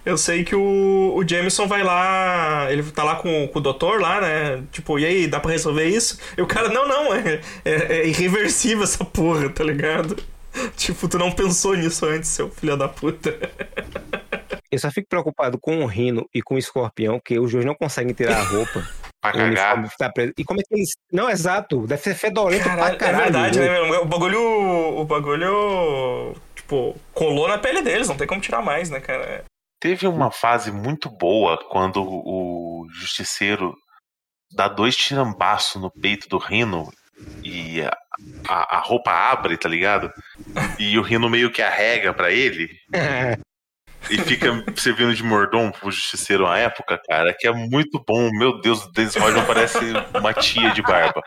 Eu 0.06 0.16
sei 0.16 0.44
que 0.44 0.54
o, 0.54 1.14
o 1.16 1.28
Jameson 1.28 1.66
vai 1.66 1.82
lá. 1.82 2.68
Ele 2.70 2.84
tá 2.92 3.02
lá 3.02 3.16
com, 3.16 3.48
com 3.48 3.58
o 3.58 3.62
doutor 3.62 4.00
lá, 4.00 4.20
né? 4.20 4.62
Tipo, 4.70 5.00
e 5.00 5.04
aí, 5.04 5.26
dá 5.26 5.40
pra 5.40 5.50
resolver 5.50 5.84
isso? 5.84 6.20
E 6.38 6.40
o 6.40 6.46
cara, 6.46 6.68
não, 6.68 6.86
não, 6.86 7.12
é, 7.12 7.40
é, 7.64 7.72
é 7.72 8.06
irreversível 8.06 8.84
essa 8.84 9.04
porra, 9.04 9.50
tá 9.50 9.64
ligado? 9.64 10.16
Tipo, 10.76 11.06
tu 11.06 11.18
não 11.18 11.30
pensou 11.30 11.74
nisso 11.74 12.06
antes, 12.06 12.30
seu 12.30 12.48
filho 12.48 12.78
da 12.78 12.88
puta. 12.88 13.36
Eu 14.70 14.78
só 14.78 14.90
fico 14.90 15.08
preocupado 15.08 15.58
com 15.58 15.82
o 15.82 15.86
Rino 15.86 16.26
e 16.32 16.40
com 16.40 16.54
o 16.54 16.58
Escorpião, 16.58 17.20
que 17.22 17.38
os 17.38 17.52
dois 17.52 17.64
não 17.64 17.74
conseguem 17.74 18.14
tirar 18.14 18.38
a 18.38 18.42
roupa. 18.42 18.88
Pra 19.20 19.32
cagar. 19.32 19.96
tá 19.98 20.10
preso. 20.10 20.32
E 20.38 20.44
como 20.44 20.60
é 20.60 20.62
que 20.62 20.72
eles. 20.72 20.90
Não, 21.12 21.28
exato. 21.28 21.84
Deve 21.86 22.00
ser 22.00 22.14
fedorento 22.14 22.62
Caralho, 22.62 22.96
pra 22.96 23.06
caralho. 23.06 23.20
é 23.20 23.24
verdade, 23.24 23.58
né? 23.58 23.88
meu? 23.90 24.02
O 24.02 24.04
bagulho. 24.04 24.40
O 24.40 25.04
bagulho. 25.04 26.34
Tipo, 26.54 26.96
colou 27.12 27.48
na 27.48 27.58
pele 27.58 27.82
deles, 27.82 28.08
não 28.08 28.16
tem 28.16 28.26
como 28.26 28.40
tirar 28.40 28.62
mais, 28.62 28.88
né, 28.88 29.00
cara? 29.00 29.44
Teve 29.86 30.08
uma 30.08 30.32
fase 30.32 30.72
muito 30.72 31.08
boa 31.08 31.56
quando 31.70 32.02
o 32.02 32.88
justiceiro 32.92 33.72
dá 34.52 34.66
dois 34.66 34.96
tirambaços 34.96 35.80
no 35.80 35.92
peito 35.92 36.28
do 36.28 36.38
Rino 36.38 36.90
e 37.40 37.80
a, 37.82 37.96
a- 38.48 38.78
a 38.78 38.80
roupa 38.80 39.12
abre, 39.12 39.56
tá 39.56 39.68
ligado? 39.68 40.10
E 40.76 40.98
o 40.98 41.02
Rino 41.02 41.30
meio 41.30 41.52
que 41.52 41.62
arrega 41.62 42.12
pra 42.12 42.32
ele 42.32 42.68
e 44.10 44.18
fica 44.18 44.48
servindo 44.76 45.14
de 45.14 45.22
mordomo 45.22 45.70
pro 45.70 45.88
justiceiro 45.92 46.48
na 46.48 46.58
época, 46.58 47.00
cara, 47.08 47.32
que 47.32 47.46
é 47.46 47.52
muito 47.52 48.02
bom. 48.04 48.28
Meu 48.32 48.60
Deus, 48.60 48.82
o 48.86 48.90
Dennis 48.90 49.14
Rodman 49.14 49.46
parece 49.46 49.78
uma 50.18 50.34
tia 50.34 50.70
de 50.72 50.82
barba. 50.82 51.22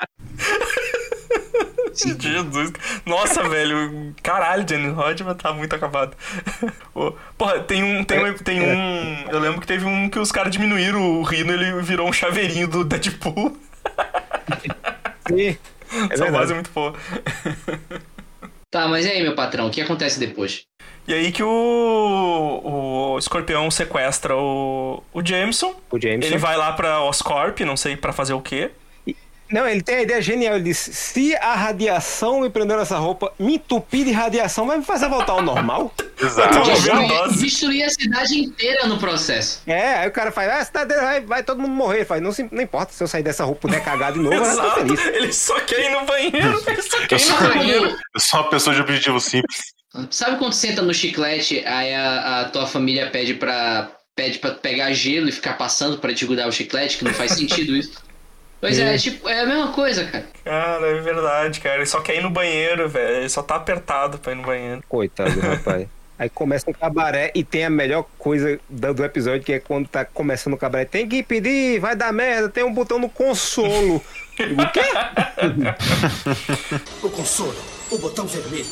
Jesus. 2.20 2.74
Nossa, 3.06 3.48
velho. 3.48 4.14
Caralho, 4.22 4.66
Jenny 4.68 4.90
Rodman 4.90 5.36
tá 5.36 5.54
muito 5.54 5.76
acabado. 5.76 6.16
Porra, 7.38 7.60
tem 7.60 7.84
um, 7.84 8.04
tem 8.04 8.24
um. 8.26 8.34
Tem 8.38 8.62
um. 8.62 9.26
Eu 9.30 9.40
lembro 9.40 9.62
que 9.62 9.68
teve 9.68 9.86
um 9.86 10.10
que 10.10 10.20
os 10.20 10.32
caras 10.32 10.52
diminuíram 10.52 11.20
o 11.20 11.24
Rino 11.24 11.52
ele 11.54 11.82
virou 11.82 12.08
um 12.08 12.14
chaveirinho 12.14 12.68
do 12.68 12.84
Deadpool. 12.84 13.58
Sim. 15.28 15.58
É 15.92 16.14
Essa 16.14 16.24
verdade. 16.26 16.32
voz 16.32 16.52
é 16.52 16.54
muito 16.54 16.72
boa. 16.72 16.94
Tá, 18.72 18.88
mas 18.88 19.06
e 19.06 19.10
aí, 19.10 19.24
meu 19.24 19.34
patrão, 19.34 19.68
o 19.68 19.72
que 19.72 19.82
acontece 19.82 20.20
depois? 20.20 20.64
E 21.08 21.14
aí 21.14 21.32
que 21.32 21.42
o, 21.42 22.62
o 23.16 23.18
escorpião 23.18 23.72
sequestra 23.72 24.36
o, 24.36 25.04
o 25.12 25.26
Jameson. 25.26 25.76
O 25.90 26.00
Jameson. 26.00 26.28
Ele 26.28 26.38
vai 26.38 26.56
lá 26.56 26.72
pra 26.74 27.02
Oscorp, 27.02 27.62
não 27.62 27.76
sei 27.76 27.98
pra 27.98 28.14
fazer 28.14 28.34
o 28.34 28.42
quê. 28.42 28.70
Não, 29.52 29.68
ele 29.68 29.82
tem 29.82 29.96
a 29.96 30.02
ideia 30.04 30.22
genial. 30.22 30.56
Ele 30.56 30.66
diz: 30.66 30.78
se 30.78 31.36
a 31.38 31.56
radiação 31.56 32.42
me 32.42 32.50
prendeu 32.50 32.78
nessa 32.78 32.98
roupa, 32.98 33.34
me 33.40 33.56
entupir 33.56 34.06
de 34.06 34.12
radiação, 34.12 34.68
vai 34.68 34.78
me 34.78 34.84
fazer 34.86 35.08
voltar 35.10 35.34
ao 35.34 35.42
normal? 35.42 35.94
Exato. 36.22 36.50
Então, 36.50 36.64
Destruir, 36.64 36.96
overdose. 37.06 37.40
destruir 37.46 37.84
a 37.86 37.90
cidade 37.90 38.40
inteira 38.40 38.86
no 38.88 38.98
processo. 39.00 39.62
É, 39.66 39.96
aí 40.00 40.10
o 40.10 40.12
cara 40.12 40.32
faz, 40.32 40.50
ah, 40.52 40.58
a 40.58 40.66
cidade 40.66 40.94
vai, 40.96 41.22
vai 41.22 41.44
todo 41.44 41.62
mundo 41.62 41.74
morrer. 41.74 41.98
Ele 42.00 42.06
faz, 42.06 42.22
não, 42.22 42.32
se- 42.32 42.48
não 42.52 42.62
importa, 42.62 42.92
se 42.94 43.02
eu 43.04 43.08
sair 43.08 43.24
dessa 43.24 43.44
roupa 43.46 43.62
puder 43.62 43.84
cagar 43.84 44.12
de 44.14 44.20
novo, 44.20 44.36
eu 44.36 44.42
Exato. 44.44 44.76
feliz. 44.82 45.00
Ele 45.06 45.34
só 45.34 45.60
quer 45.62 45.80
ir 45.86 45.90
no 46.00 46.06
banheiro. 46.06 46.62
Ele 46.68 46.82
só 46.82 46.98
quer 47.08 47.16
Eu 47.16 47.18
ir 47.18 47.22
sou, 47.22 47.42
no 47.42 47.48
banheiro. 47.54 47.86
eu 48.14 48.20
sou 48.20 48.40
uma 48.42 48.50
pessoa 48.50 48.76
de 48.76 48.82
objetivo 48.82 49.20
simples. 49.20 49.58
Sabe 50.12 50.38
quando 50.38 50.54
senta 50.54 50.82
no 50.84 50.94
chiclete, 50.94 51.64
aí 51.66 51.94
a, 51.96 52.42
a 52.42 52.46
tua 52.50 52.68
família 52.68 53.10
pede 53.10 53.34
pra, 53.34 53.90
pede 54.16 54.38
pra 54.38 54.52
pegar 54.52 54.92
gelo 54.94 55.28
e 55.30 55.32
ficar 55.32 55.54
passando 55.54 55.98
pra 55.98 56.14
te 56.14 56.26
grudar 56.26 56.48
o 56.48 56.52
chiclete, 56.52 56.98
que 57.00 57.04
não 57.06 57.14
faz 57.14 57.32
sentido 57.32 57.76
isso? 57.76 58.08
Pois 58.62 58.78
é, 58.78 58.98
tipo, 58.98 59.30
é 59.30 59.42
a 59.42 59.46
mesma 59.46 59.72
coisa, 59.72 60.06
cara. 60.06 60.26
Cara, 60.44 60.88
é 60.88 61.02
verdade, 61.02 61.62
cara. 61.62 61.78
Ele 61.78 61.86
só 61.86 62.02
quer 62.02 62.18
ir 62.18 62.22
no 62.22 62.30
banheiro, 62.30 62.90
velho. 62.90 63.18
Ele 63.18 63.30
só 63.30 63.42
tá 63.42 63.56
apertado 63.56 64.18
pra 64.18 64.34
ir 64.34 64.36
no 64.36 64.44
banheiro. 64.44 64.84
Coitado, 64.88 65.32
do 65.32 65.40
rapaz. 65.40 65.88
Aí 66.20 66.28
começa 66.28 66.70
um 66.70 66.74
cabaré 66.74 67.32
e 67.34 67.46
tem 67.46 67.64
a 67.64 67.70
melhor 67.70 68.06
coisa 68.18 68.60
do 68.70 69.06
episódio, 69.06 69.42
que 69.42 69.54
é 69.54 69.60
quando 69.60 69.88
tá 69.88 70.04
começando 70.04 70.54
o 70.54 70.58
cabaré. 70.58 70.84
Tem 70.84 71.08
que 71.08 71.24
pedir, 71.24 71.80
vai 71.80 71.96
dar 71.96 72.12
merda, 72.12 72.50
tem 72.50 72.62
um 72.62 72.74
botão 72.74 73.00
no 73.00 73.08
consolo. 73.08 73.96
o 74.36 74.72
quê? 74.74 74.82
O 77.02 77.10
consolo, 77.10 77.56
o 77.90 77.98
botão 77.98 78.28
vermelho. 78.28 78.66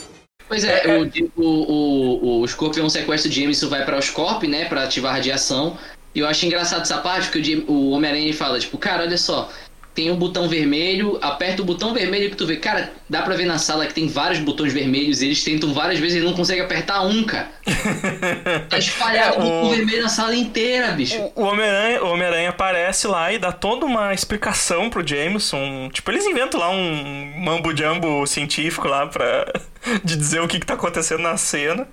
Pois 0.46 0.66
é, 0.66 0.84
o, 0.88 1.42
o, 1.42 1.46
o, 1.46 2.42
o 2.42 2.48
Scorpion 2.48 2.90
sequestra 2.90 3.30
o 3.30 3.34
Jameson 3.34 3.70
vai 3.70 3.86
pra 3.86 3.98
Oscorp, 3.98 4.44
né, 4.44 4.66
pra 4.66 4.84
ativar 4.84 5.12
a 5.12 5.16
radiação. 5.16 5.78
E 6.14 6.20
eu 6.20 6.28
acho 6.28 6.46
engraçado 6.46 6.82
essa 6.82 6.98
parte, 6.98 7.30
porque 7.30 7.64
o, 7.68 7.72
o 7.72 7.90
Homem-Aranha 7.92 8.34
fala, 8.34 8.60
tipo, 8.60 8.78
cara, 8.78 9.04
olha 9.04 9.18
só, 9.18 9.50
tem 9.98 10.12
um 10.12 10.16
botão 10.16 10.48
vermelho, 10.48 11.18
aperta 11.24 11.64
o 11.64 11.66
botão 11.66 11.92
vermelho 11.92 12.30
que 12.30 12.36
tu 12.36 12.46
vê. 12.46 12.58
Cara, 12.58 12.94
dá 13.10 13.24
pra 13.24 13.36
ver 13.36 13.46
na 13.48 13.58
sala 13.58 13.88
que 13.88 13.96
tem 13.96 14.08
vários 14.08 14.40
botões 14.40 14.72
vermelhos, 14.72 15.24
e 15.24 15.26
eles 15.26 15.44
tentam 15.44 15.74
várias 15.74 16.00
vezes 16.00 16.22
e 16.22 16.24
não 16.24 16.34
conseguem 16.34 16.62
apertar 16.64 17.02
um, 17.02 17.24
cara. 17.24 17.50
Tá 18.70 18.78
espalhado 18.78 19.36
É, 19.36 19.40
o- 19.40 19.42
botão 19.42 19.70
vermelho 19.72 20.04
na 20.04 20.10
sala 20.10 20.36
inteira, 20.36 20.92
bicho. 20.92 21.18
O 21.36 21.42
Homem-Aranha 21.44 22.04
o 22.04 22.12
Homem-Aranha 22.12 22.50
aparece 22.50 23.08
lá 23.08 23.34
e 23.34 23.40
dá 23.40 23.52
toda 23.52 23.86
uma 23.88 24.14
explicação 24.14 24.88
pro 24.90 25.06
Jameson. 25.06 25.90
Tipo, 25.92 26.12
eles 26.12 26.26
inventam 26.26 26.60
lá 26.60 26.70
um 26.70 27.34
mambo-jumbo 27.44 28.26
científico 28.28 28.88
lá 28.88 29.08
pra... 29.08 29.52
de 30.04 30.16
dizer 30.16 30.42
o 30.42 30.48
que, 30.48 30.60
que 30.60 30.66
tá 30.66 30.76
acontecendo 30.76 31.24
na 31.24 31.38
cena. 31.38 31.88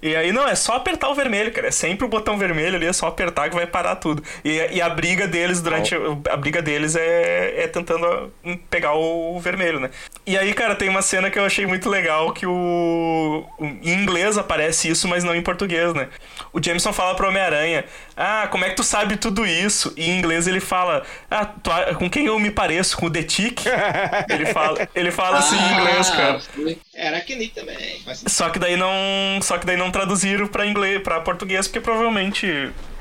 E 0.00 0.14
aí, 0.14 0.30
não, 0.30 0.46
é 0.46 0.54
só 0.54 0.74
apertar 0.76 1.08
o 1.08 1.14
vermelho, 1.14 1.50
cara. 1.52 1.66
É 1.68 1.70
sempre 1.72 2.04
o 2.06 2.08
botão 2.08 2.38
vermelho 2.38 2.76
ali, 2.76 2.86
é 2.86 2.92
só 2.92 3.08
apertar 3.08 3.48
que 3.50 3.56
vai 3.56 3.66
parar 3.66 3.96
tudo. 3.96 4.22
E, 4.44 4.76
e 4.76 4.80
a 4.80 4.88
briga 4.88 5.26
deles 5.26 5.60
durante. 5.60 5.94
A 6.30 6.36
briga 6.36 6.62
deles 6.62 6.94
é, 6.94 7.64
é 7.64 7.66
tentando 7.66 8.32
hum, 8.44 8.56
pegar 8.70 8.94
o 8.94 9.38
vermelho, 9.40 9.80
né? 9.80 9.90
E 10.24 10.38
aí, 10.38 10.54
cara, 10.54 10.76
tem 10.76 10.88
uma 10.88 11.02
cena 11.02 11.30
que 11.30 11.38
eu 11.38 11.44
achei 11.44 11.66
muito 11.66 11.88
legal 11.88 12.32
que 12.32 12.46
o. 12.46 13.44
o- 13.58 13.64
Em 13.64 13.94
inglês 13.94 14.38
aparece 14.38 14.88
isso, 14.88 15.08
mas 15.08 15.24
não 15.24 15.34
em 15.34 15.42
português, 15.42 15.92
né? 15.94 16.08
O 16.52 16.62
Jameson 16.62 16.92
fala 16.92 17.14
pro 17.16 17.26
Homem-Aranha: 17.28 17.84
Ah, 18.20 18.48
como 18.50 18.64
é 18.64 18.70
que 18.70 18.74
tu 18.76 18.82
sabe 18.82 19.16
tudo 19.16 19.46
isso? 19.46 19.94
E 19.96 20.10
em 20.10 20.18
inglês 20.18 20.48
ele 20.48 20.58
fala: 20.58 21.04
Ah, 21.30 21.46
tu 21.46 21.70
com 21.98 22.10
quem 22.10 22.26
eu 22.26 22.36
me 22.40 22.50
pareço? 22.50 22.96
Com 22.96 23.06
o 23.06 23.10
The 23.10 23.22
Tick? 23.22 23.60
ele 24.28 24.46
fala, 24.46 24.88
ele 24.94 25.10
fala 25.12 25.38
assim 25.38 25.56
em 25.56 25.72
inglês, 25.74 26.10
Ah, 26.10 26.16
cara. 26.16 26.40
foi. 26.40 26.78
Era 26.94 27.18
aquele 27.18 27.48
também. 27.48 28.02
Mas... 28.04 28.24
Só 28.26 28.50
que 28.50 28.58
daí 28.58 28.76
não, 28.76 29.40
só 29.40 29.56
que 29.56 29.64
daí 29.64 29.76
não 29.76 29.90
traduziram 29.92 30.48
pra 30.48 30.66
inglês, 30.66 31.00
para 31.00 31.20
português, 31.20 31.68
porque 31.68 31.80
provavelmente 31.80 32.46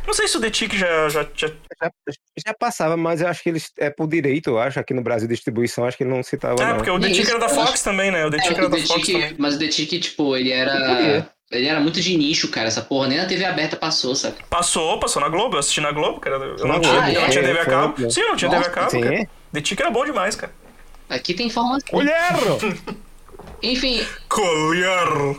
não 0.05 0.13
sei 0.13 0.27
se 0.27 0.37
o 0.37 0.39
The 0.39 0.49
Tick 0.51 0.73
já, 0.75 1.09
já, 1.09 1.25
já 1.35 1.47
Já, 1.81 1.91
já 2.47 2.53
passava, 2.53 2.95
mas 2.95 3.19
eu 3.21 3.27
acho 3.27 3.43
que 3.43 3.49
eles, 3.49 3.71
é 3.77 3.89
por 3.89 4.07
direito, 4.07 4.51
eu 4.51 4.59
acho, 4.59 4.79
aqui 4.79 4.93
no 4.93 5.01
Brasil, 5.01 5.27
distribuição, 5.27 5.83
acho 5.85 5.97
que 5.97 6.03
ele 6.03 6.09
não 6.11 6.23
citava, 6.23 6.61
É, 6.61 6.67
não. 6.67 6.75
porque 6.77 6.89
o 6.89 6.99
The 6.99 7.09
Tick 7.09 7.27
era 7.29 7.39
da 7.39 7.49
Fox 7.49 7.73
acho- 7.73 7.83
também, 7.83 8.09
né? 8.11 8.25
O 8.25 8.29
The 8.31 8.37
É, 8.37 8.39
Tick 8.39 8.57
era 8.57 8.65
o 8.67 8.69
da 8.69 8.77
The 8.77 8.83
Fox 8.85 9.07
mas 9.37 9.55
o 9.55 9.59
The 9.59 9.67
Tick, 9.67 9.99
tipo, 9.99 10.35
ele 10.37 10.51
era. 10.51 11.27
Ele 11.49 11.65
era 11.67 11.79
muito 11.79 12.01
de 12.01 12.17
nicho, 12.17 12.49
cara. 12.49 12.67
Essa 12.67 12.81
porra 12.81 13.07
nem 13.07 13.17
na 13.17 13.25
TV 13.25 13.45
aberta 13.45 13.77
passou, 13.77 14.13
sabe? 14.15 14.37
Passou, 14.49 14.99
passou 14.99 15.21
na 15.21 15.29
Globo, 15.29 15.55
eu 15.55 15.59
assisti 15.59 15.79
na 15.79 15.91
Globo, 15.91 16.19
cara. 16.19 16.35
Eu 16.35 16.67
não 16.67 16.79
Globo, 16.79 16.81
tinha, 16.81 17.09
eu 17.11 17.21
não 17.21 17.27
é, 17.27 17.29
tinha 17.29 17.43
TV 17.43 17.59
a 17.59 17.65
cabo. 17.65 18.11
Sim, 18.11 18.21
eu 18.21 18.27
não 18.29 18.35
tinha 18.35 18.51
TV 18.51 18.65
a 18.65 18.69
cabo, 18.69 18.91
Sim. 18.91 19.01
cara. 19.01 19.29
The 19.53 19.61
Tick 19.61 19.79
era 19.79 19.89
bom 19.89 20.03
demais, 20.03 20.35
cara. 20.35 20.53
Aqui 21.09 21.33
tem 21.33 21.47
informação. 21.47 21.87
Mulher! 21.93 22.33
Enfim, 23.63 24.05
Colher! 24.27 25.37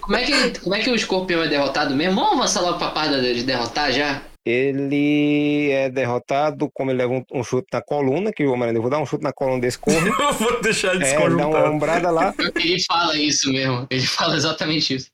como 0.00 0.16
é, 0.16 0.24
que, 0.24 0.60
como 0.60 0.74
é 0.74 0.80
que 0.80 0.90
o 0.90 0.94
escorpião 0.94 1.42
é 1.42 1.48
derrotado 1.48 1.94
mesmo? 1.94 2.14
Vamos 2.14 2.38
avançar 2.38 2.60
logo 2.60 2.78
pra 2.78 2.90
parte 2.90 3.20
de 3.20 3.42
derrotar 3.42 3.90
já? 3.90 4.22
Ele 4.46 5.70
é 5.70 5.90
derrotado, 5.90 6.70
como 6.72 6.90
ele 6.90 6.98
leva 6.98 7.12
um, 7.12 7.22
um 7.32 7.44
chute 7.44 7.66
na 7.72 7.82
coluna, 7.82 8.32
que 8.32 8.44
o 8.44 8.50
Homem-Aranha, 8.52 8.78
eu 8.78 8.82
vou 8.82 8.90
dar 8.90 8.98
um 8.98 9.06
chute 9.06 9.22
na 9.22 9.32
coluna 9.32 9.60
desse 9.60 9.78
corre. 9.78 10.08
Eu 10.18 10.32
vou 10.32 10.60
deixar 10.62 10.94
ele 10.94 11.04
é, 11.04 11.14
dá 11.14 11.46
uma 11.46 11.70
ombrada 11.70 12.10
lá. 12.10 12.34
Ele 12.56 12.82
fala 12.86 13.16
isso 13.16 13.52
mesmo. 13.52 13.86
Ele 13.90 14.06
fala 14.06 14.36
exatamente 14.36 14.94
isso. 14.94 15.10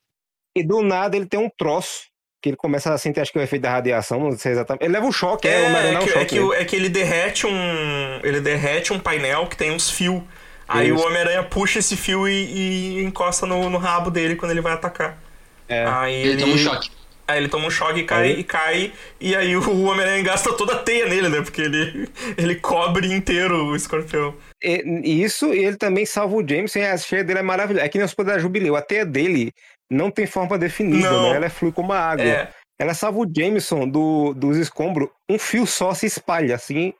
E 0.57 0.63
do 0.63 0.83
nada 0.83 1.17
ele 1.17 1.27
tem 1.27 1.41
um 1.41 1.51
troço. 1.59 2.03
Que 2.41 2.51
ele 2.51 2.57
começa 2.59 2.93
a 2.93 2.99
sentir, 2.99 3.21
acho 3.21 3.33
que 3.33 3.39
é 3.39 3.41
o 3.41 3.45
efeito 3.45 3.63
da 3.63 3.71
radiação, 3.71 4.21
não 4.21 4.37
sei 4.37 4.53
exatamente. 4.53 4.85
Ele 4.85 4.93
leva 4.93 5.07
um 5.07 5.11
choque, 5.13 5.49
é, 5.49 5.51
o 5.51 5.55
É, 5.55 5.67
Homem-Aranha 5.67 5.89
é, 5.89 5.93
dá 5.95 5.99
um 5.99 6.05
que, 6.05 6.13
choque. 6.13 6.21
é, 6.23 6.27
que, 6.27 6.41
o- 6.41 6.53
é 6.53 6.65
que 6.67 6.77
ele 6.77 6.89
derrete 6.91 7.47
um. 7.47 8.21
Ele 8.23 8.39
derrete 8.41 8.93
um 8.93 8.99
painel 9.01 9.47
que 9.47 9.57
tem 9.57 9.71
uns 9.73 9.89
fios. 9.91 10.23
Aí 10.69 10.91
Isso. 10.91 11.03
o 11.03 11.07
Homem-Aranha 11.07 11.43
puxa 11.43 11.79
esse 11.79 11.97
fio 11.97 12.29
e, 12.29 12.99
e 12.99 13.03
encosta 13.05 13.47
no, 13.47 13.69
no 13.71 13.79
rabo 13.79 14.11
dele 14.11 14.37
quando 14.37 14.51
ele 14.51 14.61
vai 14.61 14.75
atacar. 14.75 15.19
É. 15.67 15.87
Aí 15.87 16.15
Ele, 16.23 16.41
toma 16.43 16.53
um 16.55 16.59
choque. 16.59 16.91
Aí 17.27 17.39
ele 17.39 17.49
toma 17.49 17.67
um 17.67 17.71
choque 17.71 18.01
e 18.01 18.05
cai, 18.05 18.23
Aí- 18.25 18.41
e 18.41 18.45
cai, 18.45 18.93
e 19.21 19.35
aí 19.35 19.57
o 19.57 19.61
Homem-Aranha 19.87 20.23
gasta 20.23 20.53
toda 20.53 20.75
a 20.75 20.79
teia 20.79 21.07
nele, 21.07 21.29
né? 21.29 21.41
Porque 21.41 21.63
ele, 21.63 22.09
ele 22.37 22.57
cobre 22.57 23.13
inteiro 23.13 23.67
o 23.67 23.75
escorpião. 23.77 24.35
E- 24.63 25.23
isso, 25.23 25.53
e 25.55 25.65
ele 25.65 25.77
também 25.77 26.05
salva 26.05 26.37
o 26.37 26.47
James, 26.47 26.75
e 26.77 26.81
a 26.83 26.97
cheia 26.97 27.25
dele 27.25 27.39
é 27.39 27.43
maravilhosa. 27.43 27.85
É 27.87 27.89
que 27.89 27.97
nem 27.99 28.05
os 28.05 28.15
poderes 28.15 28.37
da 28.39 28.43
Jubileu. 28.43 28.77
A 28.77 28.83
teia 28.83 29.07
dele 29.07 29.53
não 29.91 30.11
tem 30.11 30.27
forma 30.27 30.59
definida, 30.59 31.11
Não. 31.11 31.23
né? 31.31 31.37
Ela 31.37 31.47
é 31.47 31.51
flui 31.51 31.73
como 31.73 31.93
a 31.93 31.99
água. 31.99 32.25
É. 32.25 32.49
Ela 32.79 32.93
salva 32.93 33.21
o 33.21 33.27
Jameson 33.33 33.89
do, 33.89 34.35
dos 34.35 34.57
escombros. 34.57 35.09
Um 35.31 35.39
fio 35.39 35.65
só 35.67 35.95
se 35.95 36.07
espalha, 36.07 36.55
assim, 36.57 36.93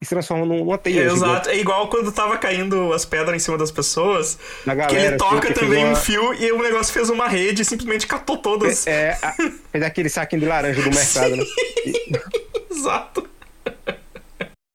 e 0.00 0.04
se 0.04 0.10
transforma 0.10 0.44
num- 0.46 0.58
numa 0.64 0.78
teia. 0.78 1.02
gigante 1.10 1.16
Exato. 1.24 1.48
É 1.50 1.56
igual 1.58 1.88
quando 1.88 2.12
tava 2.12 2.38
caindo 2.38 2.92
as 2.92 3.04
pedras 3.04 3.34
em 3.34 3.38
cima 3.40 3.58
das 3.58 3.70
pessoas. 3.72 4.38
Na 4.64 4.74
que 4.74 4.80
galera, 4.82 5.08
ele 5.08 5.16
toca 5.16 5.38
assim, 5.38 5.40
que 5.40 5.46
fez 5.54 5.60
também 5.60 5.84
uma- 5.84 5.92
um 5.92 5.96
fio 5.96 6.34
e 6.34 6.52
o 6.52 6.62
negócio 6.62 6.92
fez 6.92 7.10
uma 7.10 7.26
rede 7.26 7.62
e 7.62 7.64
simplesmente 7.64 8.06
catou 8.06 8.36
todas. 8.38 8.86
É, 8.86 9.18
a- 9.22 9.34
fez 9.72 9.82
aquele 9.84 10.08
saquinho 10.08 10.42
de 10.42 10.46
laranja 10.48 10.80
do 10.82 10.90
mercado, 10.90 11.36
né? 11.36 11.44
Exato. 12.70 13.28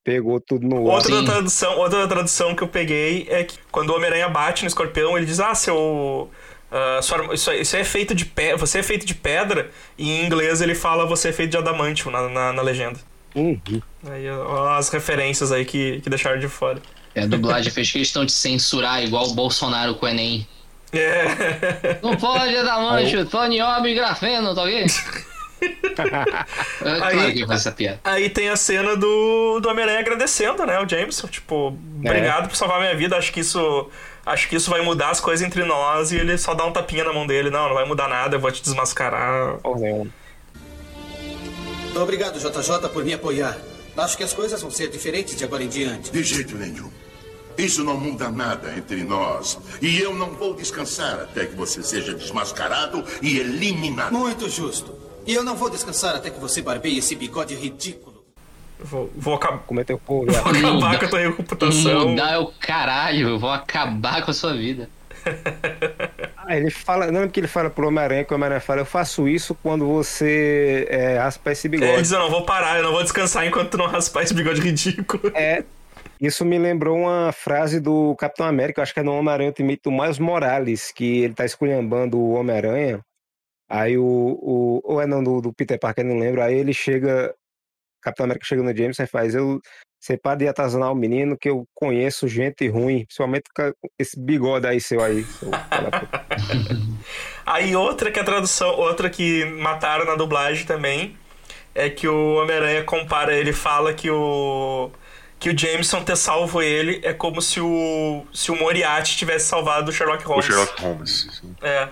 Pegou 0.06 0.42
tudo 0.42 0.68
no. 0.68 0.82
Outra 0.84 1.24
tradução, 1.24 1.78
outra 1.78 2.06
tradução 2.08 2.54
que 2.54 2.62
eu 2.62 2.68
peguei 2.68 3.26
é 3.30 3.46
que 3.46 3.58
quando 3.72 3.92
o 3.92 3.96
Homem-Aranha 3.96 4.28
bate 4.28 4.64
no 4.64 4.68
escorpião, 4.68 5.16
ele 5.18 5.26
diz: 5.26 5.40
Ah, 5.40 5.56
seu. 5.56 6.30
ah, 6.70 7.00
sua 7.02 7.34
isso, 7.34 7.50
isso 7.54 7.78
é 7.78 7.84
feito 7.86 8.14
de 8.14 8.26
pedra. 8.26 8.58
Você 8.58 8.80
é 8.80 8.84
feito 8.84 9.06
de 9.06 9.16
pedra. 9.16 9.72
E 9.98 10.12
em 10.12 10.26
inglês 10.26 10.60
ele 10.62 10.76
fala 10.76 11.06
você 11.06 11.30
é 11.30 11.32
feito 11.32 11.52
de 11.52 11.58
adamantio 11.58 12.12
na, 12.12 12.28
na, 12.28 12.52
na 12.52 12.62
legenda. 12.62 13.00
Uhum. 13.36 13.82
Aí 14.10 14.30
ó, 14.30 14.76
as 14.76 14.90
referências 14.90 15.52
aí 15.52 15.66
que, 15.66 16.02
que 16.02 16.10
deixaram 16.10 16.40
de 16.40 16.48
fora. 16.48 16.80
É, 17.16 17.24
a 17.24 17.26
dublagem 17.28 17.72
fez 17.72 17.92
questão 17.92 18.26
de 18.26 18.32
censurar 18.32 19.04
igual 19.04 19.28
o 19.28 19.34
Bolsonaro 19.34 19.96
com 19.96 20.06
o 20.06 20.10
Enem. 20.10 20.48
É. 20.92 22.00
Não 22.04 22.16
pode 22.16 22.54
dar 22.54 22.80
mancho, 22.80 23.26
Tony 23.26 23.62
Ob 23.62 23.88
e 23.88 23.96
grafeno, 23.96 24.54
tá 24.54 24.64
ok? 24.64 24.86
É 25.62 26.98
claro 26.98 27.20
Aí- 27.20 27.46
essa 27.50 27.72
piada. 27.72 28.00
Aí 28.04 28.30
tem 28.30 28.50
a 28.50 28.56
cena 28.56 28.96
do, 28.96 29.60
do 29.60 29.70
Homem-Aranha 29.70 30.00
agradecendo, 30.00 30.66
né, 30.66 30.80
o 30.80 30.88
Jameson. 30.88 31.28
Tipo, 31.28 31.78
É. 32.04 32.10
obrigado 32.10 32.50
por 32.50 32.56
salvar 32.56 32.80
minha 32.80 32.96
vida. 32.96 33.18
Acho 33.18 33.32
que 33.32 33.40
isso. 33.40 33.90
Acho 34.26 34.48
que 34.48 34.56
isso 34.56 34.70
vai 34.70 34.82
mudar 34.82 35.10
as 35.10 35.20
coisas 35.20 35.46
entre 35.46 35.64
nós. 35.66 36.12
E 36.12 36.18
ele 36.18 36.38
só 36.38 36.54
dá 36.54 36.66
um 36.66 36.72
tapinha 36.72 37.04
na 37.04 37.12
mão 37.14 37.28
dele. 37.28 37.50
Não, 37.50 37.68
não 37.68 37.76
vai 37.76 37.86
mudar 37.86 38.08
nada, 38.08 38.36
eu 38.36 38.40
vou 38.40 38.52
te 38.52 38.62
desmascarar. 38.62 39.58
Porra 39.58 39.80
nenhuma. 39.80 40.08
Obrigado, 42.02 42.40
JJ, 42.40 42.90
por 42.92 43.04
me 43.04 43.14
apoiar. 43.14 43.58
Acho 43.96 44.18
que 44.18 44.24
as 44.24 44.34
coisas 44.34 44.62
vão 44.62 44.72
ser 44.72 44.90
diferentes 44.90 45.36
de 45.36 45.44
agora 45.44 45.64
em 45.64 45.70
diante. 45.70 46.12
De 46.12 46.24
jeito 46.24 46.58
nenhum. 46.58 46.90
Isso 47.58 47.84
não 47.84 47.98
muda 47.98 48.32
nada 48.32 48.74
entre 48.76 49.04
nós. 49.04 49.60
E 49.82 50.00
eu 50.00 50.16
não 50.16 50.32
vou 50.32 50.56
descansar 50.56 51.20
até 51.20 51.46
que 51.46 51.56
você 51.56 51.84
seja 51.84 52.14
desmascarado 52.14 53.04
e 53.22 53.38
eliminado. 53.38 54.12
Muito 54.12 54.50
justo. 54.50 54.94
E 55.26 55.34
eu 55.34 55.44
não 55.44 55.56
vou 55.56 55.70
descansar 55.70 56.16
até 56.16 56.30
que 56.30 56.40
você 56.40 56.62
barbeie 56.62 56.98
esse 56.98 57.16
bigode 57.16 57.54
ridículo. 57.56 58.24
Vou, 58.80 59.10
vou 59.16 59.36
acabar. 59.36 59.60
Cometeu 59.60 59.98
porra. 59.98 60.32
Vou 60.32 60.52
acabar 60.52 61.00
com 61.00 61.06
a 61.06 61.10
tua 61.10 61.20
reputação. 61.20 62.10
Mudar 62.10 62.34
é 62.34 62.38
o 62.38 62.48
caralho, 62.48 63.30
eu 63.30 63.40
vou 63.40 63.50
acabar 63.50 64.26
com 64.26 64.32
a 64.32 64.34
sua 64.34 64.54
vida. 64.54 64.90
Ah, 66.46 66.58
ele 66.58 66.70
fala, 66.70 67.10
não 67.10 67.22
é 67.22 67.26
porque 67.26 67.40
ele 67.40 67.48
fala 67.48 67.70
pro 67.70 67.88
Homem-Aranha 67.88 68.26
que 68.26 68.34
o 68.34 68.36
Homem-Aranha 68.36 68.60
fala, 68.60 68.82
eu 68.82 68.86
faço 68.86 69.30
isso 69.30 69.56
quando 69.56 69.88
você 69.88 70.86
é, 70.90 71.18
raspa 71.18 71.54
esse 71.54 71.68
Ele 71.68 71.78
bigode. 71.78 72.02
diz: 72.02 72.12
Eu 72.12 72.20
não 72.20 72.30
vou 72.30 72.46
parar, 72.46 72.78
eu 72.78 72.84
não 72.84 72.92
vou 72.92 73.02
descansar 73.02 73.48
enquanto 73.48 73.72
tu 73.72 73.78
não 73.78 73.88
raspar 73.88 74.24
esse 74.24 74.34
bigode 74.34 74.60
ridículo. 74.60 75.32
É, 75.36 75.64
isso 76.20 76.44
me 76.44 76.58
lembrou 76.58 76.98
uma 76.98 77.32
frase 77.32 77.80
do 77.80 78.14
Capitão 78.18 78.46
América, 78.46 78.82
eu 78.82 78.84
acho 78.84 78.94
que 78.94 79.00
é 79.00 79.04
no 79.04 79.14
Homem-Aranha 79.14 79.50
Ultimate 79.52 79.82
do 79.84 79.92
Miles 79.92 80.20
Morales, 80.20 80.92
que 80.92 81.24
ele 81.24 81.34
tá 81.34 81.46
esculhambando 81.46 82.20
o 82.20 82.34
Homem-Aranha. 82.34 83.00
Aí 83.70 83.98
o, 83.98 84.04
o. 84.04 84.82
Ou 84.84 85.02
é 85.02 85.08
não, 85.08 85.24
do, 85.24 85.40
do 85.40 85.54
Peter 85.54 85.80
Parker, 85.80 86.04
não 86.04 86.20
lembro. 86.20 86.42
Aí 86.42 86.56
ele 86.56 86.74
chega. 86.74 87.34
Capitão 88.02 88.26
América 88.26 88.46
chega 88.46 88.62
no 88.62 88.76
Jameson 88.76 89.04
e 89.04 89.08
faz. 89.08 89.34
Eu, 89.34 89.62
você 90.04 90.18
para 90.18 90.40
de 90.40 90.48
atazanar 90.48 90.92
o 90.92 90.96
menino, 90.96 91.38
que 91.38 91.50
eu 91.50 91.66
conheço 91.74 92.28
gente 92.28 92.68
ruim, 92.68 93.06
principalmente 93.06 93.46
com 93.56 93.72
esse 93.98 94.20
bigode 94.20 94.68
aí 94.68 94.82
seu 94.82 95.02
aí. 95.02 95.24
seu 95.24 95.50
filho 95.50 95.92
da 95.92 96.00
puta." 96.00 96.26
Aí 97.46 97.76
outra 97.76 98.10
que 98.10 98.20
a 98.20 98.24
tradução, 98.24 98.70
outra 98.70 99.10
que 99.10 99.44
mataram 99.44 100.06
na 100.06 100.16
dublagem 100.16 100.66
também, 100.66 101.18
é 101.76 101.90
que 101.90 102.08
o 102.08 102.36
Homem-Aranha 102.36 102.84
compara, 102.86 103.36
ele 103.36 103.52
fala 103.52 103.94
que 103.94 104.10
o 104.10 104.90
que 105.40 105.50
o 105.50 105.58
Jameson 105.58 106.02
ter 106.06 106.16
salvo 106.16 106.62
ele 106.62 107.02
é 107.04 107.12
como 107.12 107.42
se 107.42 107.60
o 107.60 108.26
se 108.34 108.50
o 108.50 108.56
Moriarty 108.56 109.18
tivesse 109.18 109.46
salvado 109.48 109.92
o 109.92 109.94
Sherlock 109.94 110.24
O 110.26 110.30
Holmes. 110.30 110.46
Sherlock 110.46 110.82
Holmes. 110.82 111.28
sim. 111.42 111.56
É. 111.62 111.90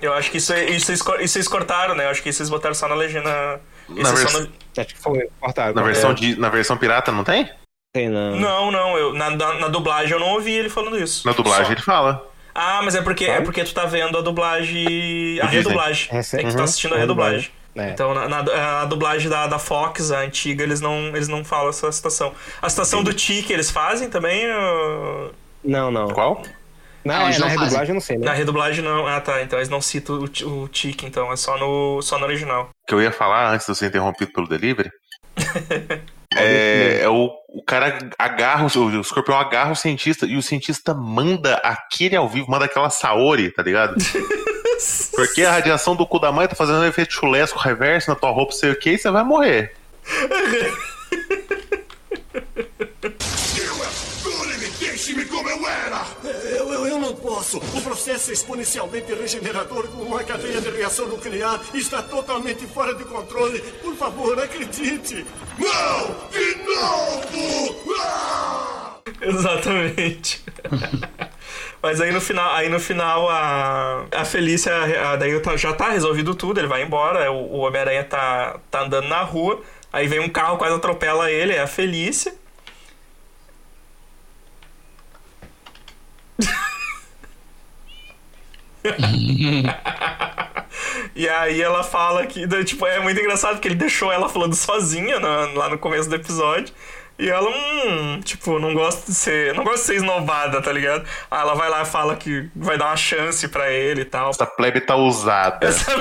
Eu 0.00 0.12
acho 0.14 0.30
que 0.30 0.36
isso, 0.38 0.54
isso, 0.54 0.92
isso, 0.92 1.16
isso 1.20 1.38
eles 1.38 1.48
cortaram, 1.48 1.96
né? 1.96 2.04
Eu 2.04 2.10
acho 2.10 2.22
que 2.22 2.28
isso 2.28 2.40
eles 2.40 2.50
botaram 2.50 2.74
só 2.74 2.86
na 2.86 2.94
legenda. 2.94 3.60
Na 3.88 4.10
só 4.10 4.14
vers- 4.16 4.32
no- 4.34 4.52
Acho 4.76 4.94
que 4.94 4.98
foi 5.00 5.28
cortado. 5.40 5.74
Na 5.74 5.80
É, 5.82 5.84
versão, 5.84 6.14
de, 6.14 6.38
na 6.38 6.48
versão 6.48 6.76
pirata 6.76 7.10
não 7.10 7.24
tem? 7.24 7.50
tem, 7.92 8.08
não. 8.08 8.36
Não, 8.36 8.70
não, 8.70 8.96
eu, 8.98 9.12
na, 9.14 9.30
na, 9.30 9.54
na 9.54 9.68
dublagem 9.68 10.12
eu 10.12 10.20
não 10.20 10.34
ouvi 10.34 10.52
ele 10.52 10.68
falando 10.68 10.98
isso. 10.98 11.26
Na 11.26 11.32
dublagem 11.32 11.66
Só- 11.66 11.72
ele 11.72 11.82
fala. 11.82 12.24
Ah, 12.54 12.80
mas 12.82 12.94
é 12.94 13.02
porque, 13.02 13.24
é 13.24 13.40
porque 13.40 13.64
tu 13.64 13.72
tá 13.74 13.84
vendo 13.86 14.16
a 14.18 14.20
dublagem. 14.20 15.40
A 15.40 15.44
Disney. 15.46 15.56
redublagem. 15.62 16.08
É, 16.12 16.18
É, 16.18 16.22
que 16.22 16.36
tu 16.38 16.46
uhum, 16.46 16.56
tá 16.56 16.64
assistindo 16.64 16.94
a 16.94 16.96
a 16.96 17.00
redublagem. 17.00 17.50
É. 17.76 17.90
Então, 17.90 18.12
na, 18.14 18.28
na- 18.28 18.80
a 18.82 18.84
dublagem 18.84 19.28
da, 19.28 19.46
da 19.46 19.58
Fox, 19.58 20.10
a 20.10 20.20
antiga, 20.20 20.62
eles 20.64 20.80
não, 20.80 21.08
eles 21.08 21.28
não 21.28 21.44
falam 21.44 21.68
essa 21.70 21.90
citação. 21.92 22.32
A 22.60 22.68
citação 22.68 23.02
do 23.04 23.12
Tique 23.14 23.52
eles 23.52 23.70
fazem 23.70 24.08
também? 24.10 24.44
ou- 24.52 25.32
Não, 25.64 25.90
não. 25.90 26.08
Qual? 26.08 26.42
Na, 27.04 27.18
Não, 27.20 27.24
eles 27.26 27.38
na 27.38 27.46
não 27.46 27.54
fazem. 27.54 27.58
redublagem 27.64 27.88
eu 27.88 27.94
não 27.94 28.00
sei, 28.00 28.18
né? 28.18 28.26
Na 28.26 28.32
redublagem 28.32 28.84
não. 28.84 29.06
Ah, 29.06 29.20
tá. 29.20 29.42
Então 29.42 29.58
eles 29.58 29.68
não 29.68 29.80
citam 29.80 30.16
o, 30.16 30.62
o 30.62 30.68
Tique, 30.68 31.06
então. 31.06 31.32
É 31.32 31.36
só 31.36 31.56
no, 31.58 32.02
só 32.02 32.18
no 32.18 32.26
original. 32.26 32.70
que 32.86 32.94
eu 32.94 33.00
ia 33.02 33.12
falar 33.12 33.52
antes 33.52 33.66
de 33.66 33.72
eu 33.72 33.74
ser 33.76 33.86
interrompido 33.86 34.32
pelo 34.32 34.48
delivery. 34.48 34.90
é, 36.36 37.00
é 37.02 37.08
o, 37.08 37.30
o 37.48 37.62
cara 37.64 37.98
agarra, 38.18 38.66
o, 38.66 38.80
o 38.80 39.00
escorpião 39.00 39.38
agarra 39.38 39.72
o 39.72 39.76
cientista 39.76 40.26
e 40.26 40.36
o 40.36 40.42
cientista 40.42 40.92
manda 40.92 41.54
aquele 41.56 42.16
ao 42.16 42.28
vivo, 42.28 42.50
manda 42.50 42.64
aquela 42.64 42.90
Saori, 42.90 43.50
tá 43.52 43.62
ligado? 43.62 43.94
Porque 45.14 45.44
a 45.44 45.52
radiação 45.52 45.96
do 45.96 46.06
cu 46.06 46.18
da 46.20 46.30
mãe 46.30 46.46
tá 46.46 46.54
fazendo 46.54 46.78
um 46.80 46.86
efeito 46.86 47.12
chulesco 47.12 47.58
reverso 47.58 48.10
na 48.10 48.16
tua 48.16 48.30
roupa, 48.30 48.52
sei 48.52 48.70
o 48.70 48.78
que, 48.78 48.90
e 48.90 48.98
você 48.98 49.10
vai 49.10 49.24
morrer. 49.24 49.72
Deixe-me 54.78 55.24
como 55.26 55.48
eu 55.48 55.66
era! 55.68 56.04
Eu, 56.68 56.80
eu, 56.80 56.86
eu 56.86 56.98
não 56.98 57.14
posso. 57.14 57.58
O 57.58 57.82
processo 57.82 58.32
exponencialmente 58.32 59.12
regenerador 59.14 59.88
com 59.88 60.02
uma 60.02 60.22
cadeia 60.22 60.60
de 60.60 60.70
reação 60.70 61.06
nuclear 61.08 61.60
está 61.74 62.02
totalmente 62.02 62.66
fora 62.66 62.94
de 62.94 63.04
controle. 63.04 63.60
Por 63.82 63.94
favor, 63.96 64.38
acredite. 64.38 65.24
Não! 65.58 66.28
De 66.30 66.54
novo! 66.64 67.94
Ah! 68.00 68.94
Exatamente. 69.20 70.44
Mas 71.82 72.00
aí 72.00 72.10
no 72.12 72.20
final, 72.20 72.54
aí 72.54 72.68
no 72.68 72.78
final 72.80 73.28
a, 73.30 74.04
a 74.12 74.24
Felícia, 74.24 74.72
a- 75.10 75.16
daí 75.16 75.38
tá- 75.40 75.56
já 75.56 75.72
tá 75.72 75.90
resolvido 75.90 76.34
tudo, 76.34 76.58
ele 76.60 76.66
vai 76.66 76.82
embora, 76.82 77.30
o, 77.30 77.54
o 77.54 77.58
Homem-Aranha 77.60 78.04
tá, 78.04 78.58
tá 78.70 78.82
andando 78.82 79.08
na 79.08 79.22
rua, 79.22 79.60
aí 79.92 80.06
vem 80.08 80.18
um 80.20 80.28
carro, 80.28 80.58
quase 80.58 80.74
atropela 80.74 81.30
ele, 81.30 81.52
é 81.54 81.60
a 81.60 81.66
Felícia. 81.68 82.34
E 91.14 91.28
aí 91.28 91.60
ela 91.60 91.82
fala 91.82 92.24
que, 92.26 92.46
tipo, 92.64 92.86
é 92.86 93.00
muito 93.00 93.18
engraçado 93.20 93.54
porque 93.54 93.66
ele 93.68 93.74
deixou 93.74 94.12
ela 94.12 94.28
falando 94.28 94.54
sozinha 94.54 95.18
na- 95.18 95.46
lá 95.54 95.68
no 95.68 95.76
começo 95.78 96.08
do 96.08 96.14
episódio. 96.14 96.72
E 97.18 97.28
ela, 97.28 97.50
hum, 97.50 98.20
tipo, 98.20 98.60
não 98.60 98.72
gosta 98.72 99.10
de 99.10 99.16
ser. 99.16 99.52
Não 99.54 99.64
gosta 99.64 99.80
de 99.80 99.86
ser 99.86 99.94
esnobada, 99.96 100.62
tá 100.62 100.70
ligado? 100.70 101.04
Aí 101.28 101.40
ela 101.40 101.54
vai 101.54 101.68
lá 101.68 101.82
e 101.82 101.84
fala 101.84 102.14
que 102.14 102.48
vai 102.54 102.78
dar 102.78 102.86
uma 102.86 102.96
chance 102.96 103.48
pra 103.48 103.68
ele 103.72 104.02
e 104.02 104.04
tal. 104.04 104.30
Essa 104.30 104.46
plebe 104.46 104.80
tá 104.80 104.94
usada. 104.94 105.66
Essa 105.66 105.92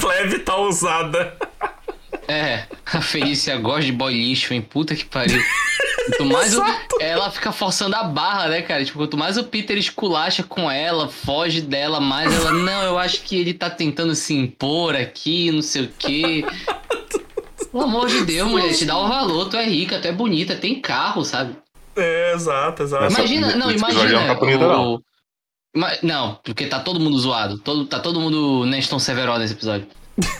plebe 0.00 0.38
tá 0.38 0.56
usada. 0.56 1.36
É, 2.28 2.62
a 2.92 3.02
Felícia 3.02 3.56
gosta 3.56 3.82
de 3.82 3.90
boy 3.92 4.12
lixo, 4.12 4.54
hein? 4.54 4.62
Puta 4.62 4.94
que 4.94 5.04
pariu. 5.04 5.42
Quanto 6.06 6.24
mais 6.26 6.56
o- 6.56 6.62
ela 7.00 7.30
fica 7.30 7.52
forçando 7.52 7.94
a 7.96 8.02
barra, 8.04 8.48
né, 8.48 8.62
cara? 8.62 8.84
Tipo, 8.84 8.98
quanto 8.98 9.16
mais 9.16 9.36
o 9.36 9.44
Peter 9.44 9.76
esculacha 9.76 10.42
com 10.42 10.70
ela, 10.70 11.08
foge 11.08 11.60
dela, 11.60 12.00
mais 12.00 12.34
ela. 12.34 12.52
Não, 12.52 12.82
eu 12.82 12.98
acho 12.98 13.20
que 13.22 13.36
ele 13.38 13.52
tá 13.54 13.68
tentando 13.70 14.14
se 14.14 14.34
impor 14.34 14.96
aqui, 14.96 15.50
não 15.52 15.62
sei 15.62 15.82
o 15.82 15.92
quê. 15.98 16.44
Pelo 17.70 17.84
amor 17.84 18.08
de 18.08 18.24
Deus, 18.24 18.48
mulher, 18.48 18.74
te 18.74 18.84
dá 18.84 18.98
o 18.98 19.06
valor, 19.08 19.48
tu 19.48 19.56
é 19.56 19.64
rica, 19.64 20.00
tu 20.00 20.08
é 20.08 20.12
bonita, 20.12 20.56
tem 20.56 20.80
carro, 20.80 21.24
sabe? 21.24 21.56
É, 21.96 22.32
exato, 22.34 22.82
exato. 22.82 23.04
Essa- 23.04 23.18
Imagina, 23.20 23.54
não, 23.56 23.70
esse 23.70 23.84
episódio 23.84 24.10
imagina. 24.10 24.20
não 24.20 24.26
tá 24.26 24.34
bonita, 24.40 24.66
o- 24.66 24.68
não. 24.68 25.02
Não, 26.02 26.34
porque 26.42 26.66
tá 26.66 26.80
todo 26.80 26.98
mundo 26.98 27.16
zoado. 27.18 27.58
Todo, 27.58 27.86
tá 27.86 28.00
todo 28.00 28.18
mundo 28.20 28.64
Neston 28.66 28.98
Severo 28.98 29.38
nesse 29.38 29.52
episódio. 29.52 29.86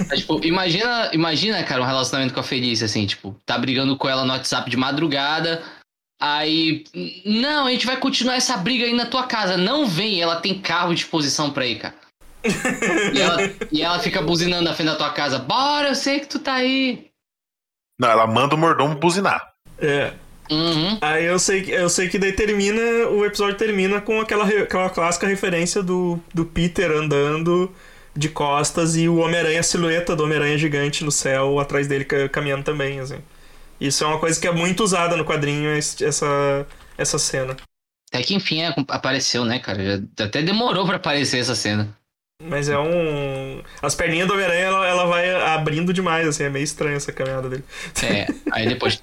Mas, 0.09 0.21
tipo, 0.21 0.45
imagina, 0.45 1.11
imagina, 1.13 1.63
cara, 1.65 1.83
um 1.83 1.87
relacionamento 1.87 2.35
com 2.35 2.41
a 2.41 2.45
Felícia, 2.45 2.85
assim, 2.85 3.07
tipo, 3.07 3.37
tá 3.47 3.57
brigando 3.59 3.97
com 3.97 4.09
ela 4.09 4.25
no 4.25 4.33
WhatsApp 4.33 4.71
de 4.71 4.77
madrugada. 4.77 5.63
Aí. 6.21 6.85
Não, 7.25 7.67
a 7.67 7.71
gente 7.71 7.87
vai 7.87 7.97
continuar 7.97 8.35
essa 8.37 8.57
briga 8.57 8.85
aí 8.85 8.93
na 8.93 9.07
tua 9.07 9.27
casa. 9.27 9.57
Não 9.57 9.87
vem, 9.87 10.21
ela 10.21 10.37
tem 10.37 10.61
carro 10.61 10.95
de 10.95 11.01
exposição 11.01 11.51
pra 11.51 11.67
ir, 11.67 11.79
cara. 11.79 11.95
E 13.15 13.21
ela, 13.21 13.39
e 13.73 13.83
ela 13.83 13.99
fica 13.99 14.21
buzinando 14.23 14.65
na 14.65 14.75
frente 14.75 14.89
da 14.91 14.97
tua 14.97 15.11
casa. 15.11 15.39
Bora, 15.39 15.89
eu 15.89 15.95
sei 15.95 16.21
que 16.21 16.27
tu 16.27 16.39
tá 16.39 16.55
aí. 16.55 17.07
Não, 17.99 18.09
ela 18.11 18.27
manda 18.27 18.55
o 18.55 18.59
mordomo 18.59 18.95
buzinar. 18.95 19.53
É. 19.79 20.13
Uhum. 20.51 20.99
Aí 21.01 21.25
eu 21.27 21.39
sei, 21.39 21.63
que- 21.63 21.71
eu 21.71 21.89
sei 21.89 22.09
que 22.09 22.19
daí 22.19 22.33
termina, 22.33 22.81
o 23.09 23.25
episódio 23.25 23.57
termina 23.57 24.01
com 24.01 24.21
aquela, 24.21 24.45
aquela 24.45 24.91
clássica 24.91 25.27
referência 25.27 25.83
do, 25.83 26.19
do 26.35 26.45
Peter 26.45 26.91
andando 26.91 27.73
de 28.17 28.29
costas 28.29 28.97
e 28.97 29.09
o 29.09 29.17
Homem-Aranha, 29.19 29.61
a 29.61 29.63
silhueta 29.63 30.17
do 30.17 30.25
Homem-Aranha 30.25 30.59
gigante 30.59 31.05
no 31.05 31.11
céu 31.13 31.59
atrás 31.59 31.87
dele 31.87 32.05
ca- 32.05 32.29
caminhando 32.29 32.65
também, 32.65 33.01
assim. 33.01 33.19
Isso 33.81 34.05
é 34.05 34.07
uma 34.07 34.19
coisa 34.19 34.39
que 34.39 34.47
é 34.47 34.53
muito 34.53 34.83
usada 34.83 35.17
no 35.17 35.25
quadrinho, 35.25 35.71
essa, 35.71 36.67
essa 36.99 37.19
cena. 37.19 37.57
Até 38.13 38.23
que 38.25 38.35
enfim 38.35 38.63
é, 38.63 38.75
apareceu, 38.89 39.45
né, 39.45 39.59
cara? 39.61 40.03
Até 40.19 40.43
demorou 40.43 40.85
pra 40.87 40.97
aparecer 40.97 41.39
essa 41.39 41.55
cena. 41.55 41.97
Mas 42.43 42.69
é 42.69 42.79
um. 42.79 43.63
As 43.83 43.95
perninhas 43.95 44.27
do 44.27 44.33
Homem-Aranha 44.33 44.63
ela, 44.65 44.87
ela 44.87 45.05
vai 45.07 45.31
abrindo 45.55 45.93
demais, 45.93 46.27
assim, 46.27 46.45
é 46.45 46.51
meio 46.51 46.65
estranha 46.65 46.97
essa 46.97 47.13
caminhada 47.13 47.49
dele. 47.51 47.65
É, 48.03 48.27
aí 48.51 48.67
depois. 48.67 49.01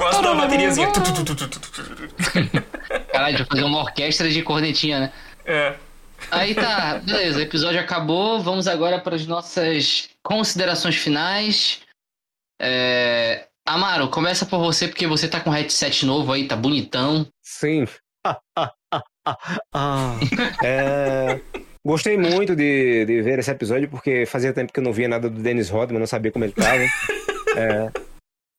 Gosto 0.00 0.22
da 0.22 0.34
bateriazinha. 0.34 0.90
Caralho, 3.12 3.38
vai 3.38 3.46
fazer 3.46 3.64
uma 3.64 3.80
orquestra 3.80 4.28
de 4.28 4.42
cornetinha, 4.42 5.00
né? 5.00 5.12
É. 5.44 5.74
Aí 6.30 6.54
tá, 6.54 7.00
beleza, 7.04 7.38
o 7.38 7.42
episódio 7.42 7.80
acabou. 7.80 8.40
Vamos 8.40 8.66
agora 8.66 8.98
para 8.98 9.16
as 9.16 9.26
nossas 9.26 10.08
considerações 10.22 10.96
finais. 10.96 11.80
É... 12.60 13.46
Amaro, 13.66 14.08
começa 14.08 14.46
por 14.46 14.58
você, 14.58 14.88
porque 14.88 15.06
você 15.06 15.28
tá 15.28 15.40
com 15.40 15.50
headset 15.50 16.04
novo 16.04 16.32
aí, 16.32 16.48
tá 16.48 16.56
bonitão. 16.56 17.26
Sim. 17.42 17.86
ah. 19.74 20.18
É, 20.64 21.40
gostei 21.84 22.16
muito 22.16 22.56
de, 22.56 23.04
de 23.04 23.22
ver 23.22 23.38
esse 23.38 23.50
episódio, 23.50 23.88
porque 23.88 24.26
fazia 24.26 24.52
tempo 24.52 24.72
que 24.72 24.80
eu 24.80 24.84
não 24.84 24.92
via 24.92 25.08
nada 25.08 25.30
do 25.30 25.40
Dennis 25.40 25.68
Rodman, 25.68 26.00
não 26.00 26.06
sabia 26.06 26.32
como 26.32 26.44
ele 26.44 26.52
tava. 26.52 26.82
É, 27.56 27.90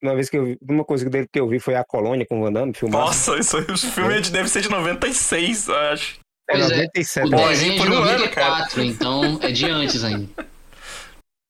uma 0.01 0.15
vez 0.15 0.29
que 0.29 0.37
eu 0.37 0.45
vi, 0.45 0.57
uma 0.61 0.83
coisa 0.85 1.09
dele 1.09 1.27
que 1.31 1.39
eu 1.39 1.47
vi 1.47 1.59
foi 1.59 1.75
a 1.75 1.83
Colônia 1.83 2.25
com 2.25 2.39
o 2.39 2.43
Van 2.43 2.51
Damme, 2.53 2.73
filmado. 2.73 3.05
Nossa, 3.05 3.37
isso 3.37 3.57
aí, 3.57 3.63
o 3.69 3.77
filme 3.77 4.17
é 4.17 4.21
de- 4.21 4.31
deve 4.31 4.49
ser 4.49 4.61
de 4.61 4.69
96, 4.69 5.67
eu 5.67 5.75
acho. 5.75 6.19
É 6.49 6.53
Pois 6.53 6.71
é, 6.71 6.75
97. 6.77 7.27
O 7.27 7.29
desenho 7.47 7.71
é 7.71 7.75
de 7.75 7.81
por 7.81 7.89
um 7.89 7.93
ano, 7.97 8.11
94, 8.19 8.81
então 8.83 9.39
é 9.41 9.51
de 9.51 9.65
antes 9.69 10.03
ainda. 10.03 10.29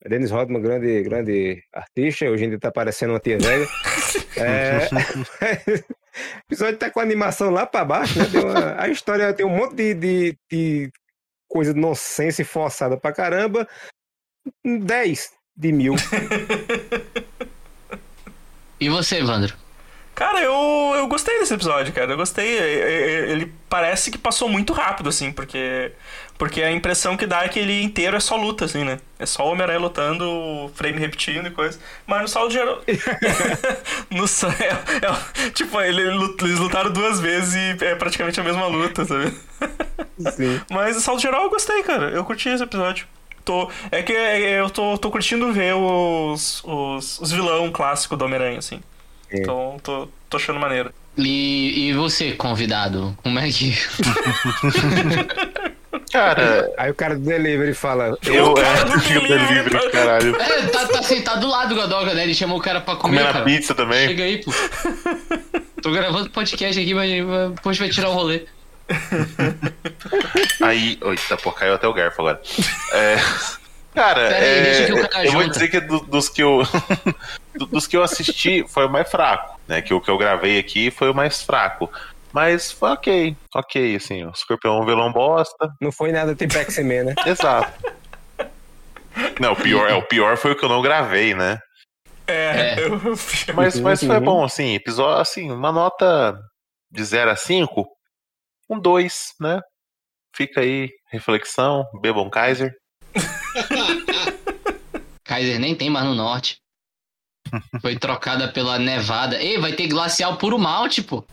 Dennis 0.08 0.32
Rodman, 0.32 0.62
grande, 0.62 1.04
grande 1.04 1.64
artista, 1.74 2.26
hoje 2.26 2.46
em 2.46 2.50
dia 2.50 2.60
tá 2.60 2.72
parecendo 2.72 3.14
uma 3.14 3.20
tia 3.20 3.38
velha. 3.38 3.68
É... 4.36 4.88
o 5.78 6.44
episódio 6.50 6.78
tá 6.78 6.90
com 6.90 7.00
a 7.00 7.04
animação 7.04 7.52
lá 7.52 7.68
pra 7.68 7.86
baixo, 7.86 8.18
né? 8.18 8.26
Uma- 8.42 8.82
A 8.82 8.90
história 8.90 9.32
tem 9.34 9.46
um 9.46 9.56
monte 9.56 9.76
de, 9.76 9.94
de, 9.94 10.38
de 10.52 10.92
coisa 11.48 11.72
de 11.74 11.80
nonsense 11.80 12.44
forçada 12.44 12.98
pra 12.98 13.14
caramba. 13.14 13.68
Um 14.66 14.80
10 14.80 15.30
de 15.56 15.72
mil. 15.72 15.94
E 18.82 18.90
você, 18.90 19.20
Evandro? 19.20 19.54
Cara, 20.16 20.42
eu, 20.42 20.94
eu 20.96 21.08
gostei 21.08 21.40
desse 21.40 21.54
episódio, 21.54 21.94
cara. 21.94 22.12
Eu 22.12 22.18
gostei. 22.18 22.48
Ele 22.48 23.54
parece 23.70 24.10
que 24.10 24.18
passou 24.18 24.50
muito 24.50 24.74
rápido, 24.74 25.08
assim, 25.08 25.32
porque. 25.32 25.92
Porque 26.38 26.64
a 26.64 26.72
impressão 26.72 27.16
que 27.16 27.28
dá 27.28 27.44
é 27.44 27.48
que 27.48 27.60
ele 27.60 27.84
inteiro 27.84 28.18
é 28.18 28.20
só 28.20 28.36
luta, 28.36 28.66
assim, 28.66 28.84
né? 28.84 29.00
É 29.20 29.28
só 29.28 29.46
o 29.46 29.52
Homem-Aranha 29.52 29.80
lutando, 29.80 30.72
frame 30.74 30.98
repetindo 30.98 31.46
e 31.48 31.52
coisa. 31.52 31.80
Mas 32.08 32.22
no 32.24 32.28
saldo 32.28 32.52
geral. 32.52 32.82
no 34.10 34.26
é, 34.26 35.46
é- 35.46 35.50
Tipo, 35.52 35.80
ele, 35.80 36.02
eles 36.02 36.58
lutaram 36.60 36.92
duas 36.92 37.20
vezes 37.20 37.54
e 37.54 37.86
é 37.86 37.94
praticamente 37.94 38.40
a 38.40 38.44
mesma 38.44 38.66
luta, 38.66 39.06
sabe? 39.06 39.32
Sim. 40.36 40.60
Mas 40.72 40.96
no 40.96 41.02
saldo 41.02 41.22
geral 41.22 41.44
eu 41.44 41.50
gostei, 41.52 41.84
cara. 41.84 42.10
Eu 42.10 42.26
curti 42.26 42.50
esse 42.50 42.64
episódio. 42.64 43.06
Tô, 43.44 43.70
é 43.92 44.02
que 44.02 44.14
eu 44.14 44.70
tô, 44.70 44.98
tô 44.98 45.10
curtindo 45.10 45.52
ver 45.52 45.74
os, 45.76 46.62
os, 46.64 47.20
os 47.20 47.32
vilão 47.32 47.72
clássico 47.72 48.16
do 48.16 48.26
Homem-Aranha, 48.26 48.60
assim. 48.60 48.80
É. 49.30 49.38
Então 49.40 49.78
tô, 49.82 50.08
tô 50.30 50.38
achando 50.38 50.60
maneiro. 50.60 50.94
E, 51.18 51.90
e 51.90 51.94
você, 51.94 52.32
convidado? 52.34 53.18
Como 53.24 53.40
é 53.40 53.50
que. 53.50 53.76
Cara, 56.12 56.70
Aí 56.78 56.92
o 56.92 56.94
cara 56.94 57.16
do 57.16 57.22
delivery 57.22 57.74
fala. 57.74 58.18
eu 58.24 58.54
cara 58.54 58.84
do 58.84 58.92
é 58.92 59.18
o 59.18 59.22
delivery, 59.22 59.92
caralho. 59.92 60.36
É, 60.36 60.68
tá, 60.68 60.88
tá 60.88 61.04
sentado 61.04 61.42
do 61.42 61.48
lado 61.48 61.70
do 61.70 61.76
Godoka, 61.76 62.14
né? 62.14 62.24
Ele 62.24 62.34
chamou 62.34 62.58
o 62.58 62.62
cara 62.62 62.82
pra 62.82 62.98
comer. 62.98 63.20
Comendo 63.20 63.38
a 63.38 63.42
pizza 63.44 63.74
também. 63.74 64.08
Chega 64.10 64.24
aí, 64.24 64.44
pô. 64.44 64.52
Tô 65.82 65.92
gravando 65.92 66.30
podcast 66.30 66.80
aqui, 66.80 66.94
mas 66.94 67.10
depois 67.56 67.78
vai 67.78 67.90
tirar 67.90 68.10
o 68.10 68.14
rolê. 68.14 68.46
Aí. 70.62 71.00
Eita, 71.02 71.38
pô, 71.38 71.52
caiu 71.52 71.74
até 71.76 71.88
o 71.88 71.94
garfo 71.94 72.22
agora. 72.22 72.42
É, 72.94 73.16
Cara, 73.94 74.30
Pera 74.30 74.36
é, 74.46 75.08
cara 75.10 75.26
eu 75.26 75.32
vou 75.34 75.48
dizer 75.50 75.68
que 75.68 75.80
do- 75.82 76.00
dos 76.00 76.30
que 76.30 76.42
eu. 76.42 76.62
do- 77.58 77.66
dos 77.66 77.86
que 77.88 77.98
eu 77.98 78.04
assisti 78.04 78.66
foi 78.68 78.86
o 78.86 78.90
mais 78.90 79.10
fraco. 79.10 79.60
Né? 79.68 79.82
Que 79.82 79.94
o 79.94 80.00
que 80.00 80.10
eu 80.10 80.18
gravei 80.18 80.58
aqui 80.60 80.90
foi 80.90 81.10
o 81.10 81.14
mais 81.14 81.42
fraco. 81.42 81.92
Mas 82.32 82.72
foi 82.72 82.92
ok, 82.92 83.36
ok, 83.54 83.96
assim, 83.98 84.24
o 84.24 84.30
escorpião 84.32 84.78
é 84.78 84.82
um 84.82 84.86
vilão 84.86 85.12
bosta. 85.12 85.70
Não 85.82 85.92
foi 85.92 86.14
nada 86.14 86.34
tipo 86.34 86.58
X-Men, 86.58 87.04
né? 87.04 87.16
Exato. 87.28 87.74
Não, 89.42 89.52
o 89.52 89.56
pior, 89.58 89.90
é, 89.90 89.94
o 89.94 90.02
pior 90.04 90.38
foi 90.38 90.52
o 90.52 90.56
que 90.56 90.64
eu 90.64 90.70
não 90.70 90.82
gravei, 90.82 91.34
né? 91.34 91.60
É, 92.26 92.76
É. 92.76 92.86
eu. 92.86 92.98
Mas, 93.54 93.78
mas 93.82 94.00
foi 94.02 94.16
Uhum. 94.18 94.24
bom, 94.24 94.44
assim, 94.46 94.74
episódio, 94.76 95.20
assim, 95.20 95.52
uma 95.52 95.74
nota 95.74 96.40
de 96.90 97.04
0 97.04 97.32
a 97.32 97.36
5, 97.36 97.86
um 98.72 98.80
2, 98.80 99.34
né? 99.40 99.60
Fica 100.34 100.62
aí, 100.62 100.90
reflexão, 101.12 101.86
bebam 102.02 102.30
Kaiser. 102.30 102.74
Kaiser 105.26 105.60
nem 105.60 105.76
tem 105.76 105.90
mais 105.90 106.06
no 106.06 106.16
norte. 106.16 106.58
Foi 107.82 107.98
trocada 107.98 108.52
pela 108.52 108.80
Nevada. 108.80 109.42
Ei, 109.42 109.60
vai 109.60 109.74
ter 109.74 109.88
glacial 109.88 110.38
puro 110.38 110.58
malte, 110.58 111.02
pô. 111.02 111.26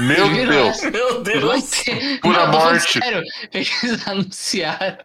Meu 0.00 0.28
Deus! 0.30 0.82
Meu 0.82 1.22
Deus! 1.22 1.70
ter. 1.70 2.20
Pura 2.20 2.46
Não, 2.46 2.52
morte. 2.52 2.98
Sério, 2.98 3.22
eles 3.52 4.08
anunciaram. 4.08 4.98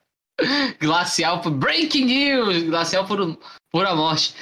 Glacial 0.80 1.42
por. 1.42 1.52
Breaking 1.52 2.06
news! 2.06 2.64
Glacial 2.64 3.06
por 3.06 3.38
pura 3.72 3.94
morte. 3.94 4.34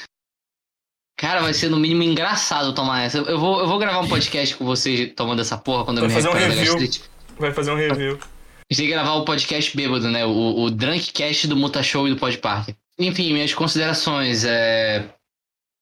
Cara, 1.20 1.42
vai 1.42 1.54
ser 1.54 1.70
no 1.70 1.78
mínimo 1.78 2.02
engraçado 2.02 2.72
tomar 2.74 3.04
essa. 3.04 3.18
Eu 3.18 3.38
vou, 3.38 3.60
eu 3.60 3.68
vou 3.68 3.78
gravar 3.78 4.00
um 4.00 4.08
podcast 4.08 4.56
com 4.56 4.64
vocês 4.64 5.12
tomando 5.18 5.42
essa 5.42 5.58
porra 5.58 5.84
quando 5.84 5.98
eu 5.98 6.08
Vai 6.08 6.16
me 6.16 6.16
fazer 6.16 6.30
um 6.30 6.40
review. 6.40 6.90
Vai 7.38 7.52
fazer 7.52 7.72
um 7.72 7.76
review. 7.76 8.14
A 8.14 8.74
gente 8.74 8.78
tem 8.78 8.86
que 8.86 8.88
gravar 8.94 9.16
o 9.16 9.26
podcast 9.26 9.76
bêbado, 9.76 10.08
né? 10.10 10.26
O, 10.26 10.62
o 10.62 10.72
Drunkcast 10.72 11.46
do 11.48 11.58
Muta 11.58 11.84
Show 11.84 12.08
e 12.08 12.12
do 12.12 12.16
Pod 12.16 12.38
Park. 12.38 12.70
Enfim, 12.98 13.34
minhas 13.34 13.54
considerações. 13.54 14.46
É... 14.46 15.10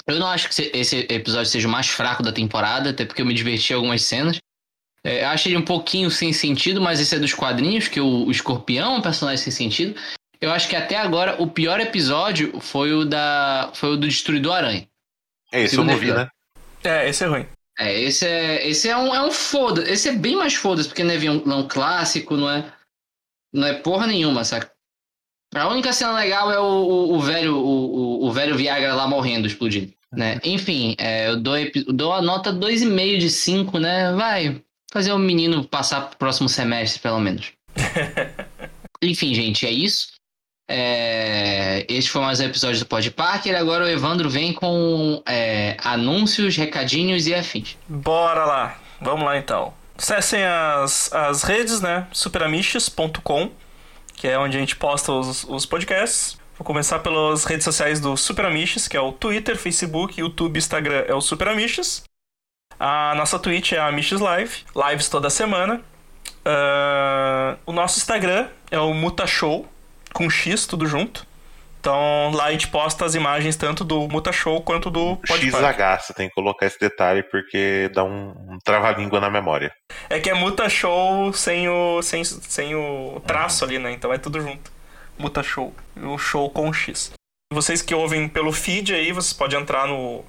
Eu 0.08 0.18
não 0.18 0.26
acho 0.26 0.48
que 0.48 0.56
se- 0.56 0.72
esse 0.74 1.06
episódio 1.08 1.46
seja 1.52 1.68
o 1.68 1.72
mais 1.72 1.88
fraco 1.88 2.24
da 2.24 2.32
temporada, 2.32 2.90
até 2.90 3.06
porque 3.06 3.22
eu 3.22 3.26
me 3.26 3.34
diverti 3.36 3.74
em 3.74 3.76
algumas 3.76 4.02
cenas. 4.02 4.40
É, 5.04 5.24
eu 5.24 5.28
acho 5.28 5.48
ele 5.48 5.58
um 5.58 5.62
pouquinho 5.62 6.10
sem 6.10 6.34
sentido, 6.34 6.82
mas 6.82 7.00
esse 7.00 7.14
é 7.14 7.20
dos 7.20 7.34
quadrinhos, 7.34 7.88
que 7.88 8.00
o, 8.02 8.26
o 8.26 8.32
escorpião 8.32 8.96
é 8.96 8.98
um 8.98 9.02
personagem 9.02 9.38
sem 9.44 9.52
sentido. 9.54 9.94
Eu 10.42 10.52
acho 10.52 10.68
que 10.68 10.76
até 10.76 10.98
agora 10.98 11.36
o 11.40 11.46
pior 11.48 11.80
episódio 11.80 12.60
foi 12.60 12.92
o 12.92 13.06
da. 13.06 13.70
foi 13.76 13.90
o 13.90 13.98
do 13.98 14.08
Destruidor 14.08 14.54
Aranha. 14.56 14.88
É 15.52 15.64
isso, 15.64 15.80
eu 15.80 15.84
não 15.84 15.98
vi, 15.98 16.12
né? 16.12 16.30
É, 16.84 17.10
esse 17.10 17.24
é 17.24 17.28
ruim. 17.28 17.46
É, 17.80 18.02
esse 18.02 18.26
é. 18.26 18.68
Esse 18.68 18.90
é 18.90 18.98
um, 18.98 19.14
é 19.14 19.22
um 19.26 19.32
foda. 19.32 19.90
Esse 19.90 20.10
é 20.10 20.14
bem 20.14 20.36
mais 20.36 20.56
foda, 20.56 20.84
porque 20.84 21.04
não 21.04 21.14
é 21.14 21.18
vilão 21.18 21.68
clássico, 21.68 22.36
não 22.36 22.50
é. 22.50 22.74
Não 23.54 23.68
é 23.68 23.74
porra 23.76 24.08
nenhuma, 24.08 24.44
saca? 24.44 24.72
A 25.56 25.70
única 25.70 25.94
cena 25.94 26.14
legal 26.14 26.52
é 26.52 26.60
o, 26.60 26.64
o, 26.64 27.14
o 27.16 27.20
velho, 27.20 27.56
o, 27.56 28.24
o, 28.24 28.28
o 28.28 28.32
velho 28.32 28.58
Viagra 28.58 28.94
lá 28.94 29.08
morrendo, 29.08 29.48
explodindo. 29.48 29.94
Né? 30.12 30.40
Enfim, 30.44 30.96
é, 30.98 31.30
eu 31.30 31.38
dou, 31.38 31.56
dou 31.88 32.14
a 32.14 32.22
nota 32.22 32.52
2,5 32.54 33.18
de 33.18 33.30
5, 33.30 33.80
né? 33.80 34.12
Vai 34.14 34.62
fazer 34.92 35.12
o 35.12 35.18
menino 35.18 35.64
passar 35.64 36.02
pro 36.10 36.18
próximo 36.18 36.50
semestre, 36.50 37.02
pelo 37.02 37.20
menos. 37.20 37.54
Enfim, 39.02 39.34
gente, 39.34 39.66
é 39.66 39.72
isso. 39.72 40.17
É, 40.70 41.86
este 41.88 42.12
foi 42.12 42.22
mais 42.22 42.42
um 42.42 42.44
episódio 42.44 42.80
do 42.80 42.86
Pod 42.86 43.10
Parker. 43.12 43.56
Agora 43.58 43.86
o 43.86 43.88
Evandro 43.88 44.30
vem 44.30 44.54
com 44.54 45.22
é, 45.26 45.78
anúncios, 45.84 46.58
recadinhos 46.58 47.26
e 47.26 47.34
afins. 47.34 47.78
Bora 47.88 48.46
lá. 48.46 48.78
Vamos 49.00 49.24
lá 49.24 49.38
então. 49.38 49.74
Acessem 49.98 50.44
as, 50.44 51.12
as 51.14 51.44
redes, 51.44 51.82
né? 51.82 52.08
superamiches.com, 52.12 53.50
que 54.16 54.28
é 54.28 54.38
onde 54.38 54.58
a 54.58 54.60
gente 54.60 54.76
posta 54.76 55.12
os, 55.12 55.44
os 55.46 55.66
podcasts. 55.66 56.38
Vou 56.58 56.66
começar 56.66 57.00
pelas 57.00 57.46
redes 57.46 57.64
sociais 57.64 58.00
do 58.00 58.18
Superamiches, 58.18 58.88
que 58.88 58.98
é 58.98 59.02
o 59.02 59.12
Twitter, 59.12 59.56
Facebook, 59.56 60.20
YouTube, 60.20 60.58
Instagram 60.58 61.06
é 61.08 61.14
o 61.14 61.22
Superamiches. 61.22 62.04
A 62.80 63.14
nossa 63.16 63.40
Twitch 63.40 63.72
é 63.72 63.78
a 63.78 63.88
Amiches 63.88 64.20
Live, 64.20 64.66
lives 64.76 65.08
toda 65.08 65.30
semana. 65.30 65.82
Ah, 66.44 67.58
o 67.66 67.72
nosso 67.72 67.98
Instagram 67.98 68.48
é 68.70 68.80
o 68.80 68.94
Mutashow, 68.94 69.68
com 70.18 70.30
X, 70.30 70.66
tudo 70.66 70.86
junto. 70.88 71.26
Então 71.80 72.32
lá 72.34 72.46
a 72.46 72.52
gente 72.52 72.68
posta 72.68 73.06
as 73.06 73.16
imagens 73.16 73.56
tanto 73.56 73.84
do 73.84 74.08
Mutashow 74.10 74.62
quanto 74.62 74.90
do 74.90 75.16
Podpah. 75.28 75.74
XH, 75.74 76.06
você 76.08 76.14
tem 76.14 76.28
que 76.28 76.36
colocar 76.36 76.66
esse 76.66 76.80
detalhe 76.80 77.24
porque 77.24 77.90
dá 77.94 78.04
um, 78.04 78.30
um 78.50 78.58
trava-língua 78.64 79.20
na 79.22 79.30
memória. 79.30 79.72
É 80.10 80.20
que 80.20 80.30
é 80.30 80.34
Muta 80.34 80.68
Show 80.68 81.32
sem 81.34 81.70
o, 81.70 82.02
sem, 82.02 82.24
sem 82.26 82.76
o 82.76 83.22
traço 83.26 83.64
ali, 83.64 83.80
né? 83.80 83.92
Então 83.92 84.12
é 84.12 84.18
tudo 84.18 84.42
junto. 84.42 84.72
Muta 85.18 85.42
Show. 85.44 85.74
O 86.04 86.18
show 86.18 86.50
com 86.50 86.74
X. 86.74 87.12
Vocês 87.54 87.82
que 87.82 87.96
ouvem 87.96 88.28
pelo 88.28 88.52
feed 88.52 88.94
aí, 88.94 89.12
vocês 89.14 89.32
podem 89.34 89.60
entrar 89.60 89.88
no, 89.88 90.26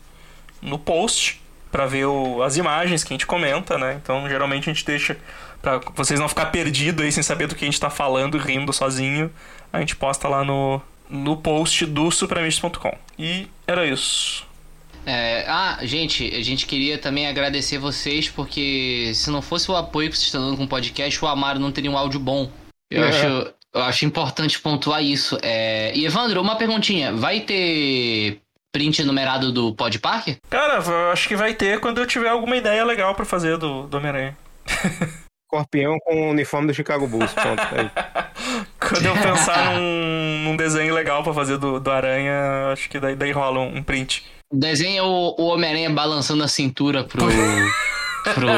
no 0.62 0.78
post 0.78 1.42
pra 1.72 1.86
ver 1.86 2.04
o- 2.06 2.42
as 2.42 2.56
imagens 2.56 3.02
que 3.02 3.12
a 3.12 3.14
gente 3.14 3.26
comenta, 3.26 3.76
né? 3.76 3.98
Então 4.00 4.28
geralmente 4.28 4.70
a 4.70 4.72
gente 4.72 4.84
deixa 4.84 5.16
pra 5.60 5.80
vocês 5.96 6.20
não 6.20 6.28
ficar 6.28 6.46
perdidos 6.46 7.04
aí 7.04 7.10
sem 7.10 7.22
saber 7.22 7.48
do 7.48 7.56
que 7.56 7.64
a 7.64 7.68
gente 7.68 7.80
tá 7.80 7.90
falando 7.90 8.38
rindo 8.38 8.72
sozinho. 8.72 9.30
A 9.72 9.80
gente 9.80 9.96
posta 9.96 10.28
lá 10.28 10.44
no, 10.44 10.80
no 11.08 11.36
post 11.36 11.84
do 11.86 12.10
supramistas.com. 12.10 12.96
E 13.18 13.48
era 13.66 13.86
isso. 13.86 14.46
É, 15.06 15.46
ah, 15.48 15.78
gente, 15.82 16.34
a 16.34 16.42
gente 16.42 16.66
queria 16.66 16.98
também 16.98 17.26
agradecer 17.26 17.78
vocês, 17.78 18.28
porque 18.28 19.12
se 19.14 19.30
não 19.30 19.40
fosse 19.40 19.70
o 19.70 19.76
apoio 19.76 20.10
que 20.10 20.16
vocês 20.16 20.26
estão 20.26 20.42
dando 20.44 20.56
com 20.56 20.64
o 20.64 20.68
podcast, 20.68 21.24
o 21.24 21.28
Amaro 21.28 21.58
não 21.58 21.72
teria 21.72 21.90
um 21.90 21.96
áudio 21.96 22.20
bom. 22.20 22.50
Eu, 22.90 23.04
É. 23.04 23.08
acho, 23.08 23.52
eu 23.74 23.82
acho 23.82 24.04
importante 24.04 24.60
pontuar 24.60 25.02
isso. 25.02 25.38
É, 25.42 25.92
e 25.94 26.04
Evandro, 26.04 26.40
uma 26.40 26.56
perguntinha: 26.56 27.12
vai 27.12 27.40
ter 27.40 28.40
print 28.70 29.02
numerado 29.02 29.50
do 29.50 29.74
Pod 29.74 29.98
Parker? 29.98 30.36
Cara, 30.50 30.82
eu 30.84 31.10
acho 31.10 31.26
que 31.26 31.36
vai 31.36 31.54
ter 31.54 31.80
quando 31.80 31.98
eu 31.98 32.06
tiver 32.06 32.28
alguma 32.28 32.56
ideia 32.56 32.84
legal 32.84 33.14
pra 33.14 33.24
fazer 33.24 33.56
do, 33.56 33.86
do 33.86 33.96
Homem-Aranha. 33.96 34.36
Escorpião 35.50 35.96
com 36.04 36.28
o 36.28 36.30
uniforme 36.30 36.66
do 36.66 36.74
Chicago 36.74 37.06
Bulls. 37.08 37.32
Pronto, 37.32 37.62
aí. 37.74 37.90
Quando 38.88 39.06
eu 39.06 39.14
pensar 39.20 39.74
num, 39.74 40.44
num 40.44 40.56
desenho 40.56 40.94
legal 40.94 41.22
pra 41.22 41.32
fazer 41.34 41.58
do, 41.58 41.78
do 41.78 41.90
Aranha, 41.90 42.72
acho 42.72 42.88
que 42.88 42.98
daí, 42.98 43.14
daí 43.14 43.32
rola 43.32 43.60
um, 43.60 43.76
um 43.78 43.82
print. 43.82 44.24
Desenha 44.52 45.04
o, 45.04 45.34
o 45.38 45.46
Homem-Aranha 45.48 45.90
balançando 45.90 46.42
a 46.42 46.48
cintura 46.48 47.04
pro. 47.04 47.26
pro. 48.34 48.48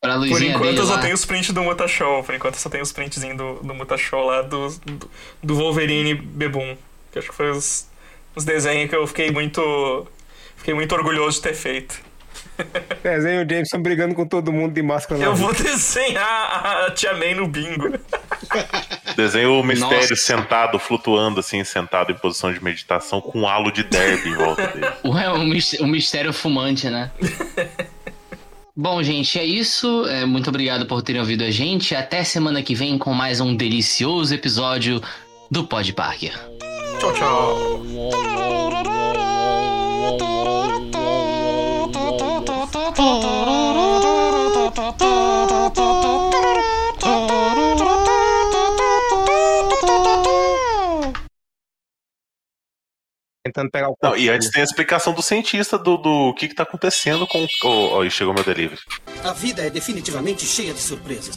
Pra 0.00 0.14
Por 0.14 0.20
luzinha 0.20 0.54
enquanto 0.54 0.78
eu 0.78 0.86
só 0.86 0.94
lá. 0.94 1.00
tenho 1.00 1.14
os 1.14 1.24
prints 1.24 1.50
do 1.50 1.62
Mutashow. 1.62 2.22
Por 2.22 2.34
enquanto 2.34 2.54
eu 2.54 2.60
só 2.60 2.68
tenho 2.68 2.82
os 2.82 2.92
printzinhos 2.92 3.36
do, 3.36 3.54
do 3.62 3.74
Mutashow 3.74 4.24
lá 4.26 4.42
do, 4.42 4.68
do, 4.68 5.10
do 5.42 5.54
Wolverine 5.56 6.14
Bebum. 6.14 6.76
Que 7.10 7.18
acho 7.18 7.30
que 7.30 7.34
foi 7.34 7.50
os, 7.50 7.88
os 8.34 8.44
desenhos 8.44 8.88
que 8.88 8.96
eu 8.96 9.06
fiquei 9.06 9.30
muito. 9.30 10.06
Fiquei 10.56 10.74
muito 10.74 10.94
orgulhoso 10.94 11.38
de 11.38 11.42
ter 11.42 11.54
feito. 11.54 12.00
Desenho 13.02 13.44
o 13.44 13.48
Jameson 13.48 13.80
brigando 13.80 14.14
com 14.14 14.26
todo 14.26 14.52
mundo 14.52 14.72
de 14.72 14.82
máscara 14.82 15.20
na 15.20 15.26
Eu 15.26 15.34
vou 15.34 15.52
desenhar 15.54 16.86
a 16.86 16.90
Tia 16.90 17.14
May 17.14 17.34
no 17.34 17.46
bingo. 17.46 17.98
Desenho 19.16 19.60
o 19.60 19.62
mistério 19.62 20.10
Nossa. 20.10 20.16
sentado, 20.16 20.78
flutuando 20.78 21.40
assim, 21.40 21.62
sentado 21.64 22.12
em 22.12 22.14
posição 22.14 22.52
de 22.52 22.62
meditação, 22.62 23.20
com 23.20 23.40
um 23.40 23.48
halo 23.48 23.70
de 23.70 23.84
derby 23.84 24.30
em 24.30 24.34
volta 24.34 24.66
dele. 24.68 24.86
Ué, 25.04 25.28
o 25.80 25.86
mistério 25.86 26.32
fumante, 26.32 26.88
né? 26.88 27.10
Bom, 28.78 29.02
gente, 29.02 29.38
é 29.38 29.44
isso. 29.44 30.06
É, 30.06 30.26
muito 30.26 30.50
obrigado 30.50 30.84
por 30.84 31.00
terem 31.00 31.20
ouvido 31.20 31.44
a 31.44 31.50
gente. 31.50 31.94
Até 31.94 32.22
semana 32.24 32.62
que 32.62 32.74
vem 32.74 32.98
com 32.98 33.14
mais 33.14 33.40
um 33.40 33.56
delicioso 33.56 34.34
episódio 34.34 35.00
do 35.50 35.64
Pod 35.64 35.90
Parker. 35.94 36.38
Tchau, 37.00 37.12
tchau. 37.14 38.65
Tentando 53.44 53.70
pegar 53.70 53.90
o 53.90 53.96
Não, 54.02 54.16
e 54.16 54.28
antes 54.28 54.50
tem 54.50 54.60
a 54.60 54.64
explicação 54.64 55.12
do 55.12 55.22
cientista 55.22 55.78
do, 55.78 55.96
do 55.96 56.34
que, 56.34 56.48
que 56.48 56.54
tá 56.54 56.64
acontecendo 56.64 57.28
com. 57.28 57.46
Oh, 57.62 57.98
oh, 57.98 58.10
chegou 58.10 58.34
meu 58.34 58.42
delivery. 58.42 58.80
A 59.22 59.32
vida 59.32 59.62
é 59.62 59.70
definitivamente 59.70 60.44
cheia 60.44 60.74
de 60.74 60.80
surpresas. 60.80 61.36